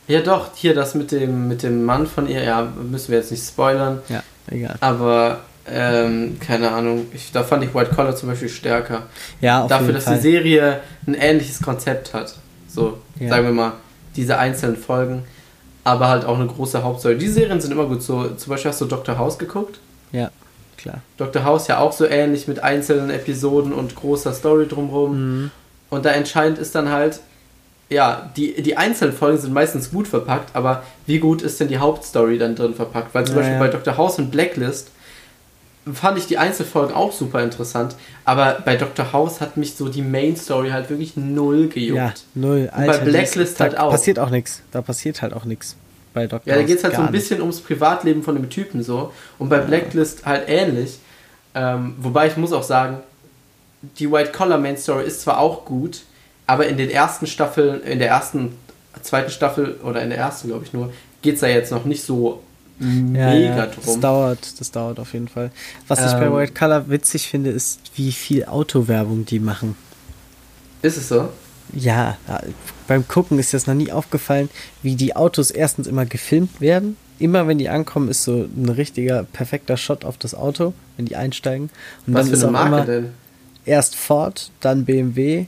Ja 0.09 0.20
doch, 0.20 0.51
hier 0.55 0.74
das 0.74 0.94
mit 0.94 1.11
dem 1.11 1.49
mit 1.49 1.62
dem 1.62 1.84
Mann 1.84 2.07
von 2.07 2.28
ihr, 2.28 2.42
ja, 2.44 2.70
müssen 2.90 3.11
wir 3.12 3.18
jetzt 3.18 3.30
nicht 3.30 3.44
spoilern, 3.44 4.01
Ja, 4.09 4.22
egal. 4.49 4.76
aber 4.80 5.40
ähm, 5.70 6.38
keine 6.40 6.70
Ahnung, 6.70 7.06
ich, 7.12 7.32
da 7.32 7.42
fand 7.42 7.64
ich 7.64 7.74
White 7.74 7.94
Collar 7.94 8.14
zum 8.16 8.28
Beispiel 8.28 8.48
stärker. 8.48 9.04
Ja, 9.40 9.66
Dafür, 9.66 9.92
dass 9.92 10.04
Fall. 10.04 10.16
die 10.16 10.20
Serie 10.22 10.80
ein 11.06 11.14
ähnliches 11.14 11.60
Konzept 11.62 12.14
hat. 12.14 12.34
So, 12.68 12.98
Ja. 13.18 13.30
sagen 13.30 13.46
wir 13.46 13.52
mal, 13.52 13.72
diese 14.16 14.38
einzelnen 14.38 14.76
Folgen, 14.76 15.24
aber 15.84 16.08
halt 16.08 16.24
auch 16.24 16.36
eine 16.38 16.46
große 16.46 16.82
Hauptstory. 16.82 17.16
Die 17.18 17.28
Serien 17.28 17.60
sind 17.60 17.72
immer 17.72 17.86
gut 17.86 18.02
so. 18.02 18.28
Zum 18.30 18.50
Beispiel 18.50 18.70
hast 18.70 18.80
du 18.80 18.86
Dr. 18.86 19.18
House 19.18 19.38
geguckt. 19.38 19.78
Ja, 20.12 20.30
klar. 20.76 21.00
Dr. 21.16 21.44
House 21.44 21.68
ja 21.68 21.78
auch 21.78 21.92
so 21.92 22.06
ähnlich 22.06 22.48
mit 22.48 22.62
einzelnen 22.62 23.10
Episoden 23.10 23.72
und 23.72 23.94
großer 23.96 24.32
Story 24.32 24.66
drumherum. 24.68 25.42
Mhm. 25.42 25.50
Und 25.90 26.04
da 26.04 26.10
entscheidend 26.10 26.58
ist 26.58 26.74
dann 26.74 26.90
halt, 26.90 27.20
ja, 27.88 28.30
die, 28.36 28.60
die 28.62 28.76
einzelnen 28.76 29.14
Folgen 29.14 29.38
sind 29.38 29.52
meistens 29.52 29.90
gut 29.92 30.08
verpackt, 30.08 30.56
aber 30.56 30.82
wie 31.06 31.20
gut 31.20 31.40
ist 31.42 31.60
denn 31.60 31.68
die 31.68 31.78
Hauptstory 31.78 32.36
dann 32.38 32.56
drin 32.56 32.74
verpackt? 32.74 33.14
Weil 33.14 33.24
zum 33.24 33.36
Ja, 33.36 33.40
Beispiel 33.42 33.54
ja. 33.54 33.60
bei 33.60 33.68
Dr. 33.68 33.96
House 33.96 34.18
und 34.18 34.30
Blacklist 34.32 34.90
fand 35.93 36.18
ich 36.18 36.26
die 36.26 36.39
Einzelfolgen 36.39 36.95
auch 36.95 37.12
super 37.12 37.43
interessant, 37.43 37.95
aber 38.24 38.59
bei 38.64 38.76
Dr. 38.76 39.12
House 39.12 39.41
hat 39.41 39.57
mich 39.57 39.76
so 39.76 39.89
die 39.89 40.03
Main 40.03 40.37
Story 40.37 40.70
halt 40.70 40.91
wirklich 40.91 41.16
null 41.16 41.68
gejuckt. 41.68 41.97
Ja, 41.97 42.12
null. 42.34 42.70
Und 42.76 42.87
bei 42.87 42.99
Blacklist 42.99 43.61
halt 43.61 43.78
auch. 43.78 43.91
passiert 43.91 44.18
auch 44.18 44.30
nichts. 44.30 44.62
Da 44.72 44.82
passiert 44.82 45.22
halt 45.22 45.32
auch 45.32 45.45
nichts. 45.45 45.76
Bei 46.12 46.26
Dr. 46.26 46.53
Ja, 46.53 46.59
da 46.59 46.66
geht 46.66 46.78
es 46.78 46.84
halt 46.84 46.97
so 46.97 47.03
ein 47.03 47.12
bisschen 47.12 47.41
ums 47.41 47.61
Privatleben 47.61 48.22
von 48.22 48.34
dem 48.34 48.51
Typen 48.51 48.82
so. 48.82 49.12
Und 49.39 49.49
bei 49.49 49.59
Blacklist 49.59 50.26
halt 50.26 50.49
ähnlich. 50.49 50.99
Ähm, 51.55 51.95
wobei 51.99 52.26
ich 52.26 52.37
muss 52.37 52.53
auch 52.53 52.62
sagen, 52.62 52.99
die 53.99 54.11
White 54.11 54.32
Collar 54.32 54.59
Main 54.59 54.76
Story 54.76 55.05
ist 55.05 55.20
zwar 55.20 55.39
auch 55.39 55.64
gut, 55.64 56.03
aber 56.47 56.66
in 56.66 56.76
den 56.76 56.91
ersten 56.91 57.26
Staffeln, 57.26 57.82
in 57.82 57.99
der 57.99 58.09
ersten, 58.09 58.57
zweiten 59.03 59.30
Staffel 59.30 59.78
oder 59.84 60.03
in 60.03 60.11
der 60.11 60.18
ersten, 60.18 60.49
glaube 60.49 60.64
ich 60.64 60.72
nur, 60.72 60.93
geht 61.22 61.34
es 61.34 61.41
da 61.41 61.47
jetzt 61.47 61.70
noch 61.70 61.84
nicht 61.84 62.03
so 62.03 62.43
mega 62.78 63.30
ja, 63.30 63.66
Das 63.66 63.84
drum. 63.84 64.00
dauert, 64.00 64.60
das 64.60 64.70
dauert 64.70 64.98
auf 64.98 65.12
jeden 65.12 65.28
Fall. 65.28 65.50
Was 65.88 66.00
ich 66.00 66.12
bei 66.12 66.26
Ähm. 66.26 66.34
White 66.36 66.52
Color 66.52 66.88
witzig 66.90 67.28
finde, 67.28 67.50
ist, 67.50 67.80
wie 67.94 68.12
viel 68.12 68.44
Autowerbung 68.44 69.24
die 69.24 69.38
machen. 69.40 69.76
Ist 70.82 70.96
es 70.98 71.08
so? 71.08 71.28
Ja, 71.72 72.16
ja, 72.28 72.40
beim 72.86 73.08
Gucken 73.08 73.38
ist 73.38 73.52
das 73.54 73.66
noch 73.66 73.74
nie 73.74 73.90
aufgefallen, 73.90 74.48
wie 74.82 74.94
die 74.94 75.16
Autos 75.16 75.50
erstens 75.50 75.86
immer 75.86 76.06
gefilmt 76.06 76.60
werden. 76.60 76.96
Immer 77.18 77.48
wenn 77.48 77.58
die 77.58 77.68
ankommen, 77.70 78.08
ist 78.08 78.22
so 78.24 78.46
ein 78.56 78.68
richtiger, 78.68 79.24
perfekter 79.24 79.76
Shot 79.76 80.04
auf 80.04 80.18
das 80.18 80.34
Auto, 80.34 80.74
wenn 80.96 81.06
die 81.06 81.16
einsteigen. 81.16 81.70
Und 82.06 82.14
Was 82.14 82.22
dann 82.22 82.28
für 82.28 82.34
ist 82.36 82.42
eine 82.44 82.52
Marke 82.52 82.68
immer 82.68 82.84
denn? 82.84 83.08
erst 83.64 83.96
Ford, 83.96 84.50
dann 84.60 84.84
BMW 84.84 85.46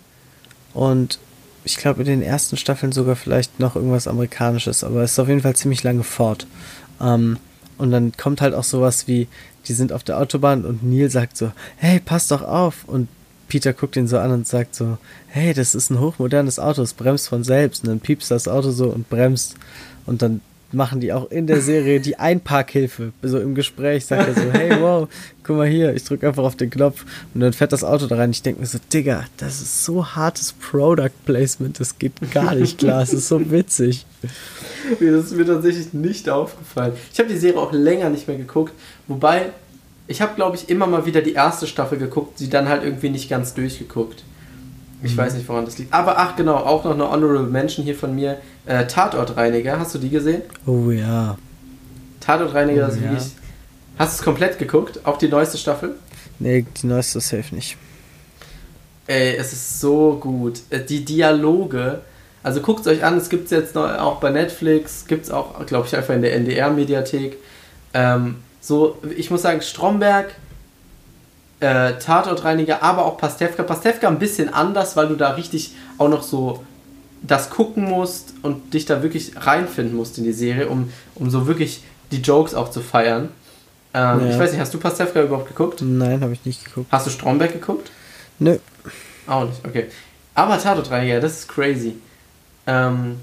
und 0.75 1.19
ich 1.65 1.77
glaube 1.77 2.01
in 2.01 2.07
den 2.09 2.23
ersten 2.23 2.57
Staffeln 2.57 2.93
sogar 2.93 3.15
vielleicht 3.15 3.61
noch 3.61 3.77
irgendwas 3.77 4.09
Amerikanisches, 4.09 4.83
aber 4.83 5.03
es 5.03 5.13
ist 5.13 5.19
auf 5.19 5.29
jeden 5.29 5.43
Fall 5.43 5.55
ziemlich 5.55 5.83
lange 5.83 6.03
Ford. 6.03 6.47
Ähm, 7.01 7.39
und 7.77 7.91
dann 7.93 8.13
kommt 8.17 8.41
halt 8.41 8.55
auch 8.55 8.65
sowas 8.65 9.07
wie, 9.07 9.29
die 9.67 9.73
sind 9.73 9.93
auf 9.93 10.03
der 10.03 10.19
Autobahn 10.19 10.65
und 10.65 10.83
Neil 10.83 11.11
sagt 11.11 11.37
so, 11.37 11.53
hey, 11.77 12.01
pass 12.01 12.29
doch 12.29 12.43
auf. 12.43 12.85
Und 12.87 13.09
Peter 13.49 13.73
guckt 13.73 13.97
ihn 13.97 14.09
so 14.09 14.19
an 14.19 14.31
und 14.31 14.47
sagt 14.47 14.75
so, 14.75 14.99
hey, 15.29 15.55
das 15.55 15.75
ist 15.75 15.91
ein 15.91 16.01
hochmodernes 16.01 16.59
Auto, 16.59 16.83
es 16.83 16.95
bremst 16.95 17.29
von 17.29 17.45
selbst. 17.45 17.85
Und 17.85 17.91
dann 17.91 18.01
piepst 18.01 18.31
das 18.31 18.49
Auto 18.49 18.71
so 18.71 18.89
und 18.89 19.09
bremst. 19.09 19.55
Und 20.07 20.23
dann 20.23 20.41
machen 20.73 21.01
die 21.01 21.13
auch 21.13 21.31
in 21.31 21.47
der 21.47 21.61
Serie 21.61 22.01
die 22.01 22.19
Einparkhilfe. 22.19 23.13
So 23.23 23.39
im 23.39 23.55
Gespräch 23.55 24.07
sagt 24.07 24.29
er 24.29 24.35
so, 24.35 24.53
hey, 24.53 24.81
wow, 24.81 25.09
guck 25.43 25.57
mal 25.57 25.67
hier, 25.67 25.95
ich 25.95 26.05
drücke 26.05 26.29
einfach 26.29 26.45
auf 26.45 26.57
den 26.57 26.71
Knopf 26.71 27.05
und 27.35 27.41
dann 27.41 27.53
fährt 27.53 27.73
das 27.73 27.85
Auto 27.85 28.07
da 28.07 28.17
rein. 28.17 28.31
Ich 28.31 28.43
denke 28.43 28.61
mir 28.61 28.67
so, 28.67 28.79
Digga, 28.93 29.25
das 29.39 29.63
ist 29.63 29.85
so 29.85 30.05
hartes 30.05 30.53
Product 30.53 31.11
Placement, 31.25 31.81
das 31.81 31.99
geht 31.99 32.13
gar 32.33 32.55
nicht 32.55 32.79
klar, 32.79 33.03
es 33.03 33.13
ist 33.13 33.29
so 33.29 33.51
witzig. 33.51 34.05
Mir 35.01 35.13
das 35.13 35.27
ist 35.27 35.37
mir 35.37 35.47
tatsächlich 35.47 35.93
nicht 35.93 36.29
aufgefallen. 36.29 36.93
Ich 37.13 37.19
habe 37.19 37.29
die 37.29 37.39
Serie 37.39 37.61
auch 37.61 37.73
länger 37.73 38.11
nicht 38.11 38.29
mehr 38.29 38.37
geguckt, 38.37 38.73
wobei 39.07 39.53
ich 40.07 40.23
habe, 40.23 40.35
glaube 40.35 40.57
ich, 40.57 40.71
immer 40.71 40.87
mal 40.87 41.05
wieder 41.07 41.21
die 41.21 41.35
erste 41.35 41.67
Staffel 41.67 41.99
geguckt, 41.99 42.39
sie 42.39 42.49
dann 42.49 42.69
halt 42.69 42.83
irgendwie 42.83 43.11
nicht 43.11 43.29
ganz 43.29 43.55
durchgeguckt. 43.55 44.25
Ich 45.03 45.17
weiß 45.17 45.35
nicht, 45.35 45.49
woran 45.49 45.65
das 45.65 45.79
liegt. 45.79 45.93
Aber 45.93 46.19
ach 46.19 46.35
genau, 46.35 46.57
auch 46.57 46.85
noch 46.85 46.93
eine 46.93 47.09
Honorable 47.09 47.43
Mention 47.49 47.85
hier 47.85 47.95
von 47.95 48.15
mir. 48.15 48.39
Äh, 48.67 48.87
Tatortreiniger, 48.87 49.79
hast 49.79 49.95
du 49.95 49.99
die 49.99 50.11
gesehen? 50.11 50.43
Oh 50.67 50.91
ja. 50.91 51.37
Tatortreiniger 52.21 52.89
Oh, 52.89 52.93
ist 52.93 53.01
ja. 53.01 53.13
Hast 53.99 54.19
du 54.19 54.21
es 54.21 54.23
komplett 54.23 54.59
geguckt? 54.59 55.01
Auch 55.05 55.17
die 55.17 55.29
neueste 55.29 55.57
Staffel? 55.57 55.95
Nee, 56.41 56.67
die 56.83 56.87
neueste 56.87 57.21
safe 57.21 57.55
nicht. 57.55 57.77
Ey, 59.07 59.37
es 59.37 59.53
ist 59.53 59.81
so 59.81 60.19
gut. 60.21 60.61
Äh, 60.71 60.81
die 60.85 61.05
Dialoge, 61.05 62.01
also 62.43 62.61
guckt 62.61 62.81
es 62.81 62.87
euch 62.89 63.05
an, 63.05 63.17
es 63.17 63.29
gibt 63.29 63.47
es 63.47 63.51
jetzt 63.53 63.75
noch, 63.75 63.89
auch 63.99 64.17
bei 64.21 64.31
Netflix, 64.31 65.07
gibt 65.07 65.25
es 65.25 65.31
auch, 65.31 65.65
glaube 65.67 65.87
ich, 65.87 65.97
einfach 65.97 66.15
in 66.15 66.23
der 66.23 66.35
NDR-Mediathek. 66.35 67.37
Ähm, 67.95 68.37
so, 68.61 68.99
ich 69.17 69.31
muss 69.31 69.43
sagen, 69.43 69.63
Stromberg, 69.63 70.35
äh, 71.61 71.95
Tatortreiniger, 71.99 72.83
aber 72.83 73.05
auch 73.05 73.19
Pastewka. 73.19 73.63
Pastewka 73.63 74.09
ein 74.09 74.19
bisschen 74.19 74.53
anders, 74.53 74.97
weil 74.97 75.09
du 75.09 75.17
da 75.17 75.31
richtig 75.31 75.75
auch 75.99 76.09
noch 76.09 76.23
so 76.23 76.65
das 77.23 77.51
gucken 77.51 77.85
musst 77.85 78.35
und 78.43 78.75
dich 78.75 78.87
da 78.87 79.03
wirklich 79.03 79.33
reinfinden 79.37 79.97
musst 79.97 80.19
in 80.19 80.25
die 80.25 80.33
Serie, 80.33 80.69
um, 80.69 80.93
um 81.17 81.31
so 81.31 81.47
wirklich 81.47 81.83
die 82.13 82.21
Jokes 82.21 82.55
auch 82.55 82.71
zu 82.71 82.81
feiern. 82.81 83.31
Ähm, 83.93 84.21
ja. 84.21 84.31
Ich 84.31 84.39
weiß 84.39 84.53
nicht, 84.53 84.61
hast 84.61 84.73
du 84.73 84.79
Pastewka 84.79 85.23
überhaupt 85.23 85.49
geguckt? 85.49 85.83
Nein, 85.83 86.21
habe 86.21 86.33
ich 86.33 86.45
nicht 86.45 86.65
geguckt. 86.65 86.87
Hast 86.93 87.07
du 87.07 87.11
Stromberg 87.11 87.53
geguckt? 87.53 87.91
Nö. 88.39 88.59
Auch 89.27 89.45
nicht, 89.45 89.67
okay. 89.67 89.87
Aber 90.35 90.61
Tatortreiniger, 90.61 91.21
das 91.21 91.41
ist 91.41 91.49
crazy. 91.49 91.97
Ähm, 92.67 93.17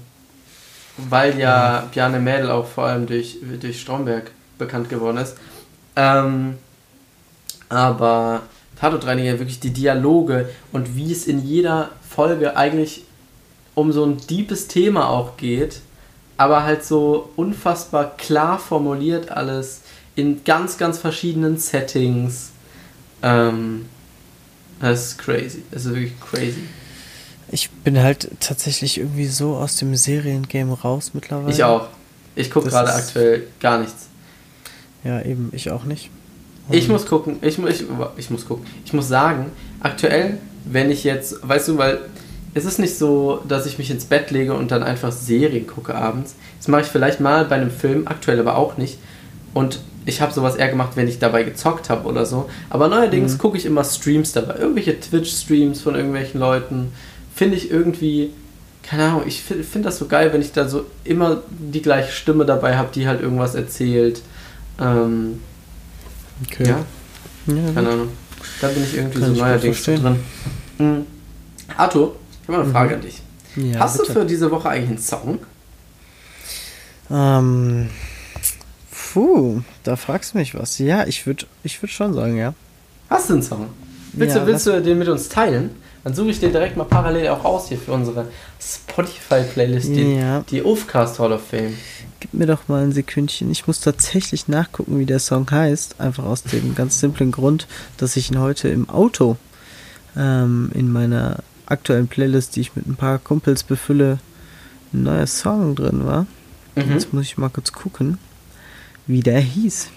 weil 0.98 1.38
ja 1.38 1.84
mhm. 1.84 1.90
Bjarne 1.90 2.18
Mädel 2.18 2.50
auch 2.50 2.66
vor 2.66 2.84
allem 2.84 3.06
durch, 3.06 3.38
durch 3.60 3.80
Stromberg 3.80 4.30
bekannt 4.58 4.88
geworden 4.88 5.18
ist. 5.18 5.36
Ähm, 5.94 6.58
aber 7.68 8.42
Tatortreiniger, 8.78 9.38
wirklich 9.38 9.60
die 9.60 9.72
Dialoge 9.72 10.50
und 10.72 10.96
wie 10.96 11.10
es 11.10 11.26
in 11.26 11.44
jeder 11.44 11.90
Folge 12.08 12.56
eigentlich 12.56 13.04
um 13.74 13.92
so 13.92 14.04
ein 14.04 14.18
deepes 14.28 14.68
Thema 14.68 15.08
auch 15.08 15.36
geht, 15.36 15.80
aber 16.36 16.64
halt 16.64 16.84
so 16.84 17.30
unfassbar 17.36 18.16
klar 18.16 18.58
formuliert 18.58 19.30
alles 19.30 19.82
in 20.14 20.44
ganz, 20.44 20.78
ganz 20.78 20.98
verschiedenen 20.98 21.58
Settings. 21.58 22.50
Ähm, 23.22 23.86
das 24.80 25.08
ist 25.08 25.18
crazy. 25.18 25.62
Das 25.70 25.84
ist 25.84 25.94
wirklich 25.94 26.20
crazy. 26.20 26.62
Ich 27.50 27.70
bin 27.70 27.98
halt 27.98 28.30
tatsächlich 28.40 28.98
irgendwie 28.98 29.26
so 29.26 29.54
aus 29.56 29.76
dem 29.76 29.94
Seriengame 29.94 30.72
raus 30.72 31.12
mittlerweile. 31.14 31.52
Ich 31.52 31.62
auch. 31.62 31.88
Ich 32.34 32.50
gucke 32.50 32.68
gerade 32.68 32.92
aktuell 32.92 33.46
gar 33.60 33.78
nichts. 33.78 34.08
Ja, 35.04 35.22
eben, 35.22 35.50
ich 35.52 35.70
auch 35.70 35.84
nicht. 35.84 36.10
Ich 36.70 36.88
muss 36.88 37.06
gucken, 37.06 37.38
ich, 37.42 37.58
ich, 37.58 37.84
ich 38.16 38.30
muss 38.30 38.46
gucken. 38.46 38.66
Ich 38.84 38.92
muss 38.92 39.08
sagen, 39.08 39.46
aktuell, 39.80 40.38
wenn 40.64 40.90
ich 40.90 41.04
jetzt, 41.04 41.46
weißt 41.46 41.68
du, 41.68 41.78
weil 41.78 42.00
es 42.54 42.64
ist 42.64 42.78
nicht 42.78 42.96
so, 42.96 43.42
dass 43.46 43.66
ich 43.66 43.78
mich 43.78 43.90
ins 43.90 44.06
Bett 44.06 44.30
lege 44.30 44.54
und 44.54 44.70
dann 44.70 44.82
einfach 44.82 45.12
Serien 45.12 45.66
gucke 45.66 45.94
abends. 45.94 46.34
Das 46.58 46.68
mache 46.68 46.82
ich 46.82 46.86
vielleicht 46.88 47.20
mal 47.20 47.44
bei 47.44 47.56
einem 47.56 47.70
Film, 47.70 48.08
aktuell 48.08 48.40
aber 48.40 48.56
auch 48.56 48.78
nicht. 48.78 48.98
Und 49.54 49.78
ich 50.06 50.20
habe 50.20 50.32
sowas 50.32 50.56
eher 50.56 50.68
gemacht, 50.68 50.92
wenn 50.94 51.08
ich 51.08 51.18
dabei 51.18 51.42
gezockt 51.42 51.90
habe 51.90 52.08
oder 52.08 52.24
so. 52.24 52.48
Aber 52.70 52.88
neuerdings 52.88 53.34
mhm. 53.34 53.38
gucke 53.38 53.58
ich 53.58 53.66
immer 53.66 53.84
Streams 53.84 54.32
dabei. 54.32 54.56
Irgendwelche 54.56 54.98
Twitch-Streams 54.98 55.80
von 55.80 55.96
irgendwelchen 55.96 56.40
Leuten. 56.40 56.92
Finde 57.34 57.56
ich 57.56 57.70
irgendwie, 57.70 58.30
keine 58.82 59.04
Ahnung, 59.04 59.22
ich 59.26 59.42
finde 59.42 59.64
find 59.64 59.84
das 59.84 59.98
so 59.98 60.06
geil, 60.06 60.32
wenn 60.32 60.40
ich 60.40 60.52
da 60.52 60.68
so 60.68 60.86
immer 61.04 61.42
die 61.50 61.82
gleiche 61.82 62.12
Stimme 62.12 62.46
dabei 62.46 62.76
habe, 62.76 62.88
die 62.94 63.06
halt 63.06 63.20
irgendwas 63.20 63.54
erzählt. 63.54 64.22
Ähm, 64.80 65.40
okay. 66.44 66.68
Ja. 66.68 66.84
ja 67.46 67.72
keine 67.74 67.88
Ahnung. 67.88 68.08
Da 68.60 68.68
bin 68.68 68.84
ich 68.84 68.96
irgendwie 68.96 69.20
Kann 69.20 69.34
so 69.34 69.42
neuerdings 69.42 69.82
drin. 69.82 70.16
Mhm. 70.78 71.06
Arthur, 71.76 72.16
ich 72.42 72.48
habe 72.48 72.62
eine 72.62 72.72
Frage 72.72 72.90
mhm. 72.90 72.94
an 72.94 73.00
dich. 73.02 73.22
Ja, 73.56 73.80
Hast 73.80 73.98
bitte. 73.98 74.12
du 74.12 74.20
für 74.20 74.26
diese 74.26 74.50
Woche 74.50 74.68
eigentlich 74.68 74.90
einen 74.90 74.98
Song? 74.98 75.38
Ähm. 77.10 77.88
Puh, 79.12 79.62
da 79.82 79.96
fragst 79.96 80.34
du 80.34 80.38
mich 80.38 80.54
was. 80.54 80.78
Ja, 80.78 81.06
ich 81.06 81.26
würde 81.26 81.46
ich 81.62 81.82
würd 81.82 81.90
schon 81.90 82.12
sagen, 82.12 82.36
ja. 82.36 82.52
Hast 83.08 83.30
du 83.30 83.34
einen 83.34 83.42
Song? 83.42 83.68
Willst, 84.12 84.34
ja, 84.36 84.42
du, 84.42 84.46
willst 84.46 84.66
du 84.66 84.82
den 84.82 84.98
mit 84.98 85.08
uns 85.08 85.28
teilen? 85.28 85.70
Dann 86.04 86.14
suche 86.14 86.30
ich 86.30 86.40
den 86.40 86.52
direkt 86.52 86.76
mal 86.76 86.84
parallel 86.84 87.28
auch 87.28 87.44
aus 87.44 87.68
hier 87.68 87.78
für 87.78 87.92
unsere 87.92 88.28
Spotify-Playlist, 88.60 89.88
die, 89.88 90.16
ja. 90.16 90.44
die 90.50 90.64
Ofcast 90.64 91.18
Hall 91.18 91.32
of 91.32 91.46
Fame. 91.48 91.76
Gib 92.20 92.34
mir 92.34 92.46
doch 92.46 92.68
mal 92.68 92.82
ein 92.82 92.92
Sekündchen. 92.92 93.50
Ich 93.50 93.66
muss 93.66 93.80
tatsächlich 93.80 94.48
nachgucken, 94.48 94.98
wie 94.98 95.06
der 95.06 95.18
Song 95.18 95.50
heißt. 95.50 96.00
Einfach 96.00 96.24
aus 96.24 96.42
dem 96.42 96.74
ganz 96.74 97.00
simplen 97.00 97.30
Grund, 97.30 97.66
dass 97.98 98.16
ich 98.16 98.30
ihn 98.30 98.38
heute 98.38 98.68
im 98.68 98.88
Auto 98.88 99.36
ähm, 100.16 100.70
in 100.74 100.90
meiner 100.90 101.38
aktuellen 101.66 102.08
Playlist, 102.08 102.56
die 102.56 102.60
ich 102.60 102.76
mit 102.76 102.86
ein 102.86 102.96
paar 102.96 103.18
Kumpels 103.18 103.64
befülle, 103.64 104.18
ein 104.92 105.02
neuer 105.02 105.26
Song 105.26 105.74
drin 105.74 106.06
war. 106.06 106.26
Mhm. 106.74 106.92
Jetzt 106.92 107.12
muss 107.12 107.24
ich 107.24 107.36
mal 107.36 107.50
kurz 107.50 107.72
gucken 107.72 108.18
wie 109.06 109.20
der 109.20 109.40
hieß. 109.40 109.88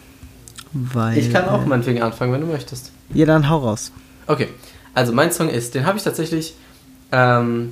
Weil, 0.71 1.17
ich 1.17 1.31
kann 1.31 1.49
auch 1.49 1.63
äh, 1.63 1.65
meinetwegen 1.65 2.01
anfangen, 2.01 2.31
wenn 2.31 2.41
du 2.41 2.47
möchtest. 2.47 2.91
Ja, 3.13 3.25
dann 3.25 3.49
hau 3.49 3.57
raus. 3.57 3.91
Okay, 4.27 4.49
also 4.93 5.11
mein 5.13 5.31
Song 5.31 5.49
ist, 5.49 5.73
den 5.73 5.85
habe 5.85 5.97
ich 5.97 6.03
tatsächlich, 6.03 6.53
ähm, 7.11 7.71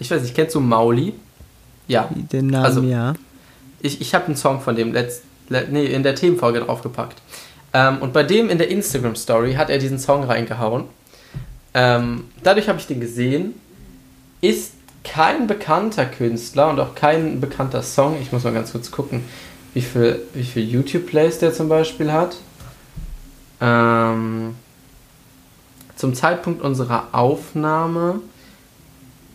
ich 0.00 0.10
weiß 0.10 0.22
nicht, 0.22 0.34
kennst 0.34 0.54
du 0.56 0.60
Mauli? 0.60 1.14
Ja. 1.86 2.08
Den 2.12 2.48
Namen, 2.48 2.64
also, 2.64 2.82
ja. 2.82 3.14
Ich, 3.80 4.00
ich 4.00 4.14
habe 4.14 4.26
einen 4.26 4.36
Song 4.36 4.60
von 4.60 4.76
dem 4.76 4.92
letzt, 4.92 5.22
let, 5.48 5.70
nee, 5.72 5.86
in 5.86 6.02
der 6.02 6.14
Themenfolge 6.14 6.60
draufgepackt. 6.60 7.20
Ähm, 7.72 7.98
und 7.98 8.12
bei 8.12 8.22
dem 8.22 8.50
in 8.50 8.58
der 8.58 8.68
Instagram-Story 8.70 9.54
hat 9.54 9.70
er 9.70 9.78
diesen 9.78 9.98
Song 9.98 10.24
reingehauen. 10.24 10.84
Ähm, 11.74 12.24
dadurch 12.42 12.68
habe 12.68 12.78
ich 12.78 12.86
den 12.86 13.00
gesehen. 13.00 13.54
Ist 14.40 14.72
kein 15.04 15.46
bekannter 15.46 16.06
Künstler 16.06 16.70
und 16.70 16.80
auch 16.80 16.94
kein 16.94 17.40
bekannter 17.40 17.82
Song. 17.82 18.16
Ich 18.20 18.32
muss 18.32 18.44
mal 18.44 18.52
ganz 18.52 18.72
kurz 18.72 18.90
gucken 18.90 19.22
wie 19.74 19.82
viel, 19.82 20.22
wie 20.34 20.44
viel 20.44 20.68
YouTube-Plays 20.68 21.38
der 21.38 21.52
zum 21.52 21.68
Beispiel 21.68 22.12
hat. 22.12 22.36
Ähm, 23.60 24.56
zum 25.96 26.14
Zeitpunkt 26.14 26.62
unserer 26.62 27.08
Aufnahme 27.12 28.20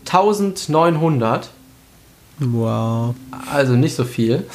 1900. 0.06 1.50
Wow. 2.40 3.16
Also 3.52 3.74
nicht 3.74 3.96
so 3.96 4.04
viel. 4.04 4.46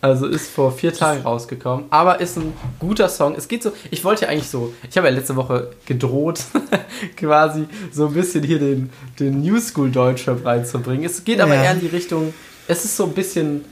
Also 0.00 0.26
ist 0.26 0.50
vor 0.50 0.70
vier 0.72 0.92
Tagen 0.92 1.22
rausgekommen, 1.22 1.86
aber 1.90 2.20
ist 2.20 2.36
ein 2.36 2.52
guter 2.78 3.08
Song. 3.08 3.34
Es 3.34 3.48
geht 3.48 3.62
so, 3.62 3.72
ich 3.90 4.04
wollte 4.04 4.26
ja 4.26 4.30
eigentlich 4.30 4.48
so, 4.48 4.72
ich 4.88 4.96
habe 4.96 5.08
ja 5.08 5.14
letzte 5.14 5.34
Woche 5.34 5.70
gedroht, 5.84 6.40
quasi 7.16 7.66
so 7.90 8.06
ein 8.06 8.14
bisschen 8.14 8.44
hier 8.44 8.58
den, 8.58 8.90
den 9.18 9.40
New 9.40 9.58
School 9.58 9.90
Deutschrap 9.90 10.44
reinzubringen. 10.44 11.04
Es 11.04 11.24
geht 11.24 11.40
aber 11.40 11.54
ja. 11.54 11.64
eher 11.64 11.72
in 11.72 11.80
die 11.80 11.88
Richtung, 11.88 12.34
es 12.68 12.84
ist 12.84 12.96
so 12.96 13.04
ein 13.04 13.14
bisschen, 13.14 13.64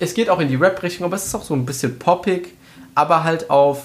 es 0.00 0.14
geht 0.14 0.28
auch 0.28 0.40
in 0.40 0.48
die 0.48 0.56
Rap-Richtung, 0.56 1.04
aber 1.04 1.16
es 1.16 1.26
ist 1.26 1.34
auch 1.34 1.44
so 1.44 1.54
ein 1.54 1.66
bisschen 1.66 1.98
poppig, 1.98 2.54
aber 2.94 3.22
halt 3.22 3.48
auf 3.48 3.84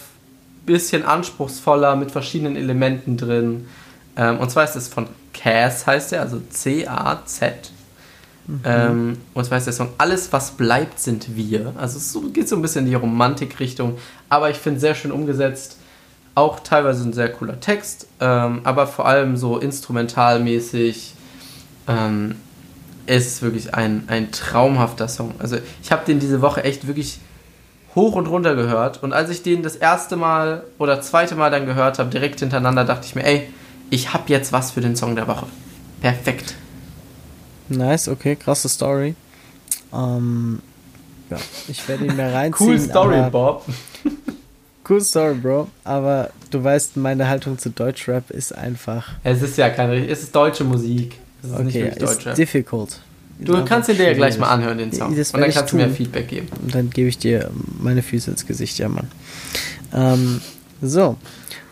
bisschen 0.66 1.03
anspruchsvoller 1.03 1.95
mit 1.95 2.12
verschiedenen 2.12 2.55
Elementen 2.55 3.18
drin. 3.18 3.68
Ähm, 4.16 4.39
und 4.39 4.49
zwar 4.51 4.64
ist 4.64 4.76
es 4.76 4.88
von 4.88 5.08
Cass, 5.38 5.85
heißt 5.85 6.13
er, 6.13 6.21
also 6.21 6.41
C-A-Z. 6.49 7.71
Mhm. 8.47 8.61
Ähm, 8.63 9.17
und 9.33 9.45
zwar 9.45 9.57
ist 9.57 9.65
der 9.65 9.73
Song 9.73 9.89
Alles, 9.97 10.31
was 10.31 10.51
bleibt, 10.51 10.99
sind 10.99 11.35
wir. 11.35 11.73
Also 11.77 11.97
es 11.97 12.33
geht 12.33 12.47
so 12.47 12.55
ein 12.55 12.61
bisschen 12.61 12.85
in 12.85 12.91
die 12.91 12.95
Romantik-Richtung, 12.95 13.97
aber 14.29 14.49
ich 14.49 14.57
finde 14.57 14.79
sehr 14.79 14.95
schön 14.95 15.11
umgesetzt. 15.11 15.77
Auch 16.35 16.59
teilweise 16.59 17.03
ein 17.03 17.13
sehr 17.13 17.29
cooler 17.29 17.59
Text, 17.59 18.07
ähm, 18.19 18.61
aber 18.63 18.88
vor 18.88 19.05
allem 19.05 19.38
so 19.38 19.57
instrumentalmäßig. 19.57 21.13
Ähm, 21.88 22.35
ist 23.07 23.41
wirklich 23.41 23.73
ein, 23.73 24.03
ein 24.07 24.31
traumhafter 24.31 25.07
Song. 25.07 25.33
Also 25.39 25.57
ich 25.81 25.91
habe 25.91 26.05
den 26.05 26.19
diese 26.19 26.41
Woche 26.41 26.63
echt 26.63 26.88
wirklich 26.88 27.19
hoch 27.95 28.15
und 28.15 28.27
runter 28.27 28.55
gehört. 28.55 29.01
Und 29.01 29.13
als 29.13 29.29
ich 29.29 29.41
den 29.41 29.63
das 29.63 29.75
erste 29.75 30.17
Mal 30.17 30.63
oder 30.77 31.01
zweite 31.01 31.35
Mal 31.35 31.49
dann 31.49 31.65
gehört 31.65 31.99
habe, 31.99 32.09
direkt 32.09 32.39
hintereinander, 32.39 32.83
dachte 32.85 33.05
ich 33.05 33.15
mir, 33.15 33.25
ey, 33.25 33.49
ich 33.89 34.13
habe 34.13 34.23
jetzt 34.27 34.51
was 34.51 34.71
für 34.71 34.81
den 34.81 34.95
Song 34.95 35.15
der 35.15 35.27
Woche. 35.27 35.47
Perfekt. 36.01 36.55
Nice, 37.69 38.07
okay, 38.07 38.35
krasse 38.35 38.69
Story. 38.69 39.15
Ähm, 39.93 40.59
ja, 41.29 41.38
ich 41.67 41.88
werde 41.88 42.05
ihn 42.05 42.15
mehr 42.15 42.33
reinziehen. 42.33 42.69
cool 42.69 42.79
Story, 42.79 43.29
Bob. 43.29 43.65
cool 44.89 45.01
Story, 45.01 45.35
Bro. 45.35 45.67
Aber 45.83 46.31
du 46.51 46.63
weißt, 46.63 46.97
meine 46.97 47.27
Haltung 47.27 47.57
zu 47.57 47.69
Deutschrap 47.69 48.29
ist 48.31 48.55
einfach. 48.55 49.09
Es 49.23 49.41
ist 49.41 49.57
ja 49.57 49.69
keine, 49.69 50.07
es 50.07 50.23
ist 50.23 50.35
deutsche 50.35 50.63
Musik. 50.63 51.17
Das 51.41 51.51
ist 51.51 51.57
okay, 51.57 51.83
nicht 51.89 52.01
ist 52.01 52.38
difficult. 52.38 52.99
Du 53.39 53.63
kannst 53.65 53.88
ihn 53.89 53.97
dir 53.97 54.07
ja 54.07 54.13
gleich 54.13 54.38
mal 54.39 54.49
anhören, 54.49 54.79
den 54.79 54.91
Song. 54.91 55.09
Und 55.09 55.33
dann 55.33 55.51
kannst 55.51 55.71
du 55.71 55.77
mir 55.77 55.89
Feedback 55.89 56.27
geben. 56.27 56.47
Und 56.63 56.73
dann 56.73 56.89
gebe 56.89 57.07
ich 57.07 57.19
dir 57.19 57.51
meine 57.79 58.01
Füße 58.01 58.31
ins 58.31 58.47
Gesicht, 58.47 58.79
ja, 58.79 58.89
Mann. 58.89 59.07
Ähm, 59.93 60.41
so, 60.81 61.17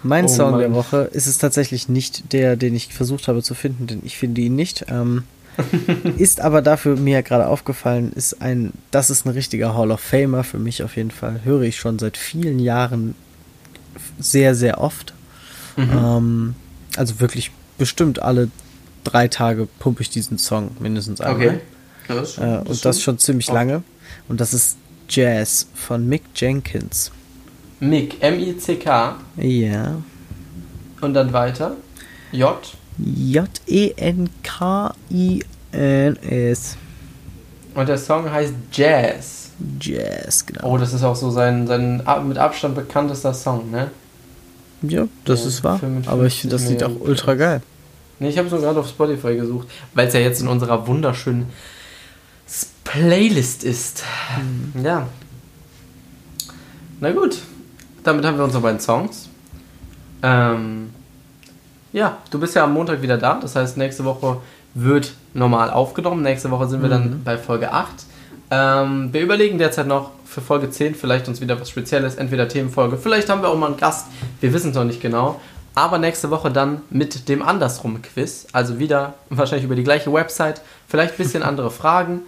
mein 0.06 0.26
oh, 0.26 0.28
Song 0.28 0.52
Mann. 0.52 0.60
der 0.60 0.74
Woche 0.74 1.10
ist 1.12 1.26
es 1.26 1.40
tatsächlich 1.40 1.90
nicht 1.90 2.32
der, 2.32 2.56
den 2.56 2.76
ich 2.76 2.94
versucht 2.94 3.28
habe 3.28 3.42
zu 3.42 3.56
finden, 3.56 3.88
denn 3.88 4.02
ich 4.04 4.18
finde 4.18 4.42
ihn 4.42 4.56
nicht. 4.56 4.86
Ähm, 4.88 5.24
ist 6.18 6.42
aber 6.42 6.62
dafür 6.62 6.96
mir 6.96 7.24
gerade 7.24 7.48
aufgefallen, 7.48 8.12
ist 8.14 8.42
ein, 8.42 8.74
das 8.92 9.10
ist 9.10 9.26
ein 9.26 9.30
richtiger 9.30 9.76
Hall 9.76 9.92
of 9.92 10.02
Famer 10.02 10.44
für 10.44 10.60
mich 10.60 10.84
auf 10.84 10.96
jeden 10.96 11.12
Fall. 11.12 11.42
Höre 11.44 11.62
ich 11.64 11.78
schon 11.78 11.98
seit 11.98 12.18
vielen 12.18 12.60
Jahren 12.60 13.16
sehr, 14.20 14.54
sehr 14.54 14.80
oft. 14.80 15.14
Mhm. 15.76 15.92
Ähm, 15.92 16.56
also 16.98 17.20
wirklich 17.20 17.52
bestimmt 17.78 18.22
alle 18.22 18.50
drei 19.04 19.28
Tage 19.28 19.68
pumpe 19.80 20.02
ich 20.02 20.10
diesen 20.10 20.38
Song 20.38 20.72
mindestens 20.80 21.20
einmal. 21.20 21.48
Okay. 21.48 21.60
Das 22.08 22.38
äh, 22.38 22.62
und 22.64 22.86
das 22.86 23.02
schon 23.02 23.18
ziemlich 23.18 23.48
oft. 23.48 23.56
lange. 23.56 23.84
Und 24.28 24.40
das 24.40 24.54
ist 24.54 24.78
Jazz 25.10 25.68
von 25.74 26.08
Mick 26.08 26.24
Jenkins. 26.36 27.12
Mick, 27.80 28.22
M-I-C-K. 28.22 29.16
Ja. 29.38 29.96
Und 31.02 31.14
dann 31.14 31.34
weiter. 31.34 31.76
J. 32.32 32.56
J-E-N-K-I-N-S. 32.98 33.48
Und 37.74 37.90
der 37.90 37.98
Song 37.98 38.32
heißt 38.32 38.54
Jazz. 38.72 39.52
Jazz, 39.82 40.46
genau. 40.46 40.72
Oh, 40.72 40.78
das 40.78 40.94
ist 40.94 41.04
auch 41.04 41.16
so 41.16 41.30
sein, 41.30 41.68
sein 41.68 42.04
mit 42.28 42.38
Abstand 42.38 42.76
bekanntester 42.76 43.34
Song, 43.34 43.72
ne? 43.72 43.92
Ja, 44.82 45.08
das 45.26 45.42
Ja, 45.42 45.48
ist 45.48 45.64
wahr. 45.64 45.80
55 45.80 46.12
Aber 46.12 46.26
ich 46.26 46.42
finde 46.42 46.56
das 46.56 46.68
Lied 46.70 46.84
auch 46.84 47.00
ultra 47.00 47.34
geil. 47.36 47.62
Ne, 48.20 48.30
ich 48.30 48.38
habe 48.38 48.48
so 48.50 48.58
gerade 48.58 48.80
auf 48.80 48.88
Spotify 48.88 49.36
gesucht, 49.36 49.68
weil 49.94 50.08
es 50.08 50.14
ja 50.14 50.22
jetzt 50.22 50.42
in 50.42 50.48
unserer 50.48 50.88
wunderschönen 50.88 51.48
Playlist 52.86 53.64
ist. 53.64 54.04
Ja. 54.82 55.08
Na 57.02 57.12
gut, 57.12 57.40
damit 58.06 58.26
haben 58.26 58.38
wir 58.38 58.44
unsere 58.46 58.62
beiden 58.64 58.80
Songs. 58.80 59.30
Ähm, 60.24 60.92
ja, 61.94 62.18
du 62.32 62.40
bist 62.40 62.56
ja 62.56 62.64
am 62.64 62.74
Montag 62.74 63.02
wieder 63.02 63.18
da, 63.18 63.36
das 63.40 63.56
heißt, 63.56 63.78
nächste 63.78 64.04
Woche 64.06 64.38
wird 64.74 65.14
normal 65.34 65.70
aufgenommen. 65.72 66.22
Nächste 66.24 66.52
Woche 66.52 66.68
sind 66.68 66.82
wir 66.82 66.90
dann 66.90 67.10
Mhm. 67.20 67.24
bei 67.24 67.38
Folge 67.38 67.72
8. 67.72 67.90
Ähm, 68.52 69.10
wir 69.12 69.22
überlegen 69.22 69.58
derzeit 69.58 69.88
noch 69.88 70.12
für 70.26 70.42
Folge 70.42 70.70
10 70.70 70.96
vielleicht 70.96 71.28
uns 71.28 71.42
wieder 71.42 71.60
was 71.60 71.70
Spezielles, 71.70 72.16
entweder 72.16 72.48
Themenfolge, 72.48 72.98
vielleicht 72.98 73.30
haben 73.30 73.42
wir 73.42 73.50
auch 73.50 73.58
mal 73.58 73.68
einen 73.68 73.78
Gast, 73.78 74.08
wir 74.42 74.54
wissen 74.54 74.70
es 74.72 74.76
noch 74.76 74.84
nicht 74.84 75.02
genau. 75.02 75.40
Aber 75.74 75.98
nächste 75.98 76.30
Woche 76.30 76.52
dann 76.52 76.82
mit 76.90 77.28
dem 77.28 77.42
Andersrum-Quiz, 77.42 78.48
also 78.54 78.80
wieder 78.80 79.16
wahrscheinlich 79.30 79.66
über 79.66 79.76
die 79.76 79.84
gleiche 79.84 80.12
Website, 80.14 80.62
vielleicht 80.88 81.14
ein 81.14 81.18
bisschen 81.18 81.44
andere 81.52 81.72
Fragen. 81.72 82.22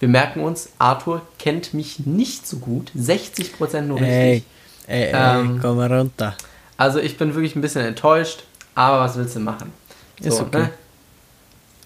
Wir 0.00 0.08
merken 0.08 0.40
uns, 0.40 0.70
Arthur 0.78 1.22
kennt 1.38 1.72
mich 1.74 2.00
nicht 2.06 2.46
so 2.46 2.56
gut, 2.58 2.90
60% 2.98 3.82
nur 3.82 3.98
richtig. 4.00 4.10
Ey, 4.14 4.44
ey, 4.90 5.02
ey, 5.04 5.12
Ähm, 5.40 5.58
komm 5.62 5.76
mal 5.76 5.92
runter. 5.92 6.34
Also 6.76 6.98
ich 6.98 7.16
bin 7.18 7.34
wirklich 7.34 7.54
ein 7.56 7.60
bisschen 7.60 7.84
enttäuscht, 7.84 8.44
aber 8.74 9.00
was 9.00 9.16
willst 9.16 9.36
du 9.36 9.40
machen? 9.40 9.72
Ist 10.20 10.40
okay. 10.40 10.58
Ne? 10.58 10.70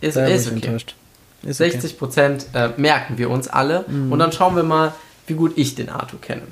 Ist, 0.01 0.17
ist 0.17 0.47
okay. 0.49 0.55
enttäuscht. 0.57 0.95
Ist 1.43 1.61
okay. 1.61 1.71
60 1.71 1.99
Prozent 1.99 2.47
äh, 2.55 2.71
merken 2.77 3.19
wir 3.19 3.31
uns 3.31 3.49
alle 3.49 3.85
Mhm. 3.89 4.13
und 4.13 4.19
dann 4.19 4.33
schauen 4.33 4.57
wir 4.57 4.63
mal, 4.63 4.93
wie 5.27 5.35
gut 5.35 5.53
ich 5.57 5.75
den 5.75 5.89
Arthur 5.89 6.21
kenne. 6.21 6.43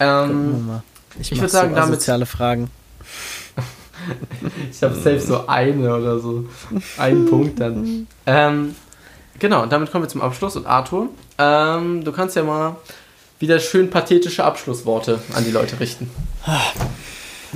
Ähm, 0.00 0.66
mal. 0.66 0.82
Ich, 1.20 1.30
ich 1.32 1.38
mach 1.38 1.42
würd 1.44 1.50
sagen, 1.52 1.70
so 1.70 1.76
damit- 1.76 2.00
soziale 2.00 2.26
Fragen. 2.26 2.70
ich 4.70 4.82
habe 4.82 4.94
selbst 4.94 5.28
so 5.28 5.46
eine 5.46 5.94
oder 5.96 6.18
so. 6.18 6.44
Einen 6.98 7.26
Punkt 7.26 7.60
dann. 7.60 8.06
Ähm, 8.26 8.74
genau, 9.38 9.62
und 9.64 9.70
damit 9.72 9.92
kommen 9.92 10.04
wir 10.04 10.08
zum 10.08 10.22
Abschluss. 10.22 10.56
Und 10.56 10.64
Arthur, 10.66 11.10
ähm, 11.36 12.02
du 12.02 12.10
kannst 12.10 12.36
ja 12.36 12.42
mal 12.42 12.76
wieder 13.44 13.60
schön 13.60 13.90
pathetische 13.90 14.42
Abschlussworte 14.42 15.20
an 15.34 15.44
die 15.44 15.50
Leute 15.50 15.78
richten. 15.78 16.08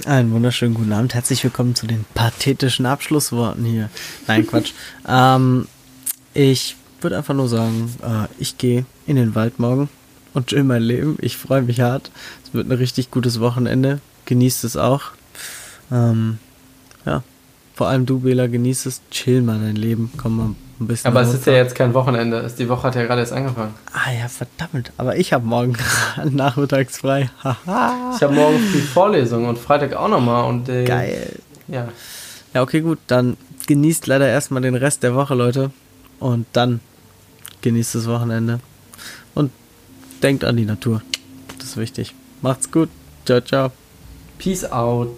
Einen 0.05 0.33
wunderschönen 0.33 0.75
guten 0.75 0.93
Abend. 0.93 1.15
Herzlich 1.15 1.43
willkommen 1.43 1.75
zu 1.75 1.87
den 1.87 2.05
pathetischen 2.13 2.85
Abschlussworten 2.85 3.65
hier. 3.65 3.89
Nein, 4.27 4.47
Quatsch. 4.47 4.73
ähm, 5.09 5.67
ich 6.35 6.77
würde 7.01 7.17
einfach 7.17 7.33
nur 7.33 7.49
sagen, 7.49 7.91
äh, 8.03 8.27
ich 8.39 8.59
gehe 8.59 8.85
in 9.07 9.17
den 9.17 9.35
Wald 9.35 9.59
morgen 9.61 9.89
und 10.35 10.49
chill 10.49 10.63
mein 10.63 10.83
Leben. 10.83 11.17
Ich 11.23 11.39
freue 11.39 11.63
mich 11.63 11.81
hart. 11.81 12.11
Es 12.45 12.53
wird 12.53 12.69
ein 12.69 12.77
richtig 12.77 13.11
gutes 13.11 13.41
Wochenende. 13.41 14.01
Genießt 14.27 14.65
es 14.65 14.77
auch. 14.77 15.13
Ähm. 15.91 16.39
Vor 17.79 17.87
allem 17.87 18.07
du, 18.07 18.19
Bela, 18.19 18.49
genießt 18.49 18.87
es. 18.87 19.01
Chill 19.13 19.41
mal 19.41 19.61
dein 19.61 19.77
Leben. 19.77 20.11
Komm 20.17 20.37
mal 20.37 20.47
ein 20.81 20.87
bisschen. 20.89 21.07
Aber 21.13 21.21
es 21.21 21.33
ist 21.33 21.47
ja 21.47 21.53
jetzt 21.53 21.77
kein 21.77 21.95
Wochenende. 21.95 22.39
Es- 22.39 22.57
Die 22.57 22.69
Woche 22.69 22.89
hat 22.89 22.97
ja 22.97 23.05
gerade 23.05 23.21
erst 23.21 23.33
angefangen. 23.33 23.73
Ah 23.93 24.11
ja, 24.11 24.27
verdammt. 24.27 24.91
Aber 24.97 25.17
ich 25.17 25.33
habe 25.33 25.47
morgen 25.47 25.77
nachmittags 26.29 26.99
frei. 26.99 27.31
Ich 27.45 27.47
habe 28.21 28.35
morgen 28.35 28.59
früh 28.59 28.81
Vorlesung 28.81 29.47
und 29.47 29.61
Freitag 29.61 29.95
auch 29.95 30.09
nochmal. 30.09 30.49
Und, 30.49 30.69
äh, 30.69 30.85
Geil. 30.87 31.37
Ja. 31.69 31.87
Ja, 32.53 32.63
okay, 32.63 32.81
gut. 32.81 32.99
Dann 33.07 33.37
genießt 33.69 34.09
leider 34.09 34.27
erstmal 34.27 34.61
den 34.63 34.75
Rest 34.75 35.05
der 35.05 35.15
Woche, 35.15 35.37
Leute. 35.37 35.71
Und 36.19 36.47
dann 36.55 36.81
genießt 37.61 37.95
das 37.95 38.09
Wochenende. 38.09 38.59
Und 39.37 39.53
denkt 40.21 40.43
an 40.45 40.57
die 40.57 40.65
Natur. 40.65 41.01
Das 41.61 41.69
ist 41.69 41.77
wichtig. 41.77 42.13
Macht's 42.43 42.73
gut. 42.73 42.89
Ciao, 43.25 43.41
ciao. 43.41 43.71
Peace 44.39 44.65
out. 44.65 45.15